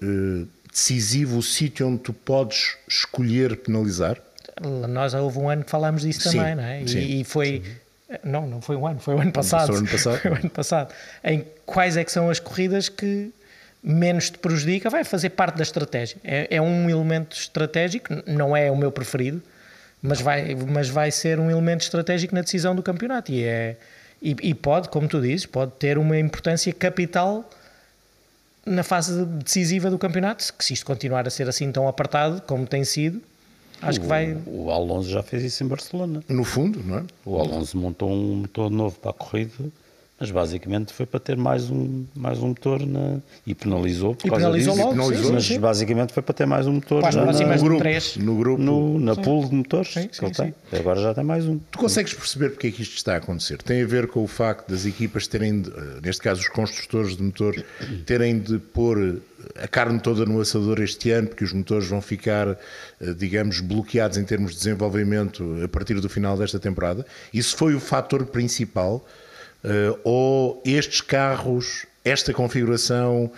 decisivo 0.71 1.39
o 1.39 1.43
sítio 1.43 1.89
onde 1.89 1.99
tu 1.99 2.13
podes 2.13 2.77
escolher 2.89 3.57
penalizar? 3.57 4.17
Nós 4.89 5.13
houve 5.13 5.39
um 5.39 5.51
ano 5.51 5.65
que 5.65 5.71
falámos 5.71 6.03
disso 6.03 6.31
sim, 6.31 6.39
também, 6.39 6.55
não 6.55 6.63
é? 6.63 6.87
Sim, 6.87 6.99
e, 6.99 7.21
e 7.21 7.25
foi. 7.25 7.63
Sim 7.65 7.85
não, 8.23 8.47
não 8.47 8.61
foi 8.61 8.77
um 8.77 8.87
ano, 8.87 9.01
foi 9.01 9.15
o 9.15 9.21
ano 9.21 9.33
passado. 9.33 9.69
Foi 9.69 9.77
o 9.77 9.79
ano 9.79 9.89
passado. 9.89 10.19
Foi 10.21 10.31
o 10.31 10.35
ano 10.35 10.51
passado. 10.51 10.95
Em 11.25 11.45
quais 11.65 11.97
é 11.97 12.05
que 12.05 12.13
são 12.13 12.31
as 12.31 12.39
corridas 12.39 12.89
que 12.89 13.33
menos 13.83 14.31
te 14.31 14.39
prejudica, 14.39 14.89
vai 14.89 15.05
fazer 15.05 15.31
parte 15.31 15.57
da 15.57 15.63
estratégia. 15.63 16.17
É, 16.23 16.57
é 16.57 16.63
um 16.63 16.89
elemento 16.89 17.37
estratégico, 17.37 18.15
não 18.27 18.57
é 18.57 18.71
o 18.71 18.77
meu 18.77 18.91
preferido, 18.91 19.43
mas 20.07 20.21
vai, 20.21 20.55
mas 20.55 20.91
vai 20.91 21.11
ser 21.11 21.41
um 21.41 21.51
elemento 21.51 21.81
estratégico 21.81 22.35
na 22.35 22.43
decisão 22.43 22.77
do 22.77 22.83
campeonato. 22.83 23.33
E, 23.33 23.43
é, 23.43 23.75
e, 24.21 24.37
e 24.43 24.53
pode, 24.53 24.91
como 24.91 25.09
tu 25.09 25.19
dizes, 25.19 25.47
pode 25.47 25.73
ter 25.79 25.97
uma 25.97 26.19
importância 26.19 26.71
capital 26.75 27.49
na 28.67 28.83
fase 28.83 29.25
decisiva 29.25 29.91
do 29.91 29.99
campeonato, 29.99 30.53
que 30.59 30.63
se 30.63 30.75
isto 30.75 30.85
continuar 30.85 31.27
a 31.27 31.31
ser 31.31 31.49
assim 31.49 31.73
tão 31.73 31.89
apertado 31.89 32.43
como 32.43 32.67
tem 32.67 32.85
sido, 32.85 33.23
Acho 33.81 33.99
o, 33.99 34.03
que 34.03 34.07
vai. 34.07 34.37
O 34.47 34.71
Alonso 34.71 35.09
já 35.09 35.23
fez 35.23 35.43
isso 35.43 35.65
em 35.65 35.67
Barcelona. 35.67 36.23
No 36.29 36.45
fundo, 36.45 36.83
não 36.85 36.99
é? 36.99 37.05
O 37.25 37.39
Alonso 37.41 37.79
montou 37.79 38.11
um 38.11 38.37
motor 38.37 38.71
novo 38.71 38.99
para 38.99 39.11
a 39.11 39.15
corrida 39.15 39.53
mas 40.19 40.31
basicamente 40.31 40.93
foi 40.93 41.07
para 41.07 41.19
ter 41.19 41.37
mais 41.37 41.69
um, 41.71 42.05
mais 42.15 42.39
um 42.39 42.49
motor 42.49 42.87
na, 42.87 43.19
e 43.45 43.53
penalizou 43.53 44.15
por 44.15 44.27
e 44.27 44.31
causa 44.31 44.45
penalizou 44.45 44.75
disso. 44.75 44.87
Logo, 44.87 44.97
penalizou, 44.97 45.33
mas 45.33 45.45
sim. 45.45 45.59
basicamente 45.59 46.13
foi 46.13 46.23
para 46.23 46.35
ter 46.35 46.47
mais 46.47 46.67
um 46.69 46.75
motor 46.75 47.03
na, 47.03 47.11
na, 47.11 47.33
no, 47.33 47.59
grupo, 47.59 47.85
no 48.19 48.37
grupo, 48.37 48.63
no, 48.63 49.01
na 49.01 49.15
sim. 49.17 49.23
pool 49.23 49.49
de 49.49 49.55
motores 49.57 49.93
sim, 49.93 50.07
que 50.07 50.25
ele 50.25 50.33
tem. 50.33 50.55
Agora 50.73 51.01
já 51.01 51.15
tem 51.15 51.25
mais 51.25 51.47
um. 51.47 51.59
Tu 51.59 51.79
consegues 51.79 52.15
perceber 52.15 52.51
porque 52.51 52.69
é 52.69 52.71
que 52.71 52.83
isto 52.83 52.97
está 52.97 53.15
a 53.15 53.17
acontecer? 53.17 53.61
Tem 53.61 53.83
a 53.83 53.87
ver 53.87 54.07
com 54.07 54.23
o 54.23 54.29
facto 54.29 54.69
das 54.69 54.87
equipas 54.87 55.27
terem, 55.27 55.63
de, 55.63 55.71
eh, 55.71 56.01
neste 56.01 56.23
caso 56.23 56.41
os 56.41 56.49
construtores 56.49 57.17
de 57.17 57.23
motor, 57.23 57.65
terem 58.07 58.39
de 58.39 58.59
pôr 58.59 59.21
a 59.61 59.67
carne 59.67 59.99
toda 59.99 60.25
no 60.25 60.41
assador 60.41 60.81
este 60.81 61.11
ano, 61.11 61.29
porque 61.29 61.43
os 61.43 61.53
motores 61.53 61.89
vão 61.89 62.01
ficar, 62.01 62.49
eh, 62.49 62.57
digamos, 63.17 63.59
bloqueados 63.59 64.17
em 64.17 64.25
termos 64.25 64.53
de 64.53 64.59
desenvolvimento 64.59 65.61
a 65.65 65.67
partir 65.67 66.01
do 66.01 66.09
final 66.09 66.37
desta 66.37 66.61
temporada. 66.61 67.05
Isso 67.33 67.57
foi 67.57 67.75
o 67.75 67.81
fator 67.81 68.27
principal 68.27 69.05
ou 70.03 70.63
estes 70.65 71.01
carros, 71.01 71.87
esta 72.05 72.33
configuração, 72.33 73.31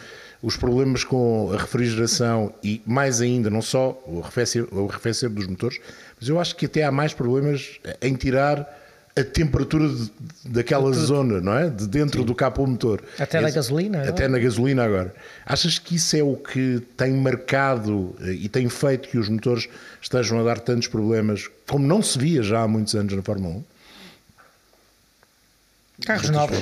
os 0.43 0.57
problemas 0.57 1.05
com 1.05 1.53
a 1.53 1.57
refrigeração 1.57 2.53
e 2.63 2.81
mais 2.87 3.21
ainda, 3.21 3.49
não 3.51 3.63
só 3.63 4.01
o 4.07 4.21
arrefecer, 4.21 4.67
o 4.73 4.89
arrefecer 4.89 5.31
dos 5.31 5.47
motores, 5.47 5.79
mas 6.19 6.29
eu 6.29 6.39
acho 6.39 6.57
que 6.57 6.67
até 6.67 6.85
há 6.85 6.93
mais 6.93 7.13
problemas 7.15 7.81
em 8.01 8.15
tirar 8.15 8.69
a 9.17 9.25
temperatura 9.25 9.89
de, 9.89 10.11
daquela 10.45 10.93
zona, 10.93 11.41
não 11.41 11.57
é? 11.57 11.71
De 11.71 11.87
dentro 11.87 12.21
Sim. 12.21 12.27
do 12.27 12.35
capô 12.35 12.67
motor. 12.67 13.03
Até 13.19 13.41
na 13.41 13.49
gasolina. 13.49 14.07
Até 14.07 14.29
na 14.29 14.39
gasolina 14.39 14.85
agora. 14.85 15.15
Achas 15.47 15.79
que 15.79 15.97
isso 15.97 16.15
é 16.17 16.23
o 16.23 16.37
que 16.37 16.83
tem 16.99 17.15
marcado 17.15 18.15
eh, 18.21 18.33
e 18.33 18.49
tem 18.49 18.69
feito 18.69 19.09
que 19.09 19.17
os 19.17 19.31
motores 19.31 19.69
estejam 20.03 20.39
a 20.39 20.45
dar 20.45 20.61
tantos 20.61 20.89
problemas, 20.89 21.49
como 21.67 21.87
não 21.87 22.03
se 22.03 22.19
via 22.19 22.43
já 22.43 22.61
há 22.61 22.69
muitos 22.69 22.95
anos 22.95 23.15
na 23.15 23.23
Fórmula 23.23 23.55
1? 23.57 23.65
Carros 26.05 26.31
novos. 26.31 26.59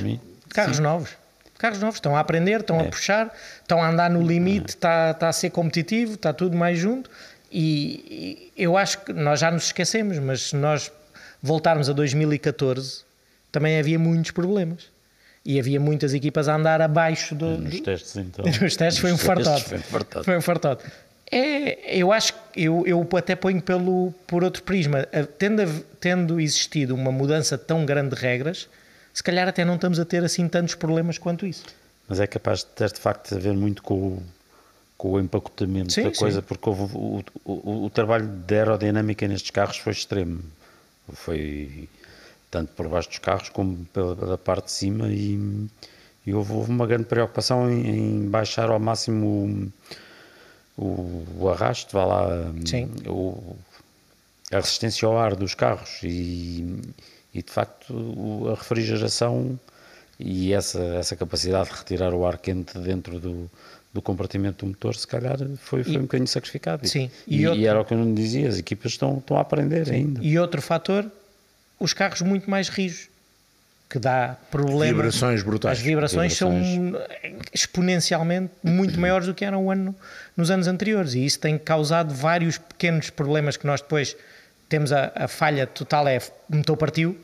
Carros 0.50 0.76
Sim. 0.76 0.82
novos. 0.82 1.10
Carros 1.58 1.80
novos 1.80 1.96
estão 1.96 2.16
a 2.16 2.20
aprender, 2.20 2.60
estão 2.60 2.80
é. 2.80 2.86
a 2.86 2.90
puxar, 2.90 3.34
estão 3.60 3.82
a 3.82 3.88
andar 3.88 4.10
no 4.10 4.22
limite, 4.22 4.70
está, 4.70 5.12
está 5.12 5.28
a 5.28 5.32
ser 5.32 5.50
competitivo, 5.50 6.14
está 6.14 6.32
tudo 6.32 6.56
mais 6.56 6.78
junto. 6.78 7.10
E, 7.50 8.50
e 8.56 8.62
eu 8.62 8.76
acho 8.76 8.98
que 9.00 9.12
nós 9.12 9.40
já 9.40 9.50
nos 9.50 9.66
esquecemos, 9.66 10.18
mas 10.18 10.48
se 10.48 10.56
nós 10.56 10.90
voltarmos 11.40 11.88
a 11.88 11.92
2014, 11.92 13.02
também 13.52 13.78
havia 13.78 13.98
muitos 13.98 14.32
problemas. 14.32 14.92
E 15.46 15.60
havia 15.60 15.78
muitas 15.78 16.14
equipas 16.14 16.48
a 16.48 16.56
andar 16.56 16.80
abaixo 16.80 17.34
do, 17.34 17.58
nos 17.58 17.78
testes 17.80 18.16
então 18.16 18.46
nos 18.62 18.76
testes 18.76 18.98
foi 18.98 19.12
um 19.12 19.18
fartote 19.18 19.76
foi 20.24 20.38
um 20.38 20.40
fartote 20.40 20.82
é, 21.30 21.98
eu 21.98 22.10
acho 22.10 22.32
eu, 22.56 22.82
eu 22.86 23.06
até 23.14 23.36
ponho 23.36 23.60
pelo 23.60 24.14
por 24.26 24.42
outro 24.42 24.62
prisma 24.62 25.06
tendo, 25.36 25.84
tendo 26.00 26.40
existido 26.40 26.94
uma 26.94 27.12
mudança 27.12 27.58
tão 27.58 27.84
grande 27.84 28.16
de 28.16 28.22
regras 28.22 28.70
se 29.14 29.22
calhar 29.22 29.46
até 29.46 29.64
não 29.64 29.76
estamos 29.76 30.00
a 30.00 30.04
ter 30.04 30.24
assim 30.24 30.48
tantos 30.48 30.74
problemas 30.74 31.18
quanto 31.18 31.46
isso. 31.46 31.64
Mas 32.08 32.18
é 32.18 32.26
capaz 32.26 32.58
de 32.60 32.66
ter 32.66 32.92
de 32.92 32.98
facto 32.98 33.32
a 33.32 33.38
ver 33.38 33.54
muito 33.54 33.80
com 33.80 33.94
o, 33.94 34.22
com 34.98 35.12
o 35.12 35.20
empacotamento 35.20 35.92
sim, 35.92 36.02
da 36.02 36.12
coisa, 36.12 36.40
sim. 36.40 36.46
porque 36.46 36.68
houve, 36.68 36.96
o, 36.96 37.24
o, 37.44 37.84
o, 37.84 37.90
trabalho 37.90 38.26
de 38.26 38.54
aerodinâmica 38.56 39.28
nestes 39.28 39.52
carros 39.52 39.76
foi 39.76 39.92
extremo. 39.92 40.42
Foi 41.12 41.88
tanto 42.50 42.72
por 42.72 42.88
baixo 42.88 43.08
dos 43.08 43.18
carros 43.18 43.48
como 43.50 43.84
pela, 43.86 44.16
pela 44.16 44.38
parte 44.38 44.66
de 44.66 44.72
cima 44.72 45.08
e, 45.08 45.68
e 46.26 46.34
houve, 46.34 46.52
houve, 46.52 46.70
uma 46.70 46.86
grande 46.86 47.04
preocupação 47.04 47.70
em, 47.70 48.24
em 48.24 48.28
baixar 48.28 48.68
ao 48.68 48.80
máximo 48.80 49.72
o, 50.76 51.24
o, 51.38 51.48
arrasto, 51.48 51.92
vá 51.96 52.04
lá, 52.04 52.52
a 54.50 54.56
resistência 54.56 55.06
ao 55.06 55.16
ar 55.16 55.36
dos 55.36 55.54
carros 55.54 56.00
e 56.02 56.80
e 57.34 57.42
de 57.42 57.50
facto 57.50 58.48
a 58.48 58.54
refrigeração 58.54 59.58
e 60.18 60.52
essa, 60.52 60.80
essa 60.80 61.16
capacidade 61.16 61.70
de 61.70 61.76
retirar 61.76 62.14
o 62.14 62.24
ar 62.24 62.38
quente 62.38 62.78
dentro 62.78 63.18
do, 63.18 63.50
do 63.92 64.00
compartimento 64.00 64.64
do 64.64 64.68
motor, 64.68 64.94
se 64.94 65.06
calhar 65.06 65.36
foi, 65.58 65.82
foi 65.82 65.92
e, 65.92 65.98
um 65.98 66.02
bocadinho 66.02 66.28
sacrificado. 66.28 66.86
Sim. 66.86 67.10
E, 67.26 67.40
e, 67.40 67.46
outro, 67.46 67.60
e, 67.60 67.66
era 67.66 67.80
o 67.80 67.84
que 67.84 67.94
eu 67.94 67.98
não 67.98 68.14
dizia, 68.14 68.48
as 68.48 68.58
equipas 68.58 68.92
estão, 68.92 69.18
estão 69.18 69.36
a 69.36 69.40
aprender 69.40 69.86
sim. 69.86 69.94
ainda. 69.94 70.20
E 70.22 70.38
outro 70.38 70.62
fator, 70.62 71.10
os 71.80 71.92
carros 71.92 72.22
muito 72.22 72.48
mais 72.48 72.68
rijos, 72.68 73.08
que 73.90 73.98
dá 73.98 74.36
problemas. 74.50 74.96
Vibrações 74.96 75.42
brutais. 75.42 75.78
As 75.78 75.84
vibrações, 75.84 76.38
vibrações. 76.38 76.66
são 76.66 77.42
exponencialmente 77.52 78.52
muito 78.62 78.98
maiores 78.98 79.26
do 79.26 79.34
que 79.34 79.44
eram 79.44 79.70
ano, 79.70 79.94
nos 80.36 80.50
anos 80.50 80.66
anteriores 80.66 81.14
e 81.14 81.24
isso 81.24 81.38
tem 81.38 81.58
causado 81.58 82.14
vários 82.14 82.58
pequenos 82.58 83.10
problemas 83.10 83.56
que 83.56 83.66
nós 83.66 83.80
depois 83.80 84.16
temos 84.68 84.92
a, 84.92 85.12
a 85.14 85.28
falha 85.28 85.66
total 85.66 86.08
é 86.08 86.18
o 86.50 86.56
motor 86.56 86.76
partiu, 86.76 87.16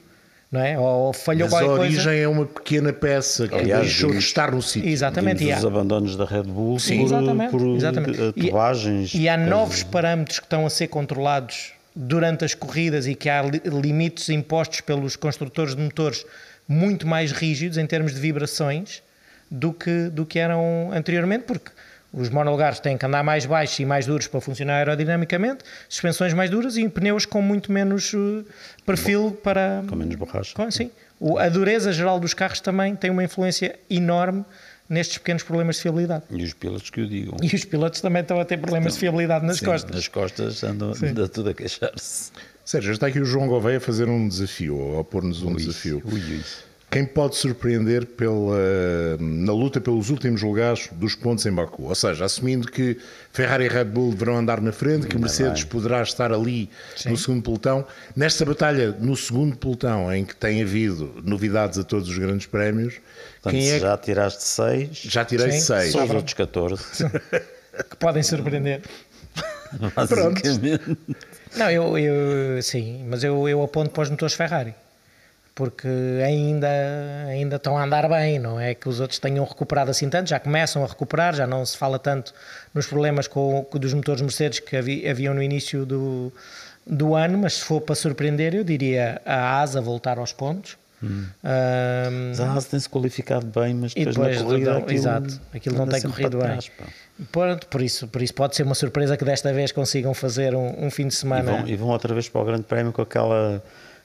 não 0.50 0.60
é? 0.60 0.78
Ou 0.78 1.12
falhou 1.12 1.48
Mas 1.48 1.50
qualquer 1.50 1.68
a 1.68 1.72
origem 1.72 2.04
coisa. 2.04 2.14
é 2.14 2.28
uma 2.28 2.46
pequena 2.46 2.92
peça 2.92 3.46
que 3.46 3.54
Aliás, 3.54 3.82
deixou 3.82 4.10
de 4.10 4.18
estar 4.18 4.50
no 4.52 4.60
sítio. 4.60 4.88
Exatamente. 4.88 5.44
E 5.44 5.52
os 5.52 5.64
abandonos 5.64 6.16
da 6.16 6.24
Red 6.24 6.42
Bull 6.42 6.78
Sim, 6.78 6.98
por, 6.98 7.04
exatamente, 7.06 7.50
por 7.50 7.76
exatamente. 7.76 8.22
atuagens. 8.22 9.14
E, 9.14 9.20
e 9.22 9.28
há 9.28 9.36
novos 9.36 9.82
parâmetros 9.82 10.38
que 10.38 10.46
estão 10.46 10.66
a 10.66 10.70
ser 10.70 10.88
controlados 10.88 11.72
durante 11.94 12.44
as 12.44 12.54
corridas 12.54 13.06
e 13.06 13.14
que 13.14 13.28
há 13.28 13.42
limites 13.42 14.28
impostos 14.28 14.80
pelos 14.80 15.16
construtores 15.16 15.74
de 15.74 15.82
motores 15.82 16.24
muito 16.66 17.06
mais 17.06 17.32
rígidos 17.32 17.78
em 17.78 17.86
termos 17.86 18.14
de 18.14 18.20
vibrações 18.20 19.02
do 19.50 19.72
que, 19.72 20.08
do 20.08 20.24
que 20.24 20.38
eram 20.38 20.90
anteriormente, 20.92 21.44
porque 21.44 21.70
os 22.12 22.28
monolugares 22.28 22.80
têm 22.80 22.98
que 22.98 23.06
andar 23.06 23.22
mais 23.22 23.46
baixos 23.46 23.78
e 23.78 23.84
mais 23.84 24.06
duros 24.06 24.26
para 24.26 24.40
funcionar 24.40 24.74
aerodinamicamente, 24.74 25.64
suspensões 25.88 26.34
mais 26.34 26.50
duras 26.50 26.76
e 26.76 26.88
pneus 26.88 27.24
com 27.24 27.40
muito 27.40 27.70
menos 27.70 28.12
uh, 28.12 28.44
perfil 28.84 29.38
para. 29.42 29.84
Com 29.88 29.96
menos 29.96 30.14
borracha. 30.16 30.54
Com, 30.54 30.70
sim. 30.70 30.90
O, 31.18 31.38
a 31.38 31.48
dureza 31.48 31.92
geral 31.92 32.18
dos 32.18 32.34
carros 32.34 32.60
também 32.60 32.96
tem 32.96 33.10
uma 33.10 33.22
influência 33.22 33.78
enorme 33.88 34.44
nestes 34.88 35.18
pequenos 35.18 35.44
problemas 35.44 35.76
de 35.76 35.82
fiabilidade. 35.82 36.24
E 36.30 36.42
os 36.42 36.52
pilotos 36.52 36.90
que 36.90 37.00
o 37.00 37.06
digam. 37.06 37.36
E 37.40 37.54
os 37.54 37.64
pilotos 37.64 38.00
também 38.00 38.22
estão 38.22 38.40
a 38.40 38.44
ter 38.44 38.58
problemas 38.58 38.94
de 38.94 38.98
fiabilidade 38.98 39.46
nas 39.46 39.58
sim, 39.58 39.64
costas. 39.64 39.94
Nas 39.94 40.08
costas 40.08 40.64
andam 40.64 40.92
anda 41.02 41.28
tudo 41.28 41.50
a 41.50 41.54
queixar-se. 41.54 42.32
Sérgio, 42.64 42.92
está 42.92 43.06
aqui 43.06 43.20
o 43.20 43.24
João 43.24 43.46
Gouveia 43.46 43.78
a 43.78 43.80
fazer 43.80 44.08
um 44.08 44.28
desafio, 44.28 44.76
ou 44.76 45.00
a 45.00 45.04
pôr-nos 45.04 45.42
um 45.42 45.50
ui, 45.50 45.56
desafio. 45.56 46.02
Ui, 46.04 46.20
ui. 46.20 46.42
Quem 46.90 47.06
pode 47.06 47.36
surpreender 47.36 48.04
pela, 48.04 49.16
na 49.20 49.52
luta 49.52 49.80
pelos 49.80 50.10
últimos 50.10 50.42
lugares 50.42 50.88
dos 50.92 51.14
pontos 51.14 51.46
em 51.46 51.52
Baku? 51.52 51.84
Ou 51.84 51.94
seja, 51.94 52.24
assumindo 52.24 52.66
que 52.66 52.98
Ferrari 53.32 53.66
e 53.66 53.68
Red 53.68 53.84
Bull 53.84 54.10
deverão 54.10 54.38
andar 54.38 54.60
na 54.60 54.72
frente, 54.72 55.06
que 55.06 55.16
Mercedes 55.16 55.62
poderá 55.62 56.02
estar 56.02 56.32
ali 56.32 56.68
Sim. 56.96 57.10
no 57.10 57.16
segundo 57.16 57.42
pelotão. 57.42 57.86
Nesta 58.16 58.44
batalha, 58.44 58.90
no 58.98 59.16
segundo 59.16 59.56
pelotão, 59.56 60.12
em 60.12 60.24
que 60.24 60.34
tem 60.34 60.62
havido 60.62 61.22
novidades 61.24 61.78
a 61.78 61.84
todos 61.84 62.08
os 62.08 62.18
grandes 62.18 62.46
prémios, 62.46 62.94
Portanto, 63.40 63.52
quem 63.52 63.70
é 63.70 63.78
já 63.78 63.96
tiraste 63.96 64.42
seis, 64.42 64.96
já 64.96 65.24
tirei 65.24 65.52
Sim. 65.52 65.60
seis. 65.60 65.94
Os 65.94 66.10
outros 66.10 66.34
14 66.34 66.84
que 67.88 67.96
podem 68.00 68.24
surpreender. 68.24 68.82
Pronto. 70.08 70.42
Não, 71.56 71.70
eu, 71.70 71.96
eu 71.96 72.60
sim, 72.62 73.04
mas 73.08 73.22
eu, 73.22 73.48
eu 73.48 73.62
aponto 73.62 73.90
para 73.90 74.02
os 74.02 74.10
motores 74.10 74.34
Ferrari 74.34 74.74
porque 75.60 75.88
ainda, 76.24 76.66
ainda 77.28 77.56
estão 77.56 77.76
a 77.76 77.84
andar 77.84 78.08
bem, 78.08 78.38
não 78.38 78.58
é 78.58 78.74
que 78.74 78.88
os 78.88 78.98
outros 78.98 79.18
tenham 79.18 79.44
recuperado 79.44 79.90
assim 79.90 80.08
tanto, 80.08 80.30
já 80.30 80.40
começam 80.40 80.82
a 80.82 80.86
recuperar, 80.86 81.34
já 81.34 81.46
não 81.46 81.66
se 81.66 81.76
fala 81.76 81.98
tanto 81.98 82.32
nos 82.72 82.86
problemas 82.86 83.28
com, 83.28 83.62
com 83.70 83.78
dos 83.78 83.92
motores 83.92 84.22
Mercedes 84.22 84.58
que 84.58 84.74
havia, 84.74 85.10
haviam 85.10 85.34
no 85.34 85.42
início 85.42 85.84
do, 85.84 86.32
do 86.86 87.14
ano, 87.14 87.36
mas 87.36 87.56
se 87.56 87.64
for 87.64 87.82
para 87.82 87.94
surpreender, 87.94 88.54
eu 88.54 88.64
diria 88.64 89.20
a 89.26 89.60
ASA 89.60 89.82
voltar 89.82 90.18
aos 90.18 90.32
pontos. 90.32 90.78
Hum. 91.02 91.26
Um, 91.44 92.42
a 92.42 92.52
ASA 92.54 92.70
tem-se 92.70 92.88
qualificado 92.88 93.44
bem, 93.44 93.74
mas 93.74 93.92
depois, 93.92 94.16
depois 94.16 94.38
na 94.38 94.44
corrida 94.44 94.70
não, 94.70 94.78
aquilo, 94.78 94.98
exato, 94.98 95.40
aquilo 95.54 95.76
não 95.76 95.86
tem 95.86 96.00
corrido 96.00 96.38
bem. 96.38 96.58
Pronto, 97.30 97.66
por, 97.66 97.82
isso, 97.82 98.08
por 98.08 98.22
isso 98.22 98.32
pode 98.32 98.56
ser 98.56 98.62
uma 98.62 98.74
surpresa 98.74 99.14
que 99.14 99.26
desta 99.26 99.52
vez 99.52 99.72
consigam 99.72 100.14
fazer 100.14 100.54
um, 100.54 100.86
um 100.86 100.90
fim 100.90 101.06
de 101.06 101.14
semana. 101.14 101.52
E 101.52 101.56
vão, 101.56 101.68
e 101.68 101.76
vão 101.76 101.88
outra 101.90 102.14
vez 102.14 102.30
para 102.30 102.40
o 102.40 102.44
Grande 102.46 102.62
Prémio 102.62 102.94
com 102.94 103.02
aquela 103.02 103.62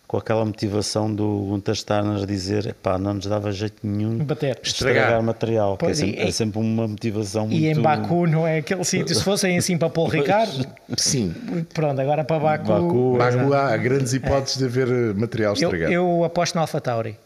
com 0.08 0.18
aquela 0.18 0.46
motivação 0.46 1.14
do 1.14 1.26
Gunter 1.50 1.76
Steiner 1.76 2.26
dizer 2.26 2.74
pá, 2.76 2.98
não 2.98 3.16
nos 3.16 3.26
dava 3.26 3.52
jeito 3.52 3.78
nenhum 3.84 4.24
Bater. 4.24 4.60
estragar, 4.62 5.04
estragar 5.04 5.24
material, 5.24 5.78
pois, 5.78 6.00
é, 6.00 6.06
sempre, 6.06 6.22
é, 6.22 6.32
sempre, 6.32 6.60
uma 6.60 6.88
motivação 6.88 7.46
e 7.46 7.62
muito... 7.62 7.80
em 7.80 7.82
Baku 7.82 8.28
não 8.28 8.48
é 8.48 8.60
aquele 8.60 8.84
sítio, 8.84 9.16
se 9.16 9.24
fossem 9.24 9.58
assim 9.58 9.78
para 9.78 9.90
Paul 9.90 10.08
Ricard 10.10 10.68
sim, 10.98 11.34
pronto, 11.74 12.00
agora 12.00 12.24
para 12.24 12.40
Baku 12.40 12.68
Baku, 12.68 13.18
Baku 13.18 13.54
há 13.54 13.76
grandes 13.78 14.14
hipóteses 14.14 14.58
é. 14.58 14.60
de 14.60 14.66
haver 14.66 14.88
eh, 14.88 15.14
material 15.14 15.54
estragado 15.54 15.92
eu, 15.92 16.18
eu 16.18 16.24
aposto 16.24 16.56
na 16.56 16.62
Alfa 16.62 16.80
Tauri 16.80 17.18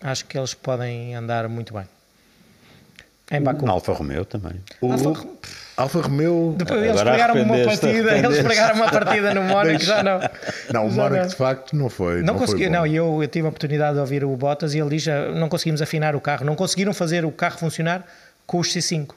acho 0.00 0.24
que 0.24 0.38
eles 0.38 0.54
podem 0.54 1.14
andar 1.14 1.48
muito 1.48 1.74
bem 1.74 1.84
em 3.32 3.40
Baku. 3.40 3.64
Na 3.64 3.72
Alfa 3.72 3.92
Romeo 3.92 4.24
também. 4.26 4.60
O, 4.80 4.92
Alfa... 4.92 5.26
Alfa 5.76 6.00
Romeo. 6.00 6.54
Depois 6.56 6.82
eles 6.82 7.02
pegaram 7.02 7.42
uma 7.42 7.58
partida, 7.64 8.18
eles 8.18 8.42
pegaram 8.42 8.74
uma 8.76 8.90
partida 8.90 9.34
no 9.34 9.42
Mónaco, 9.42 9.82
já 9.82 10.02
não. 10.02 10.20
Não, 10.72 10.86
o 10.86 10.92
Mónaco 10.92 11.28
de 11.28 11.34
facto 11.34 11.74
não 11.74 11.88
foi. 11.88 12.18
Não, 12.18 12.34
não 12.34 12.36
consegui, 12.36 12.68
não, 12.68 12.86
eu, 12.86 13.22
eu 13.22 13.28
tive 13.28 13.46
a 13.46 13.48
oportunidade 13.48 13.94
de 13.94 14.00
ouvir 14.00 14.24
o 14.24 14.36
Bottas 14.36 14.74
e 14.74 14.78
ele 14.78 14.90
diz: 14.90 15.06
não 15.34 15.48
conseguimos 15.48 15.80
afinar 15.80 16.14
o 16.14 16.20
carro, 16.20 16.44
não 16.44 16.54
conseguiram 16.54 16.92
fazer 16.92 17.24
o 17.24 17.32
carro 17.32 17.58
funcionar 17.58 18.04
com 18.46 18.58
os 18.58 18.68
C5. 18.68 19.12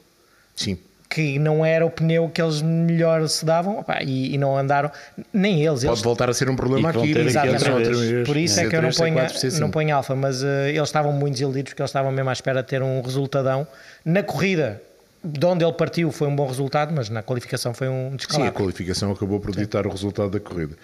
Sim. 0.56 0.78
Que 1.08 1.38
não 1.38 1.64
era 1.64 1.86
o 1.86 1.90
pneu 1.90 2.30
que 2.30 2.42
eles 2.42 2.62
melhor 2.62 3.28
se 3.30 3.46
davam 3.46 3.80
opa, 3.80 4.00
e, 4.02 4.34
e, 4.34 4.38
não 4.38 4.58
andaram, 4.58 4.92
nem 5.32 5.64
eles. 5.64 5.82
Pode 5.82 5.88
eles... 5.88 6.02
voltar 6.02 6.30
a 6.30 6.34
ser 6.34 6.50
um 6.50 6.56
problema 6.56 6.90
aqui. 6.90 7.18
Exatamente. 7.18 8.26
Por 8.26 8.36
isso 8.36 8.60
é 8.60 8.68
que 8.68 8.76
eu 8.76 8.82
não 8.82 8.92
ponho, 8.92 9.16
não 9.60 9.72
ponho 9.72 9.96
alfa, 9.96 10.16
mas 10.16 10.42
uh, 10.42 10.48
eles 10.68 10.82
estavam 10.82 11.12
muito 11.12 11.34
desiludidos 11.34 11.72
porque 11.72 11.82
eles 11.82 11.90
estavam 11.90 12.12
mesmo 12.12 12.30
à 12.30 12.34
espera 12.34 12.64
de 12.64 12.70
ter 12.70 12.82
um 12.82 13.02
resultadão 13.02 13.68
na 14.04 14.24
corrida 14.24 14.82
de 15.26 15.46
onde 15.46 15.66
ele 15.66 15.74
partiu 15.74 16.12
foi 16.12 16.28
um 16.28 16.36
bom 16.36 16.48
resultado, 16.48 16.94
mas 16.94 17.10
na 17.10 17.24
qualificação 17.24 17.74
foi 17.74 17.90
um 17.90 18.16
descalabro. 18.16 18.46
Sim, 18.46 18.50
a 18.50 18.52
qualificação 18.52 19.12
acabou 19.12 19.40
por 19.40 19.56
ditar 19.56 19.84
Sim. 19.84 19.90
o 19.90 19.92
resultado 19.92 20.30
da 20.30 20.40
corrida. 20.40 20.78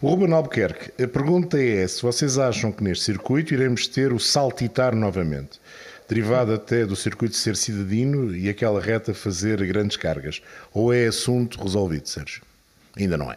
O 0.00 0.08
Ruben 0.08 0.32
Albuquerque, 0.32 1.02
a 1.02 1.06
pergunta 1.06 1.62
é 1.62 1.86
se 1.86 2.00
vocês 2.00 2.38
acham 2.38 2.72
que 2.72 2.82
neste 2.82 3.04
circuito 3.04 3.52
iremos 3.52 3.86
ter 3.86 4.12
o 4.12 4.18
saltitar 4.18 4.94
novamente, 4.96 5.60
derivado 6.08 6.54
até 6.54 6.86
do 6.86 6.96
circuito 6.96 7.36
ser 7.36 7.54
cidadino 7.54 8.34
e 8.34 8.48
aquela 8.48 8.80
reta 8.80 9.12
fazer 9.12 9.64
grandes 9.66 9.98
cargas, 9.98 10.40
ou 10.72 10.92
é 10.92 11.06
assunto 11.06 11.62
resolvido, 11.62 12.08
Sérgio? 12.08 12.42
Ainda 12.96 13.18
não 13.18 13.30
é. 13.30 13.36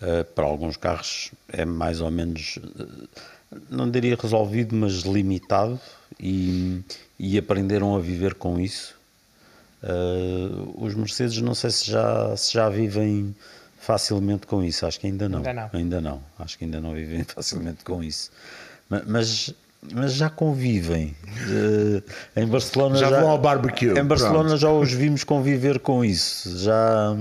Uh, 0.00 0.24
para 0.34 0.44
alguns 0.44 0.76
carros 0.76 1.32
é 1.48 1.64
mais 1.64 2.00
ou 2.00 2.10
menos, 2.10 2.58
não 3.70 3.90
diria 3.90 4.16
resolvido, 4.20 4.74
mas 4.74 5.02
limitado 5.02 5.78
e, 6.18 6.82
e 7.18 7.38
aprenderam 7.38 7.94
a 7.94 8.00
viver 8.00 8.34
com 8.34 8.58
isso 8.58 8.95
Uh, 9.86 10.84
os 10.84 10.94
Mercedes 10.94 11.40
não 11.40 11.54
sei 11.54 11.70
se 11.70 11.88
já, 11.88 12.36
se 12.36 12.54
já 12.54 12.68
vivem 12.68 13.34
facilmente 13.78 14.44
com 14.44 14.64
isso, 14.64 14.84
acho 14.84 14.98
que 14.98 15.06
ainda 15.06 15.28
não. 15.28 15.38
Ainda 15.38 15.54
não. 15.54 15.70
Ainda 15.72 16.00
não. 16.00 16.22
Acho 16.38 16.58
que 16.58 16.64
ainda 16.64 16.80
não 16.80 16.92
vivem 16.92 17.22
facilmente 17.28 17.84
com 17.84 18.02
isso. 18.02 18.32
Mas, 19.06 19.54
mas 19.92 20.14
já 20.14 20.28
convivem. 20.28 21.14
Uh, 21.48 22.02
em 22.36 22.46
Barcelona 22.46 22.96
já, 22.96 23.10
já, 23.10 23.20
vão 23.20 23.30
ao 23.30 23.38
barbecue. 23.38 23.96
Em 23.96 24.04
Barcelona 24.04 24.48
Pronto. 24.48 24.60
já 24.60 24.70
os 24.70 24.92
vimos 24.92 25.22
conviver 25.22 25.78
com 25.78 26.04
isso. 26.04 26.58
Já, 26.58 27.14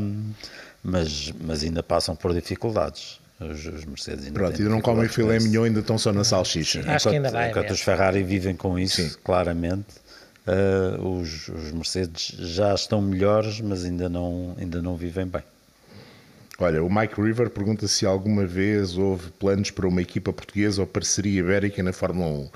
mas, 0.84 1.32
mas 1.39 1.63
ainda 1.63 1.84
passam 1.84 2.16
por 2.16 2.34
dificuldades. 2.34 3.20
Os, 3.39 3.66
os 3.66 3.86
Mercedes 3.86 4.26
ainda 4.26 4.39
Pronto, 4.39 4.57
ainda 4.57 4.70
não 4.70 4.82
comem 4.82 5.07
filé 5.09 5.39
mignon, 5.39 5.66
ainda 5.66 5.82
estão 5.82 5.97
só 5.97 6.11
na 6.11 6.24
salsicha. 6.24 6.80
Acho 6.80 6.88
enquanto, 6.88 7.03
que 7.03 7.09
ainda 7.09 7.32
vai. 7.32 7.49
Enquanto 7.49 7.72
os 7.72 7.82
Ferrari 7.82 8.24
vivem 8.24 8.55
com 8.55 8.80
isso, 8.80 9.03
Sim. 9.03 9.16
claramente. 9.24 10.05
Uh, 10.48 11.22
os, 11.22 11.48
os, 11.48 11.72
Mercedes 11.72 12.36
já 12.38 12.74
estão 12.76 13.02
melhores, 13.02 13.60
mas 13.62 13.84
ainda 13.84 14.08
não, 14.08 14.56
ainda 14.60 14.80
não 14.80 14.96
vivem 14.96 15.26
bem. 15.26 15.41
Olha, 16.58 16.82
o 16.82 16.89
Mike 16.89 17.20
River 17.20 17.50
pergunta 17.50 17.86
se 17.86 18.06
alguma 18.06 18.46
vez 18.46 18.98
houve 18.98 19.30
planos 19.32 19.72
para 19.72 19.86
uma 19.88 20.02
equipa 20.02 20.32
portuguesa 20.32 20.82
ou 20.82 20.88
parceria 20.88 21.41
ibérica 21.41 21.84
na 21.84 21.91
Fórmula 21.91 22.30
1. 22.30 22.50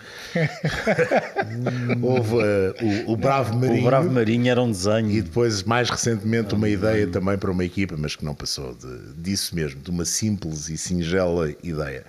houve 2.01 2.35
uh, 2.35 3.07
o, 3.07 3.13
o, 3.13 3.17
Bravo 3.17 3.57
Marinho. 3.57 3.81
O 3.81 3.85
Bravo 3.85 4.09
Marinho 4.09 4.49
era 4.49 4.61
um 4.61 4.71
desenho. 4.71 5.09
E 5.11 5.21
depois, 5.21 5.63
mais 5.63 5.89
recentemente, 5.89 6.53
uma 6.55 6.69
ideia 6.69 7.07
também 7.07 7.37
para 7.37 7.51
uma 7.51 7.65
equipa, 7.65 7.95
mas 7.97 8.15
que 8.15 8.23
não 8.23 8.33
passou 8.33 8.73
de, 8.73 9.21
disso 9.21 9.53
mesmo, 9.53 9.81
de 9.81 9.89
uma 9.89 10.05
simples 10.05 10.69
e 10.69 10.77
singela 10.77 11.53
ideia. 11.61 12.05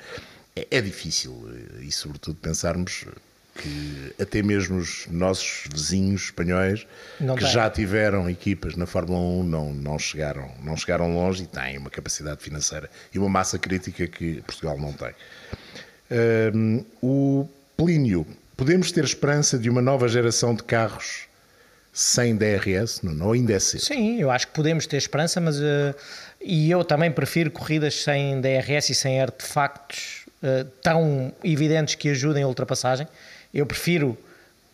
É, 0.54 0.66
é 0.70 0.80
difícil, 0.80 1.48
eh, 1.48 1.84
e 1.84 1.90
sobretudo 1.92 2.36
pensarmos 2.36 3.06
que 3.60 4.14
até 4.18 4.42
mesmo 4.42 4.78
os 4.78 5.06
nossos 5.10 5.64
vizinhos 5.70 6.24
espanhóis 6.24 6.86
não 7.20 7.34
que 7.34 7.42
tem. 7.42 7.52
já 7.52 7.68
tiveram 7.68 8.28
equipas 8.30 8.74
na 8.74 8.86
Fórmula 8.86 9.18
1 9.18 9.44
não, 9.44 9.74
não, 9.74 9.98
chegaram, 9.98 10.50
não 10.62 10.76
chegaram 10.76 11.14
longe 11.14 11.42
e 11.42 11.46
têm 11.46 11.76
uma 11.76 11.90
capacidade 11.90 12.42
financeira 12.42 12.88
e 13.12 13.18
uma 13.18 13.28
massa 13.28 13.58
crítica 13.58 14.06
que 14.06 14.40
Portugal 14.42 14.78
não 14.78 14.94
tem. 14.94 15.12
Um, 16.54 16.84
o 17.02 17.48
Plínio, 17.76 18.26
podemos 18.56 18.90
ter 18.90 19.04
esperança 19.04 19.58
de 19.58 19.68
uma 19.68 19.82
nova 19.82 20.08
geração 20.08 20.54
de 20.54 20.62
carros 20.62 21.24
sem 21.92 22.34
DRS? 22.34 23.02
Não, 23.02 23.12
não 23.12 23.32
ainda 23.32 23.52
é 23.52 23.58
cedo. 23.58 23.82
Sim, 23.82 24.20
eu 24.20 24.30
acho 24.30 24.46
que 24.46 24.54
podemos 24.54 24.86
ter 24.86 24.96
esperança, 24.96 25.38
mas 25.38 25.58
uh, 25.58 25.94
e 26.40 26.70
eu 26.70 26.82
também 26.82 27.10
prefiro 27.10 27.50
corridas 27.50 28.02
sem 28.02 28.40
DRS 28.40 28.88
e 28.88 28.94
sem 28.94 29.20
artefactos 29.20 30.24
uh, 30.42 30.64
tão 30.82 31.30
evidentes 31.44 31.94
que 31.94 32.08
ajudem 32.08 32.42
a 32.42 32.48
ultrapassagem 32.48 33.06
eu 33.52 33.66
prefiro 33.66 34.16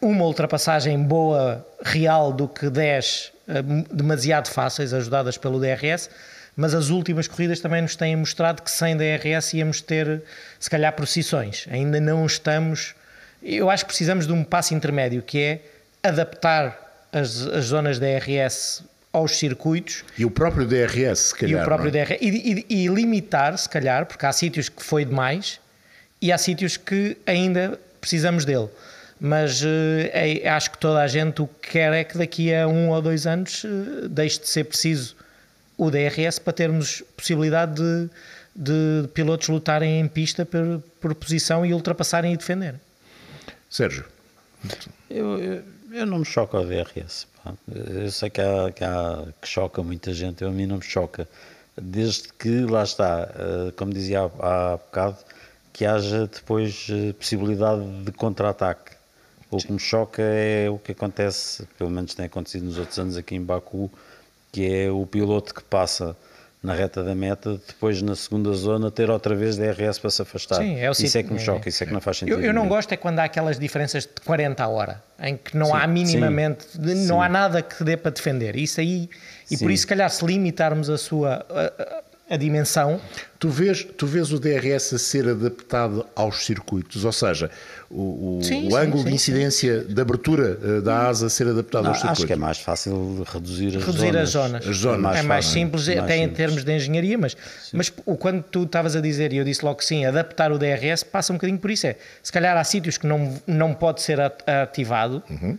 uma 0.01 0.24
ultrapassagem 0.24 1.03
boa, 1.03 1.66
real, 1.83 2.33
do 2.33 2.47
que 2.47 2.68
10 2.68 3.33
eh, 3.49 3.62
demasiado 3.93 4.49
fáceis, 4.49 4.93
ajudadas 4.93 5.39
pelo 5.39 5.59
DRS, 5.59 6.11
mas 6.57 6.74
as 6.74 6.89
últimas 6.91 7.29
corridas 7.29 7.61
também 7.61 7.83
nos 7.83 7.97
têm 7.97 8.16
mostrado 8.16 8.62
que 8.62 8.70
sem 8.70 8.97
DRS 8.97 9.55
íamos 9.55 9.81
ter, 9.81 10.22
se 10.59 10.70
calhar, 10.70 10.93
procissões. 10.93 11.66
Ainda 11.70 12.01
não 12.01 12.24
estamos. 12.24 12.95
Eu 13.43 13.70
acho 13.70 13.85
que 13.85 13.89
precisamos 13.89 14.27
de 14.27 14.33
um 14.33 14.43
passo 14.43 14.74
intermédio, 14.74 15.22
que 15.22 15.39
é 15.39 15.61
adaptar 16.03 17.07
as, 17.12 17.47
as 17.47 17.66
zonas 17.66 17.99
DRS 17.99 18.83
aos 19.12 19.39
circuitos. 19.39 20.05
E 20.18 20.24
o 20.24 20.31
próprio 20.31 20.66
DRS, 20.66 21.18
se 21.18 21.35
calhar. 21.35 21.61
E 21.61 21.62
o 21.62 21.64
próprio 21.64 21.89
é? 21.89 22.05
DRS. 22.05 22.18
E, 22.20 22.64
e, 22.68 22.85
e, 22.85 22.89
limitar, 22.89 23.57
se 23.57 23.68
calhar, 23.68 24.07
porque 24.07 24.24
há 24.27 24.33
sítios 24.33 24.68
que 24.68 24.83
foi 24.83 25.05
demais 25.05 25.61
e 26.20 26.33
há 26.33 26.39
sítios 26.39 26.77
que 26.77 27.16
ainda 27.27 27.79
precisamos 28.07 28.45
dele. 28.45 28.69
Mas 29.21 29.63
é, 29.65 30.49
acho 30.49 30.71
que 30.71 30.79
toda 30.79 31.01
a 31.01 31.09
gente 31.09 31.43
o 31.43 31.49
que 31.49 31.71
quer 31.71 31.93
é 31.93 32.05
que 32.05 32.17
daqui 32.17 32.55
a 32.55 32.69
um 32.69 32.91
ou 32.91 33.03
dois 33.03 33.27
anos 33.27 33.65
eh, 33.65 34.09
deixe 34.09 34.39
de 34.41 34.49
ser 34.49 34.65
preciso 34.65 35.17
o 35.77 35.91
DRS 35.91 36.39
para 36.39 36.53
termos 36.53 37.03
possibilidade 37.17 37.75
de, 37.75 38.11
de 38.55 39.09
pilotos 39.09 39.49
lutarem 39.49 40.01
em 40.01 40.07
pista 40.07 40.45
por, 40.45 40.83
por 41.01 41.15
posição 41.15 41.65
e 41.65 41.73
ultrapassarem 41.75 42.33
e 42.35 42.37
defenderem. 42.37 42.81
Sérgio. 43.71 44.05
Eu, 45.11 45.39
eu, 45.39 45.63
eu, 45.93 46.07
não 46.07 46.19
me 46.19 46.25
choca 46.25 46.61
o 46.61 46.67
DRS. 46.67 47.27
Pá. 47.43 47.55
Eu 47.75 48.11
sei 48.11 48.31
que, 48.31 48.41
há, 48.41 48.71
que, 48.71 48.85
há, 48.85 49.25
que 49.41 49.49
choca 49.49 49.83
muita 49.83 50.13
gente, 50.13 50.43
eu, 50.43 50.49
a 50.49 50.53
mim 50.53 50.67
não 50.67 50.77
me 50.77 50.85
choca. 50.85 51.27
Desde 51.81 52.29
que, 52.39 52.61
lá 52.61 52.85
está, 52.85 53.31
eh, 53.35 53.73
como 53.77 53.93
dizia 53.93 54.21
há, 54.21 54.73
há 54.73 54.77
bocado, 54.77 55.17
que 55.77 55.85
haja 55.85 56.27
depois 56.27 56.87
eh, 56.91 57.12
possibilidade 57.12 57.83
de 58.03 58.11
contra-ataque. 58.11 58.93
O 59.51 59.59
que 59.59 59.70
me 59.70 59.79
choca 59.79 60.22
é 60.22 60.70
o 60.70 60.79
que 60.79 60.93
acontece, 60.93 61.68
pelo 61.77 61.91
menos 61.91 62.14
tem 62.14 62.24
acontecido 62.24 62.64
nos 62.64 62.79
outros 62.79 62.99
anos 62.99 63.14
aqui 63.14 63.35
em 63.35 63.43
Baku, 63.43 63.91
que 64.51 64.66
é 64.66 64.91
o 64.91 65.05
piloto 65.05 65.55
que 65.55 65.62
passa 65.62 66.16
na 66.62 66.72
reta 66.72 67.05
da 67.05 67.14
meta, 67.14 67.61
depois 67.66 68.01
na 68.01 68.16
segunda 68.16 68.55
zona 68.55 68.91
ter 68.91 69.11
outra 69.11 69.35
vez 69.37 69.59
DRS 69.59 69.99
para 69.99 70.09
se 70.09 70.22
afastar. 70.22 70.57
Sim, 70.62 70.79
é 70.79 70.89
o 70.89 70.93
isso 70.93 71.18
é 71.18 71.22
que 71.22 71.31
me 71.31 71.39
choca, 71.39 71.68
isso 71.68 71.85
é 71.85 71.87
que 71.87 71.93
não 71.93 72.01
faz 72.01 72.16
sentido. 72.16 72.41
Eu, 72.41 72.47
eu 72.47 72.55
não 72.55 72.66
gosto 72.66 72.93
é 72.93 72.97
quando 72.97 73.18
há 73.18 73.24
aquelas 73.24 73.59
diferenças 73.59 74.05
de 74.05 74.20
40 74.24 74.64
a 74.64 74.68
hora, 74.68 75.03
em 75.20 75.37
que 75.37 75.55
não 75.55 75.66
sim, 75.66 75.72
há 75.74 75.87
minimamente, 75.87 76.64
sim, 76.72 77.07
não 77.07 77.18
sim. 77.18 77.22
há 77.22 77.29
nada 77.29 77.61
que 77.61 77.85
dê 77.85 77.99
para 77.99 78.12
defender. 78.12 78.57
Isso 78.57 78.81
aí, 78.81 79.11
e 79.51 79.59
por 79.59 79.70
isso, 79.70 79.83
se 79.83 79.87
calhar, 79.87 80.09
se 80.09 80.24
limitarmos 80.24 80.89
a 80.89 80.97
sua. 80.97 81.45
A, 81.51 81.83
a 81.83 82.06
dimensão. 82.35 83.01
Tu 83.39 83.49
vês, 83.49 83.85
tu 83.85 84.05
vês 84.05 84.33
o 84.33 84.41
DRS 84.41 84.95
a 84.95 84.99
ser 84.99 85.29
adaptado 85.29 86.05
aos 86.16 86.45
circuitos, 86.45 87.05
ou 87.05 87.12
seja, 87.12 87.49
o, 87.89 88.39
o, 88.39 88.41
sim, 88.43 88.66
o 88.66 88.70
sim, 88.72 88.77
ângulo 88.77 89.05
sim, 89.05 89.09
de 89.11 89.14
incidência 89.14 89.85
de 89.85 90.01
abertura 90.01 90.59
uh, 90.61 90.83
da 90.83 91.07
asa 91.07 91.27
a 91.27 91.31
ser 91.31 91.47
adaptado 91.47 91.85
Não, 91.85 91.91
aos 91.91 91.99
circuitos. 91.99 92.24
Acho 92.24 92.27
que 92.27 92.33
é 92.33 92.37
mais 92.37 92.59
fácil 92.59 93.24
reduzir 93.33 93.77
as 93.77 93.85
reduzir 93.85 94.07
zonas. 94.07 94.22
As 94.22 94.31
zonas. 94.31 94.66
As 94.66 94.77
zonas. 94.77 94.99
É 94.99 95.03
mais, 95.03 95.18
é 95.18 95.22
mais 95.22 95.45
simples, 95.47 95.87
mais 95.87 95.99
até 96.01 96.14
simples. 96.14 96.33
em 96.33 96.35
termos 96.35 96.64
de 96.64 96.72
engenharia, 96.74 97.16
mas, 97.16 97.37
mas 97.72 97.91
quando 98.18 98.43
tu 98.43 98.64
estavas 98.64 98.97
a 98.97 99.01
dizer, 99.01 99.33
e 99.33 99.37
eu 99.37 99.45
disse 99.45 99.64
logo 99.64 99.79
que 99.79 99.85
sim, 99.85 100.05
adaptar 100.05 100.51
o 100.51 100.59
DRS 100.59 101.05
passa 101.05 101.33
um 101.33 101.37
bocadinho 101.37 101.61
por 101.61 101.70
isso. 101.70 101.87
É, 101.87 101.97
se 102.22 102.33
calhar 102.33 102.57
há 102.57 102.64
sítios 102.64 102.99
que 102.99 103.07
não, 103.07 103.41
não 103.47 103.72
pode 103.72 104.03
ser 104.03 104.18
ativado, 104.20 105.22
uhum. 105.31 105.57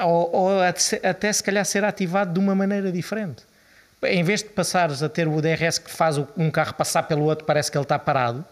ou, 0.00 0.30
ou 0.34 0.60
até 0.62 1.30
se 1.30 1.42
calhar 1.42 1.64
ser 1.66 1.84
ativado 1.84 2.32
de 2.32 2.38
uma 2.38 2.54
maneira 2.54 2.90
diferente 2.90 3.42
em 4.06 4.22
vez 4.22 4.42
de 4.42 4.48
passares 4.48 5.02
a 5.02 5.08
ter 5.08 5.28
o 5.28 5.40
DRS 5.40 5.78
que 5.78 5.90
faz 5.90 6.18
um 6.36 6.50
carro 6.50 6.74
passar 6.74 7.04
pelo 7.04 7.24
outro, 7.24 7.44
parece 7.44 7.70
que 7.70 7.76
ele 7.76 7.84
está 7.84 7.98
parado, 7.98 8.44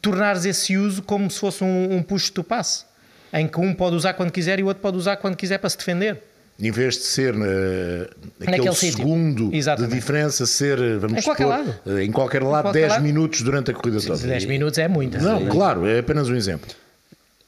tornares 0.00 0.44
esse 0.44 0.76
uso 0.76 1.02
como 1.02 1.30
se 1.30 1.38
fosse 1.38 1.64
um, 1.64 1.96
um 1.96 2.02
push 2.02 2.30
to 2.30 2.44
pass, 2.44 2.86
em 3.32 3.48
que 3.48 3.58
um 3.60 3.74
pode 3.74 3.96
usar 3.96 4.14
quando 4.14 4.30
quiser 4.30 4.58
e 4.58 4.62
o 4.62 4.66
outro 4.66 4.82
pode 4.82 4.96
usar 4.96 5.16
quando 5.16 5.36
quiser 5.36 5.58
para 5.58 5.70
se 5.70 5.76
defender. 5.76 6.22
Em 6.60 6.70
vez 6.70 6.94
de 6.94 7.02
ser 7.02 7.34
uh, 7.34 8.10
aquele 8.46 8.72
segundo 8.74 9.50
de 9.50 9.86
diferença, 9.88 10.46
ser, 10.46 10.98
vamos 10.98 11.18
em 11.18 11.22
qualquer 11.22 11.44
supor, 11.44 11.58
lado, 11.58 12.00
em 12.00 12.12
qualquer 12.12 12.42
lado, 12.42 12.58
em 12.58 12.62
qualquer 12.62 12.80
10 12.80 12.92
lado. 12.92 13.02
minutos 13.02 13.42
durante 13.42 13.70
a 13.70 13.74
corrida 13.74 14.00
toda. 14.00 14.26
10 14.26 14.44
minutos 14.44 14.78
é 14.78 14.86
muito. 14.86 15.20
Não, 15.20 15.46
claro, 15.46 15.86
é 15.86 15.98
apenas 15.98 16.28
um 16.28 16.36
exemplo. 16.36 16.70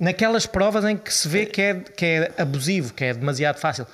Naquelas 0.01 0.47
provas 0.47 0.85
em 0.85 0.97
que 0.97 1.15
se 1.15 1.29
vê 1.29 1.47
que 1.47 1.63
é, 1.63 1.75
que 1.75 2.05
é 2.05 2.33
abusivo, 2.39 2.93
que 2.93 3.05
é 3.05 3.15
demasiado 3.15 3.59
fácil 3.59 3.87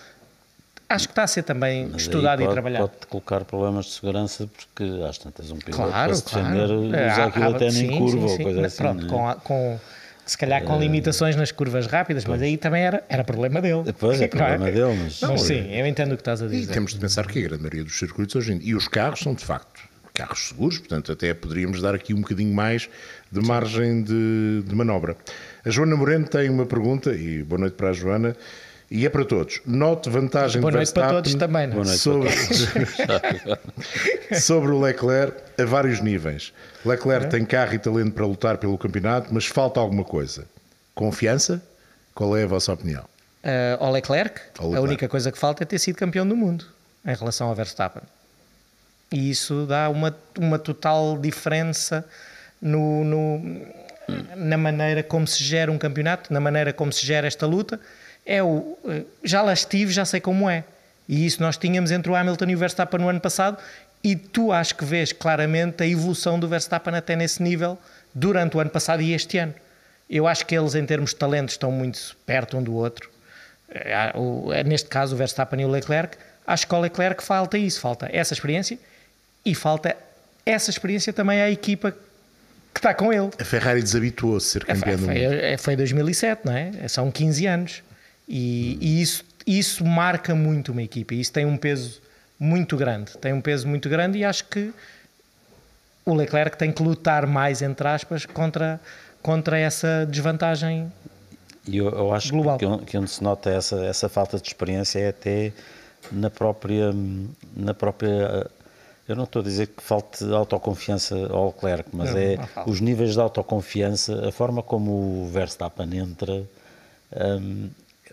acho 0.90 1.08
que 1.08 1.12
está 1.12 1.22
a 1.22 1.26
ser 1.26 1.42
também 1.42 1.88
Mas 1.92 2.02
estudado 2.02 2.40
pode, 2.40 2.50
e 2.50 2.52
trabalhado. 2.52 2.88
Pode 2.88 3.06
colocar 3.06 3.44
problemas 3.44 3.86
de 3.86 3.92
segurança 3.92 4.48
porque 4.48 4.84
às 5.08 5.18
tantas 5.18 5.50
um 5.50 5.58
piloto 5.58 5.90
claro, 5.90 6.08
para 6.08 6.14
se 6.14 6.24
defender 6.24 6.66
claro. 6.66 6.82
usa 6.82 7.24
aquilo 7.24 7.44
há, 7.44 7.48
até 7.48 7.70
sim, 7.70 7.86
nem 7.86 7.98
curva 7.98 8.16
sim, 8.16 8.22
ou 8.22 8.36
sim. 8.36 8.42
coisa 8.42 8.60
Mas, 8.60 8.72
assim. 8.72 8.82
Pronto, 8.82 9.06
com, 9.06 9.34
com, 9.42 9.80
se 10.26 10.36
calhar 10.36 10.62
com 10.64 10.78
limitações 10.78 11.36
nas 11.36 11.52
curvas 11.52 11.86
rápidas, 11.86 12.24
mas 12.24 12.42
aí 12.42 12.56
também 12.56 12.82
era, 12.82 13.04
era 13.08 13.24
problema 13.24 13.60
dele. 13.60 13.84
Depois 13.84 14.20
é 14.20 14.28
problema 14.28 14.68
é? 14.68 14.72
dele, 14.72 14.98
mas... 15.02 15.20
Não, 15.20 15.30
mas 15.30 15.42
sim, 15.42 15.72
eu 15.72 15.86
entendo 15.86 16.12
o 16.12 16.16
que 16.16 16.22
estás 16.22 16.42
a 16.42 16.46
dizer. 16.46 16.70
E 16.70 16.74
temos 16.74 16.92
de 16.92 16.98
pensar 16.98 17.26
que 17.26 17.38
a 17.38 17.42
grande 17.42 17.62
maioria 17.62 17.84
dos 17.84 17.98
circuitos 17.98 18.34
hoje 18.36 18.52
em 18.52 18.58
dia, 18.58 18.70
e 18.70 18.74
os 18.74 18.88
carros 18.88 19.20
são 19.20 19.34
de 19.34 19.44
facto 19.44 19.88
carros 20.12 20.48
seguros, 20.48 20.78
portanto 20.78 21.12
até 21.12 21.32
poderíamos 21.32 21.80
dar 21.80 21.94
aqui 21.94 22.12
um 22.12 22.20
bocadinho 22.20 22.52
mais 22.52 22.88
de 23.30 23.40
margem 23.40 24.02
de, 24.02 24.62
de 24.66 24.74
manobra. 24.74 25.16
A 25.64 25.70
Joana 25.70 25.96
Moreno 25.96 26.26
tem 26.26 26.50
uma 26.50 26.66
pergunta, 26.66 27.12
e 27.12 27.42
boa 27.42 27.58
noite 27.58 27.74
para 27.74 27.90
a 27.90 27.92
Joana, 27.92 28.36
e 28.90 29.06
é 29.06 29.08
para 29.08 29.24
todos. 29.24 29.60
Note 29.64 30.10
vantagem 30.10 30.60
Boa 30.60 30.72
de 30.72 30.78
noite 30.78 30.92
para 30.92 31.08
todos 31.08 31.34
também. 31.36 31.68
Não? 31.68 31.82
É? 31.82 31.84
Sobre, 31.84 32.28
sobre 34.40 34.72
o 34.72 34.80
Leclerc 34.80 35.36
a 35.56 35.64
vários 35.64 36.00
níveis. 36.00 36.52
Leclerc 36.84 37.26
é. 37.26 37.28
tem 37.28 37.44
carro 37.44 37.74
e 37.74 37.78
talento 37.78 38.12
para 38.12 38.26
lutar 38.26 38.58
pelo 38.58 38.76
campeonato, 38.76 39.32
mas 39.32 39.46
falta 39.46 39.78
alguma 39.78 40.02
coisa. 40.02 40.44
Confiança? 40.92 41.62
Qual 42.12 42.36
é 42.36 42.42
a 42.42 42.46
vossa 42.48 42.72
opinião? 42.72 43.04
Uh, 43.44 43.78
ao, 43.78 43.92
Leclerc, 43.92 44.40
ao 44.58 44.66
Leclerc, 44.66 44.76
a 44.76 44.80
única 44.80 45.08
coisa 45.08 45.30
que 45.30 45.38
falta 45.38 45.62
é 45.62 45.66
ter 45.66 45.78
sido 45.78 45.96
campeão 45.96 46.26
do 46.26 46.36
mundo 46.36 46.66
em 47.06 47.14
relação 47.14 47.46
ao 47.46 47.54
Verstappen. 47.54 48.02
E 49.12 49.30
isso 49.30 49.66
dá 49.66 49.88
uma, 49.88 50.16
uma 50.36 50.58
total 50.58 51.16
diferença 51.16 52.04
no, 52.60 53.04
no, 53.04 53.66
na 54.36 54.56
maneira 54.56 55.02
como 55.02 55.26
se 55.26 55.42
gera 55.44 55.70
um 55.70 55.78
campeonato, 55.78 56.32
na 56.32 56.40
maneira 56.40 56.72
como 56.72 56.92
se 56.92 57.06
gera 57.06 57.28
esta 57.28 57.46
luta 57.46 57.80
é 58.24 58.42
o 58.42 58.78
já 59.22 59.42
lá 59.42 59.52
estive, 59.52 59.92
já 59.92 60.04
sei 60.04 60.20
como 60.20 60.48
é. 60.48 60.64
E 61.08 61.26
isso 61.26 61.42
nós 61.42 61.56
tínhamos 61.56 61.90
entre 61.90 62.10
o 62.10 62.14
Hamilton 62.14 62.46
e 62.50 62.54
o 62.54 62.58
Verstappen 62.58 63.00
no 63.00 63.08
ano 63.08 63.20
passado, 63.20 63.58
e 64.02 64.14
tu 64.14 64.52
acho 64.52 64.76
que 64.76 64.84
vês 64.84 65.12
claramente 65.12 65.82
a 65.82 65.86
evolução 65.86 66.38
do 66.38 66.48
Verstappen 66.48 66.94
até 66.94 67.16
nesse 67.16 67.42
nível 67.42 67.76
durante 68.14 68.56
o 68.56 68.60
ano 68.60 68.70
passado 68.70 69.02
e 69.02 69.12
este 69.12 69.38
ano. 69.38 69.54
Eu 70.08 70.26
acho 70.26 70.46
que 70.46 70.56
eles, 70.56 70.74
em 70.74 70.84
termos 70.84 71.10
de 71.10 71.16
talento, 71.16 71.50
estão 71.50 71.70
muito 71.70 72.16
perto 72.24 72.56
um 72.56 72.62
do 72.62 72.74
outro. 72.74 73.10
É, 73.68 74.12
é, 74.54 74.64
neste 74.64 74.88
caso, 74.88 75.14
o 75.14 75.18
Verstappen 75.18 75.60
e 75.60 75.64
o 75.64 75.68
Leclerc. 75.68 76.16
Acho 76.46 76.66
que 76.66 76.74
ao 76.74 76.80
Leclerc 76.80 77.22
falta 77.22 77.58
isso, 77.58 77.80
falta 77.80 78.08
essa 78.12 78.34
experiência 78.34 78.78
e 79.44 79.54
falta 79.54 79.96
essa 80.44 80.70
experiência 80.70 81.12
também 81.12 81.40
à 81.40 81.50
equipa 81.50 81.92
que 82.72 82.78
está 82.78 82.94
com 82.94 83.12
ele. 83.12 83.30
A 83.38 83.44
Ferrari 83.44 83.82
desabituou-se 83.82 84.58
a 84.58 84.60
ser 84.60 84.64
campeã 84.64 84.96
do 84.96 85.02
mundo. 85.02 85.12
Foi, 85.12 85.58
foi 85.58 85.76
2007, 85.76 86.42
não 86.44 86.56
é? 86.56 86.88
São 86.88 87.10
15 87.10 87.46
anos. 87.46 87.82
E, 88.30 88.78
e, 88.80 89.02
isso, 89.02 89.24
isso 89.46 89.84
marca 89.84 90.34
muito 90.34 90.70
uma 90.70 90.82
equipa. 90.82 91.14
Isso 91.14 91.32
tem 91.32 91.44
um 91.44 91.56
peso 91.56 92.00
muito 92.38 92.76
grande. 92.76 93.18
Tem 93.18 93.32
um 93.32 93.40
peso 93.40 93.66
muito 93.66 93.88
grande 93.88 94.18
e 94.18 94.24
acho 94.24 94.44
que 94.44 94.72
o 96.06 96.14
Leclerc 96.14 96.56
tem 96.56 96.70
que 96.70 96.82
lutar 96.82 97.26
mais, 97.26 97.60
entre 97.60 97.86
aspas, 97.88 98.24
contra, 98.24 98.80
contra 99.20 99.58
essa 99.58 100.06
desvantagem 100.08 100.90
e 101.66 101.76
eu, 101.76 101.88
eu 101.90 102.12
acho 102.12 102.30
global. 102.30 102.58
que, 102.58 102.86
que 102.86 102.98
onde 102.98 103.10
se 103.10 103.22
nota 103.22 103.50
essa, 103.50 103.84
essa 103.84 104.08
falta 104.08 104.38
de 104.38 104.48
experiência 104.48 104.98
é 104.98 105.08
até 105.08 105.52
na 106.10 106.30
própria, 106.30 106.90
na 107.54 107.74
própria 107.74 108.50
eu 109.06 109.16
não 109.16 109.24
estou 109.24 109.40
a 109.40 109.44
dizer 109.44 109.66
que 109.66 109.82
falte 109.82 110.24
autoconfiança 110.32 111.16
ao 111.30 111.48
Leclerc, 111.48 111.90
mas 111.92 112.10
não, 112.12 112.18
é 112.18 112.36
não 112.36 112.64
os 112.66 112.80
níveis 112.80 113.12
de 113.12 113.20
autoconfiança, 113.20 114.28
a 114.28 114.32
forma 114.32 114.62
como 114.62 115.24
o 115.24 115.28
Verstappen 115.32 115.98
entra, 115.98 116.44
um, 117.12 117.68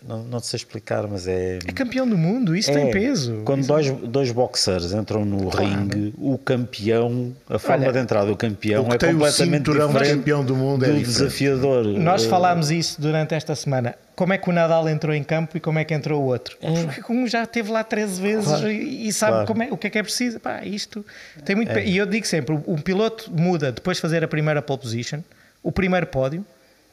não, 0.06 0.22
não 0.22 0.40
sei 0.40 0.58
explicar, 0.58 1.06
mas 1.06 1.26
é. 1.26 1.58
É 1.66 1.72
campeão 1.72 2.08
do 2.08 2.16
mundo, 2.16 2.54
isso 2.54 2.70
é, 2.70 2.74
tem 2.74 2.90
peso. 2.90 3.42
Quando 3.44 3.60
isso... 3.60 3.68
dois, 3.68 3.90
dois 3.90 4.30
boxers 4.30 4.92
entram 4.92 5.24
no 5.24 5.50
claro. 5.50 5.66
ringue, 5.66 6.14
o 6.18 6.38
campeão, 6.38 7.34
a 7.48 7.58
forma 7.58 7.84
Olha, 7.84 7.92
de 7.92 7.98
entrada 7.98 8.26
do 8.26 8.36
campeão 8.36 8.86
é 8.92 8.98
completamente 8.98 9.70
diferente 9.70 10.18
campeão 10.18 10.44
do 10.44 10.54
mundo 10.54 10.84
do 10.84 10.90
é 10.90 11.00
desafiador. 11.00 11.84
Nós 11.84 12.24
falámos 12.24 12.70
isso 12.70 13.00
durante 13.00 13.34
esta 13.34 13.54
semana. 13.54 13.94
Como 14.14 14.32
é 14.32 14.38
que 14.38 14.48
o 14.50 14.52
Nadal 14.52 14.88
entrou 14.88 15.14
em 15.14 15.22
campo 15.22 15.56
e 15.56 15.60
como 15.60 15.78
é 15.78 15.84
que 15.84 15.94
entrou 15.94 16.20
o 16.22 16.26
outro? 16.26 16.56
É. 16.60 16.84
Porque 16.84 17.12
um 17.12 17.26
já 17.26 17.44
esteve 17.44 17.70
lá 17.70 17.84
13 17.84 18.20
vezes 18.20 18.46
claro. 18.46 18.70
e 18.70 19.12
sabe 19.12 19.32
claro. 19.32 19.46
como 19.46 19.62
é, 19.62 19.68
o 19.70 19.76
que 19.76 19.86
é 19.86 19.90
que 19.90 19.98
é 19.98 20.02
preciso. 20.02 20.40
Pá, 20.40 20.64
isto 20.64 21.06
tem 21.44 21.54
muito. 21.54 21.70
É. 21.70 21.86
E 21.86 21.96
eu 21.96 22.06
digo 22.06 22.26
sempre: 22.26 22.58
o 22.66 22.76
piloto 22.76 23.30
muda 23.32 23.70
depois 23.70 23.98
de 23.98 24.00
fazer 24.00 24.24
a 24.24 24.28
primeira 24.28 24.60
pole 24.60 24.80
position, 24.80 25.20
o 25.62 25.70
primeiro 25.70 26.06
pódio 26.06 26.44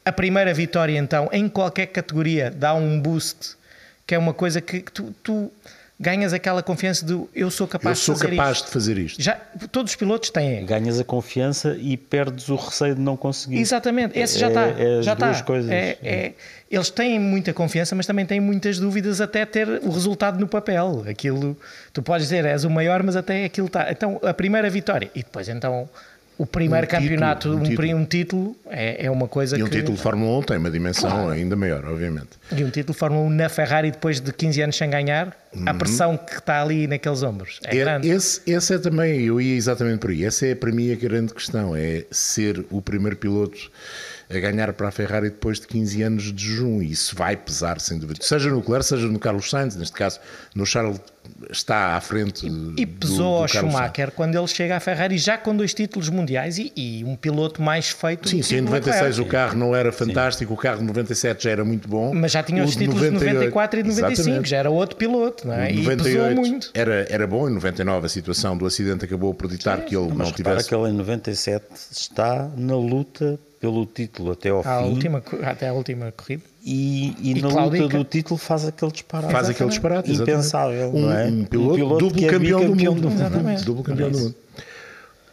a 0.05 0.11
primeira 0.11 0.53
vitória, 0.53 0.97
então, 0.97 1.27
em 1.31 1.49
qualquer 1.49 1.87
categoria, 1.87 2.51
dá 2.51 2.73
um 2.73 2.99
boost, 2.99 3.55
que 4.05 4.13
é 4.13 4.17
uma 4.17 4.33
coisa 4.33 4.61
que, 4.61 4.81
tu, 4.81 5.13
tu, 5.23 5.51
ganhas 5.99 6.31
aquela 6.33 6.61
confiança 6.61 7.05
de 7.05 7.19
eu 7.33 7.49
sou 7.49 7.67
capaz, 7.67 7.97
Eu 7.99 8.03
sou 8.03 8.15
de, 8.15 8.21
fazer 8.21 8.35
capaz 8.35 8.57
isto. 8.57 8.65
de 8.67 8.71
fazer 8.71 8.97
isto. 8.97 9.21
Já, 9.21 9.33
todos 9.71 9.93
os 9.93 9.95
pilotos 9.95 10.29
têm. 10.29 10.65
Ganhas 10.65 10.99
a 10.99 11.03
confiança 11.03 11.75
e 11.79 11.95
perdes 11.97 12.49
o 12.49 12.55
receio 12.55 12.95
de 12.95 13.01
não 13.01 13.15
conseguir. 13.17 13.57
Exatamente, 13.57 14.19
esse 14.19 14.37
já 14.37 14.47
É- 14.47 14.49
está. 14.49 14.61
é 14.67 14.99
as 14.99 15.05
já 15.05 15.13
duas 15.15 15.31
está. 15.37 15.43
coisas. 15.45 15.71
É- 15.71 15.97
é- 16.03 16.33
eles 16.69 16.89
têm 16.89 17.17
muita 17.17 17.53
confiança, 17.53 17.95
mas 17.95 18.05
também 18.05 18.25
têm 18.25 18.39
muitas 18.41 18.77
dúvidas 18.77 19.21
até 19.21 19.45
ter 19.45 19.67
o 19.83 19.89
resultado 19.89 20.37
no 20.39 20.47
papel. 20.47 21.05
Aquilo, 21.09 21.57
tu 21.93 22.03
podes 22.03 22.27
dizer, 22.27 22.43
és 22.45 22.63
o 22.65 22.69
maior, 22.69 23.01
mas 23.01 23.15
até 23.15 23.45
aquilo 23.45 23.67
está. 23.67 23.89
Então, 23.89 24.19
a 24.21 24.33
primeira 24.33 24.69
vitória 24.69 25.09
e 25.15 25.23
depois, 25.23 25.47
então, 25.47 25.89
o 26.37 26.45
primeiro 26.45 26.85
Um 26.85 26.89
título, 26.89 27.03
campeonato, 27.03 27.49
um 27.49 27.55
um, 27.55 27.63
título. 27.63 27.95
um 27.97 28.05
título, 28.05 28.55
é, 28.69 29.05
é 29.05 29.11
uma 29.11 29.27
coisa 29.27 29.57
E 29.57 29.63
um 29.63 29.67
que. 29.67 29.77
título 29.77 29.95
de 29.95 30.03
Fórmula 30.03 30.39
1 30.39 30.43
tem 30.43 30.57
uma 30.57 30.69
dimensão 30.71 31.29
ainda 31.29 31.55
maior, 31.55 31.85
obviamente. 31.85 32.29
E 32.51 32.63
um 32.63 32.69
título 32.69 32.93
de 32.93 32.99
Fórmula 32.99 33.23
1 33.25 33.29
na 33.29 33.49
Ferrari 33.49 33.91
depois 33.91 34.19
de 34.19 34.33
15 34.33 34.61
anos 34.61 34.75
sem 34.77 34.89
ganhar, 34.89 35.35
a 35.65 35.73
pressão 35.73 36.17
que 36.17 36.33
está 36.37 36.61
ali 36.61 36.87
naqueles 36.87 37.23
ombros 37.23 37.59
é, 37.63 37.71
Uhum. 37.73 37.79
É- 37.79 37.83
grande. 37.83 38.09
esse, 38.09 38.41
esse 38.45 38.73
é 38.73 38.77
também, 38.77 39.21
eu 39.21 39.39
ia 39.39 39.55
exatamente 39.55 39.99
por 39.99 40.09
aí. 40.09 40.25
Essa 40.25 40.47
é 40.47 40.55
para 40.55 40.71
mim 40.71 40.91
a 40.91 40.95
grande 40.95 41.33
questão: 41.33 41.75
é 41.75 42.03
ser 42.11 42.65
o 42.69 42.81
primeiro 42.81 43.15
piloto 43.15 43.71
a 44.29 44.39
ganhar 44.39 44.71
para 44.73 44.87
a 44.87 44.91
Ferrari 44.91 45.29
depois 45.29 45.59
de 45.59 45.67
15 45.67 46.01
anos 46.03 46.23
de 46.33 46.43
jejum. 46.47 46.81
E 46.81 46.91
isso 46.91 47.15
vai 47.15 47.35
pesar, 47.37 47.79
sem 47.79 47.97
dúvida. 47.99 48.19
Seja 48.23 48.49
no 48.49 48.57
Leclerc, 48.57 48.85
seja 48.85 49.07
no 49.07 49.19
Carlos 49.19 49.49
Sainz, 49.49 49.75
neste 49.75 49.95
caso, 49.95 50.19
no 50.55 50.65
Charles 50.65 50.99
está 51.49 51.95
à 51.95 52.01
frente. 52.01 52.45
E 52.45 52.85
do- 52.85 52.99
pesou 52.99 53.17
do 53.17 53.23
ao 53.23 53.47
Carlos 53.47 53.51
Sainz. 53.51 53.73
Schumacher 53.73 54.11
quando 54.11 54.35
ele 54.37 54.47
chega 54.47 54.77
à 54.77 54.79
Ferrari 54.79 55.17
já 55.17 55.37
com 55.37 55.55
dois 55.55 55.73
títulos 55.73 56.09
mundiais 56.09 56.57
e, 56.57 56.71
e 56.75 57.03
um 57.03 57.15
piloto 57.15 57.61
mais 57.61 57.89
feito 57.89 58.29
Sim, 58.29 58.37
do 58.39 58.43
se 58.43 58.55
em 58.55 58.57
que 58.57 58.63
o 58.63 58.73
96 58.73 59.19
o 59.19 59.25
carro 59.25 59.57
não 59.57 59.75
era 59.75 59.91
fantástico, 59.91 60.53
o 60.53 60.57
carro 60.57 60.79
de 60.79 60.85
97 60.85 61.43
já 61.43 61.51
era 61.51 61.65
muito 61.65 61.87
bom. 61.87 62.13
Mas 62.13 62.31
já 62.31 62.43
tinha 62.43 62.63
os 62.63 62.75
títulos 62.75 63.01
de 63.01 63.09
94 63.11 63.79
e 63.79 63.83
de 63.83 63.89
95, 63.89 64.21
Exatamente. 64.21 64.49
já 64.49 64.57
era 64.57 64.69
outro 64.69 64.95
piloto, 64.95 65.47
não 65.47 65.53
é? 65.55 65.71
Em 65.71 65.81
E 65.83 65.95
pesou 65.97 66.31
muito. 66.35 66.69
Era, 66.73 67.05
era 67.09 67.27
bom, 67.27 67.49
em 67.49 67.53
99 67.53 68.05
a 68.05 68.09
situação 68.09 68.57
do 68.57 68.65
acidente 68.65 69.05
acabou 69.05 69.33
por 69.33 69.47
ditar 69.49 69.81
que 69.85 69.95
ele 69.95 70.07
Mas 70.09 70.17
não 70.27 70.31
tivesse. 70.31 70.67
que 70.69 70.75
ele 70.75 70.89
em 70.89 70.93
97 70.93 71.65
está 71.91 72.49
na 72.55 72.75
luta 72.75 73.39
pelo 73.65 73.85
título 73.85 74.31
até 74.31 74.49
ao 74.49 74.59
À 74.59 74.63
fim 74.83 74.89
última, 74.89 75.23
até 75.43 75.67
a 75.69 75.73
última 75.73 76.11
corrida. 76.11 76.43
e, 76.63 77.15
e 77.19 77.31
E 77.37 77.41
na 77.41 77.49
claudica. 77.49 77.83
luta 77.83 77.97
do 77.97 78.03
título 78.03 78.37
faz 78.37 78.65
aquele 78.65 78.91
disparate. 78.91 79.31
Faz 79.33 79.49
aquele 79.49 79.69
disparate. 79.69 80.11
Impensável, 80.11 80.89
um, 80.93 81.01
não 81.01 81.11
é? 81.17 81.25
Um 81.25 81.45
piloto, 81.45 81.97
duplo 81.97 82.11
que 82.19 82.25
é 82.25 82.29
campeão, 82.29 82.59
do 82.65 82.75
mundo. 82.75 83.07
Exatamente. 83.07 83.65
Duplo 83.65 83.83
campeão 83.83 84.11
do 84.11 84.19
mundo. 84.19 84.35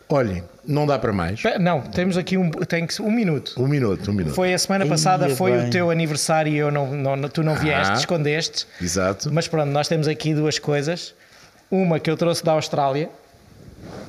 Olhem, 0.08 0.42
não 0.66 0.86
dá 0.86 0.98
para 0.98 1.12
mais. 1.12 1.40
Não, 1.58 1.80
temos 1.80 2.16
aqui 2.18 2.36
um, 2.36 2.50
tem 2.50 2.86
que, 2.86 2.92
ser- 2.94 3.02
um 3.02 3.10
minuto. 3.10 3.54
Um 3.56 3.66
minuto, 3.66 4.10
um 4.10 4.14
minuto. 4.14 4.34
Foi 4.34 4.52
a 4.52 4.58
semana 4.58 4.84
Ia 4.84 4.90
passada, 4.90 5.28
foi 5.30 5.52
bem. 5.52 5.68
o 5.68 5.70
teu 5.70 5.90
aniversário 5.90 6.52
e 6.52 6.56
eu 6.56 6.70
não, 6.70 6.92
não- 7.16 7.28
tu 7.30 7.42
não 7.42 7.54
vieste, 7.54 7.92
Ah. 7.92 7.96
escondeste. 7.96 8.66
Exato. 8.80 9.30
Mas 9.32 9.48
pronto, 9.48 9.70
nós 9.70 9.88
temos 9.88 10.06
aqui 10.08 10.34
duas 10.34 10.58
coisas. 10.58 11.14
Uma 11.70 11.98
que 11.98 12.10
eu 12.10 12.16
trouxe 12.18 12.44
da 12.44 12.52
Austrália 12.52 13.08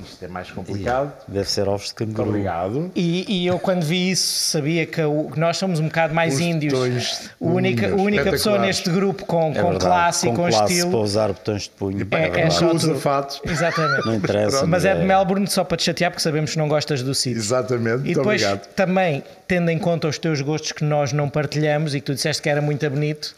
Isto 0.06 0.26
é 0.26 0.28
mais 0.28 0.52
complicado. 0.52 1.12
Deve 1.28 1.50
ser 1.50 1.68
ovos 1.68 1.88
de 1.88 1.94
canguru. 1.96 2.30
Obrigado. 2.30 2.92
e, 2.96 3.26
e 3.44 3.48
eu 3.48 3.58
quando 3.58 3.84
vi 3.84 4.12
isso 4.12 4.50
sabia 4.52 4.86
que, 4.86 5.02
o- 5.02 5.30
que 5.32 5.40
nós 5.40 5.58
somos 5.58 5.80
um 5.80 5.86
bocado 5.86 6.14
mais 6.14 6.36
Os 6.36 6.40
índios. 6.40 6.74
botões 6.74 7.30
A 7.42 7.46
única, 7.46 7.92
a 7.92 7.96
única 7.96 8.30
pessoa 8.32 8.60
neste 8.60 8.90
grupo 8.90 9.26
com, 9.26 9.52
É 9.52 9.56
com 9.56 9.70
verdade. 9.72 9.80
classe 9.80 10.28
e 10.28 10.30
com 10.30 10.36
com 10.36 10.42
classe 10.44 10.58
para 10.58 10.74
estilo. 10.74 11.02
usar 11.02 11.28
botões 11.30 11.64
de 11.64 11.70
punho. 11.72 12.08
É, 12.12 12.16
é 12.16 12.30
verdade. 12.30 12.54
só 12.54 12.72
Usa 12.72 12.96
fatos. 12.96 13.42
Exatamente. 13.46 14.06
Não 14.06 14.16
interessa. 14.16 14.66
Mas 14.68 14.86
é 14.86 14.94
de 14.96 15.02
é- 15.02 15.06
Melbourne 15.06 15.48
só 15.48 15.64
para 15.64 15.78
te 15.78 15.84
chatear 15.84 16.12
porque 16.12 16.22
sabemos 16.24 16.52
que 16.52 16.58
não 16.58 16.68
gostas 16.68 17.02
do 17.02 17.16
sítio. 17.16 17.40
Exatamente. 17.40 18.10
E 18.10 18.14
depois 18.14 18.42
obrigado. 18.44 18.68
também, 18.76 19.24
tendo 19.48 19.70
em 19.72 19.80
conta 19.80 20.08
os 20.08 20.18
teus 20.18 20.42
gostos 20.42 20.72
que 20.72 20.84
nós 20.84 21.14
não 21.14 21.30
partilhamos 21.30 21.96
e 21.96 22.00
que 22.00 22.06
tu 22.06 22.14
disseste 22.14 22.42
que 22.42 22.50
era 22.50 22.62
muito 22.62 22.88
bonito, 22.90 23.36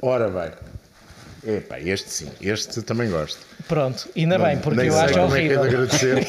Ora 0.00 0.28
bem. 0.28 0.50
Epá, 1.46 1.80
este 1.80 2.08
sim, 2.10 2.28
este 2.40 2.82
também 2.82 3.10
gosto. 3.10 3.38
pronto, 3.66 4.08
ainda 4.16 4.38
bem, 4.38 4.58
porque 4.58 4.78
Nem 4.80 4.88
eu 4.88 4.98
acho 5.00 5.14
como 5.14 5.34
é 5.36 5.40
que 5.40 5.46
é 5.46 5.48
de 5.48 5.56
horrível. 5.58 5.82
agradecer. 5.82 6.26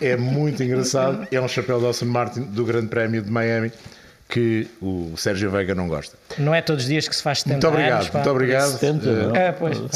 é 0.02 0.16
muito 0.16 0.62
engraçado. 0.62 1.26
É 1.30 1.40
um 1.40 1.46
chapéu 1.48 1.78
de 1.80 1.86
Aston 1.86 2.06
Martin 2.06 2.40
do 2.42 2.64
Grande 2.64 2.88
Prémio 2.88 3.22
de 3.22 3.30
Miami 3.30 3.70
que 4.28 4.66
o 4.80 5.12
Sérgio 5.16 5.50
Veiga 5.50 5.74
não 5.74 5.86
gosta. 5.86 6.16
Não 6.38 6.54
é 6.54 6.62
todos 6.62 6.84
os 6.84 6.88
dias 6.88 7.06
que 7.06 7.14
se 7.14 7.22
faz 7.22 7.40
70 7.40 7.54
Muito 7.54 7.68
obrigado, 7.68 7.92
anos. 8.00 8.08
pá. 8.08 8.18
muito 8.18 8.30
obrigado. 8.30 8.70
70, 8.72 9.06
Eh, 9.08 9.12
não? 9.26 9.36
É, 9.36 9.52
pois, 9.52 9.78
pá. 9.78 9.88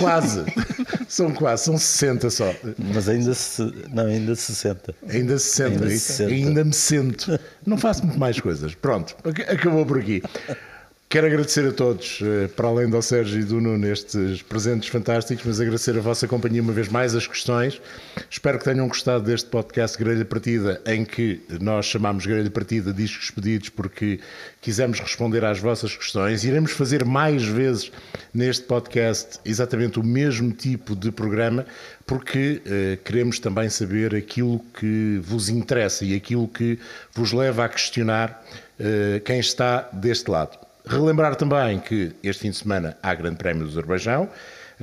quase. 0.00 0.44
são 1.06 1.30
quase, 1.32 1.64
são 1.64 1.76
60 1.78 2.30
só. 2.30 2.54
Mas 2.78 3.08
ainda 3.10 3.34
se. 3.34 3.62
Não, 3.92 4.06
ainda 4.06 4.34
60. 4.34 4.94
Ainda 5.08 5.38
60, 5.38 5.70
Ainda 5.70 5.92
isso. 5.94 6.06
60. 6.14 6.32
ainda 6.34 6.64
me 6.64 6.72
sento. 6.72 7.38
Não 7.66 7.76
faço 7.76 8.04
muito 8.06 8.18
mais 8.18 8.40
coisas. 8.40 8.74
Pronto, 8.74 9.14
ac- 9.22 9.42
acabou 9.48 9.84
por 9.86 9.98
aqui. 9.98 10.22
Quero 11.14 11.28
agradecer 11.28 11.64
a 11.64 11.70
todos, 11.70 12.18
eh, 12.24 12.48
para 12.48 12.66
além 12.66 12.90
do 12.90 13.00
Sérgio 13.00 13.40
e 13.40 13.44
do 13.44 13.60
Nuno, 13.60 13.86
estes 13.86 14.42
presentes 14.42 14.88
fantásticos, 14.88 15.44
mas 15.46 15.60
agradecer 15.60 15.96
a 15.96 16.00
vossa 16.00 16.26
companhia 16.26 16.60
uma 16.60 16.72
vez 16.72 16.88
mais, 16.88 17.14
as 17.14 17.24
questões. 17.24 17.80
Espero 18.28 18.58
que 18.58 18.64
tenham 18.64 18.88
gostado 18.88 19.22
deste 19.22 19.48
podcast 19.48 19.96
Grelha 19.96 20.24
Partida, 20.24 20.82
em 20.84 21.04
que 21.04 21.40
nós 21.60 21.86
chamamos 21.86 22.26
Grelha 22.26 22.50
Partida 22.50 22.92
Discos 22.92 23.30
Pedidos, 23.30 23.68
porque 23.68 24.18
quisemos 24.60 24.98
responder 24.98 25.44
às 25.44 25.60
vossas 25.60 25.96
questões. 25.96 26.42
Iremos 26.42 26.72
fazer 26.72 27.04
mais 27.04 27.44
vezes 27.44 27.92
neste 28.34 28.64
podcast 28.64 29.38
exatamente 29.44 30.00
o 30.00 30.02
mesmo 30.02 30.50
tipo 30.50 30.96
de 30.96 31.12
programa, 31.12 31.64
porque 32.04 32.60
eh, 32.66 32.98
queremos 33.04 33.38
também 33.38 33.68
saber 33.68 34.16
aquilo 34.16 34.58
que 34.80 35.20
vos 35.22 35.48
interessa 35.48 36.04
e 36.04 36.12
aquilo 36.12 36.48
que 36.48 36.76
vos 37.14 37.32
leva 37.32 37.66
a 37.66 37.68
questionar 37.68 38.44
eh, 38.80 39.22
quem 39.24 39.38
está 39.38 39.88
deste 39.92 40.28
lado. 40.28 40.64
Relembrar 40.86 41.34
também 41.34 41.80
que 41.80 42.14
este 42.22 42.42
fim 42.42 42.50
de 42.50 42.56
semana 42.56 42.98
há 43.02 43.14
Grande 43.14 43.36
Prémio 43.36 43.64
do 43.64 43.70
Azerbaijão. 43.70 44.28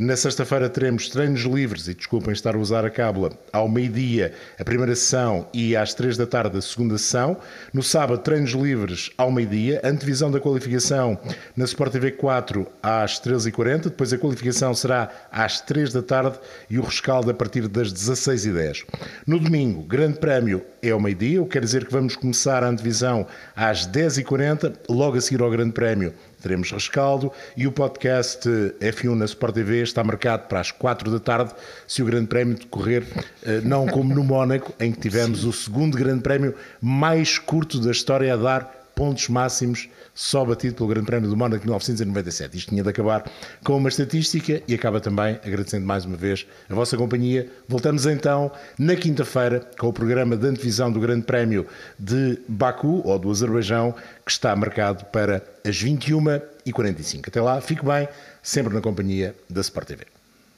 Na 0.02 0.16
sexta-feira 0.16 0.68
teremos 0.68 1.10
treinos 1.10 1.42
livres, 1.42 1.88
e 1.88 1.94
desculpem 1.94 2.34
estar 2.34 2.56
a 2.56 2.58
usar 2.58 2.84
a 2.84 2.90
cábula, 2.90 3.34
ao 3.54 3.70
meio-dia 3.70 4.34
a 4.60 4.64
primeira 4.64 4.96
sessão 4.96 5.48
e 5.54 5.76
às 5.76 5.94
três 5.94 6.18
da 6.18 6.26
tarde 6.26 6.58
a 6.58 6.62
segunda 6.62 6.98
sessão. 6.98 7.38
No 7.72 7.84
sábado, 7.84 8.18
treinos 8.18 8.50
livres 8.54 9.12
ao 9.16 9.32
meio-dia, 9.32 9.80
antevisão 9.84 10.32
da 10.32 10.40
qualificação 10.40 11.20
na 11.56 11.66
Sport 11.66 11.92
TV 11.92 12.14
4 12.14 12.66
às 12.82 13.22
13h40, 13.22 13.84
depois 13.84 14.12
a 14.12 14.18
qualificação 14.18 14.74
será 14.74 15.08
às 15.32 15.62
3 15.62 15.94
da 15.94 16.02
tarde 16.02 16.40
e 16.68 16.80
o 16.80 16.82
rescaldo 16.82 17.30
a 17.30 17.34
partir 17.36 17.68
das 17.68 17.94
16h10. 17.94 18.86
No 19.28 19.40
domingo, 19.40 19.84
Grande 19.84 20.18
Prémio 20.18 20.64
é 20.82 20.90
ao 20.90 21.00
meio-dia, 21.00 21.40
o 21.40 21.46
que 21.46 21.52
quer 21.52 21.64
dizer 21.64 21.86
que 21.86 21.92
vamos 21.92 22.16
começar 22.16 22.64
a 22.64 22.70
antevisão 22.70 23.28
às 23.56 23.88
10h40, 23.88 24.78
logo 24.90 25.16
a 25.16 25.22
seguir 25.22 25.44
ao 25.44 25.52
Grande 25.52 25.74
Prémio 25.74 26.12
teremos 26.42 26.72
rescaldo 26.72 27.32
e 27.56 27.68
o 27.68 27.72
podcast 27.72 28.50
F1 28.80 29.16
na 29.16 29.26
Sport 29.26 29.54
TV 29.54 29.82
está 29.84 30.04
marcado 30.04 30.48
para 30.48 30.60
as 30.60 30.72
4 30.72 31.12
da 31.12 31.20
tarde, 31.20 31.54
se 31.88 32.02
o 32.02 32.06
Grande 32.06 32.28
Prémio 32.28 32.58
decorrer, 32.58 33.06
eh, 33.44 33.62
não 33.64 33.88
como 33.88 34.14
no 34.14 34.24
Mónaco, 34.24 34.74
em 34.80 34.92
que 34.92 35.00
tivemos 35.00 35.46
o 35.46 35.54
segundo 35.54 35.98
Grande 35.98 36.22
Prémio 36.22 36.56
mais 36.82 37.38
curto 37.38 37.80
da 37.80 37.92
história 37.92 38.34
a 38.34 38.38
dar 38.38 38.81
pontos 38.96 39.30
máximos 39.30 39.90
só 40.14 40.44
batido 40.44 40.76
pelo 40.76 40.90
Grande 40.90 41.06
Prémio 41.06 41.30
do 41.30 41.38
Mónaco 41.38 41.62
de 41.62 41.68
1997. 41.68 42.58
Isto 42.58 42.70
tinha 42.70 42.84
de 42.84 42.90
acabar 42.90 43.30
com 43.64 43.78
uma 43.78 43.90
estatística 43.90 44.62
e 44.68 44.74
acaba 44.74 45.00
também 45.00 45.40
agradecendo 45.44 45.86
mais 45.86 46.06
uma 46.06 46.18
vez 46.18 46.46
a 46.70 46.76
vossa 46.76 46.98
companhia. 46.98 47.50
Voltamos 47.68 48.06
então 48.06 48.52
na 48.78 48.96
quinta-feira 48.96 49.62
com 49.80 49.88
o 49.88 49.94
programa 49.94 50.36
de 50.36 50.48
antevisão 50.48 50.92
do 50.92 51.00
Grande 51.00 51.26
Prémio 51.26 51.66
de 51.98 52.40
Baku, 52.48 53.02
ou 53.06 53.18
do 53.18 53.32
Azerbaijão, 53.32 53.94
que 54.26 54.32
está 54.32 54.56
marcado 54.56 55.06
para 55.06 55.44
as 55.66 55.76
21h45. 55.82 57.28
Até 57.28 57.42
lá, 57.42 57.60
fique 57.62 57.86
bem, 57.86 58.08
sempre 58.44 58.74
na 58.74 58.82
companhia 58.82 59.36
da 59.50 59.62
Sport 59.62 59.88
TV. 59.88 60.11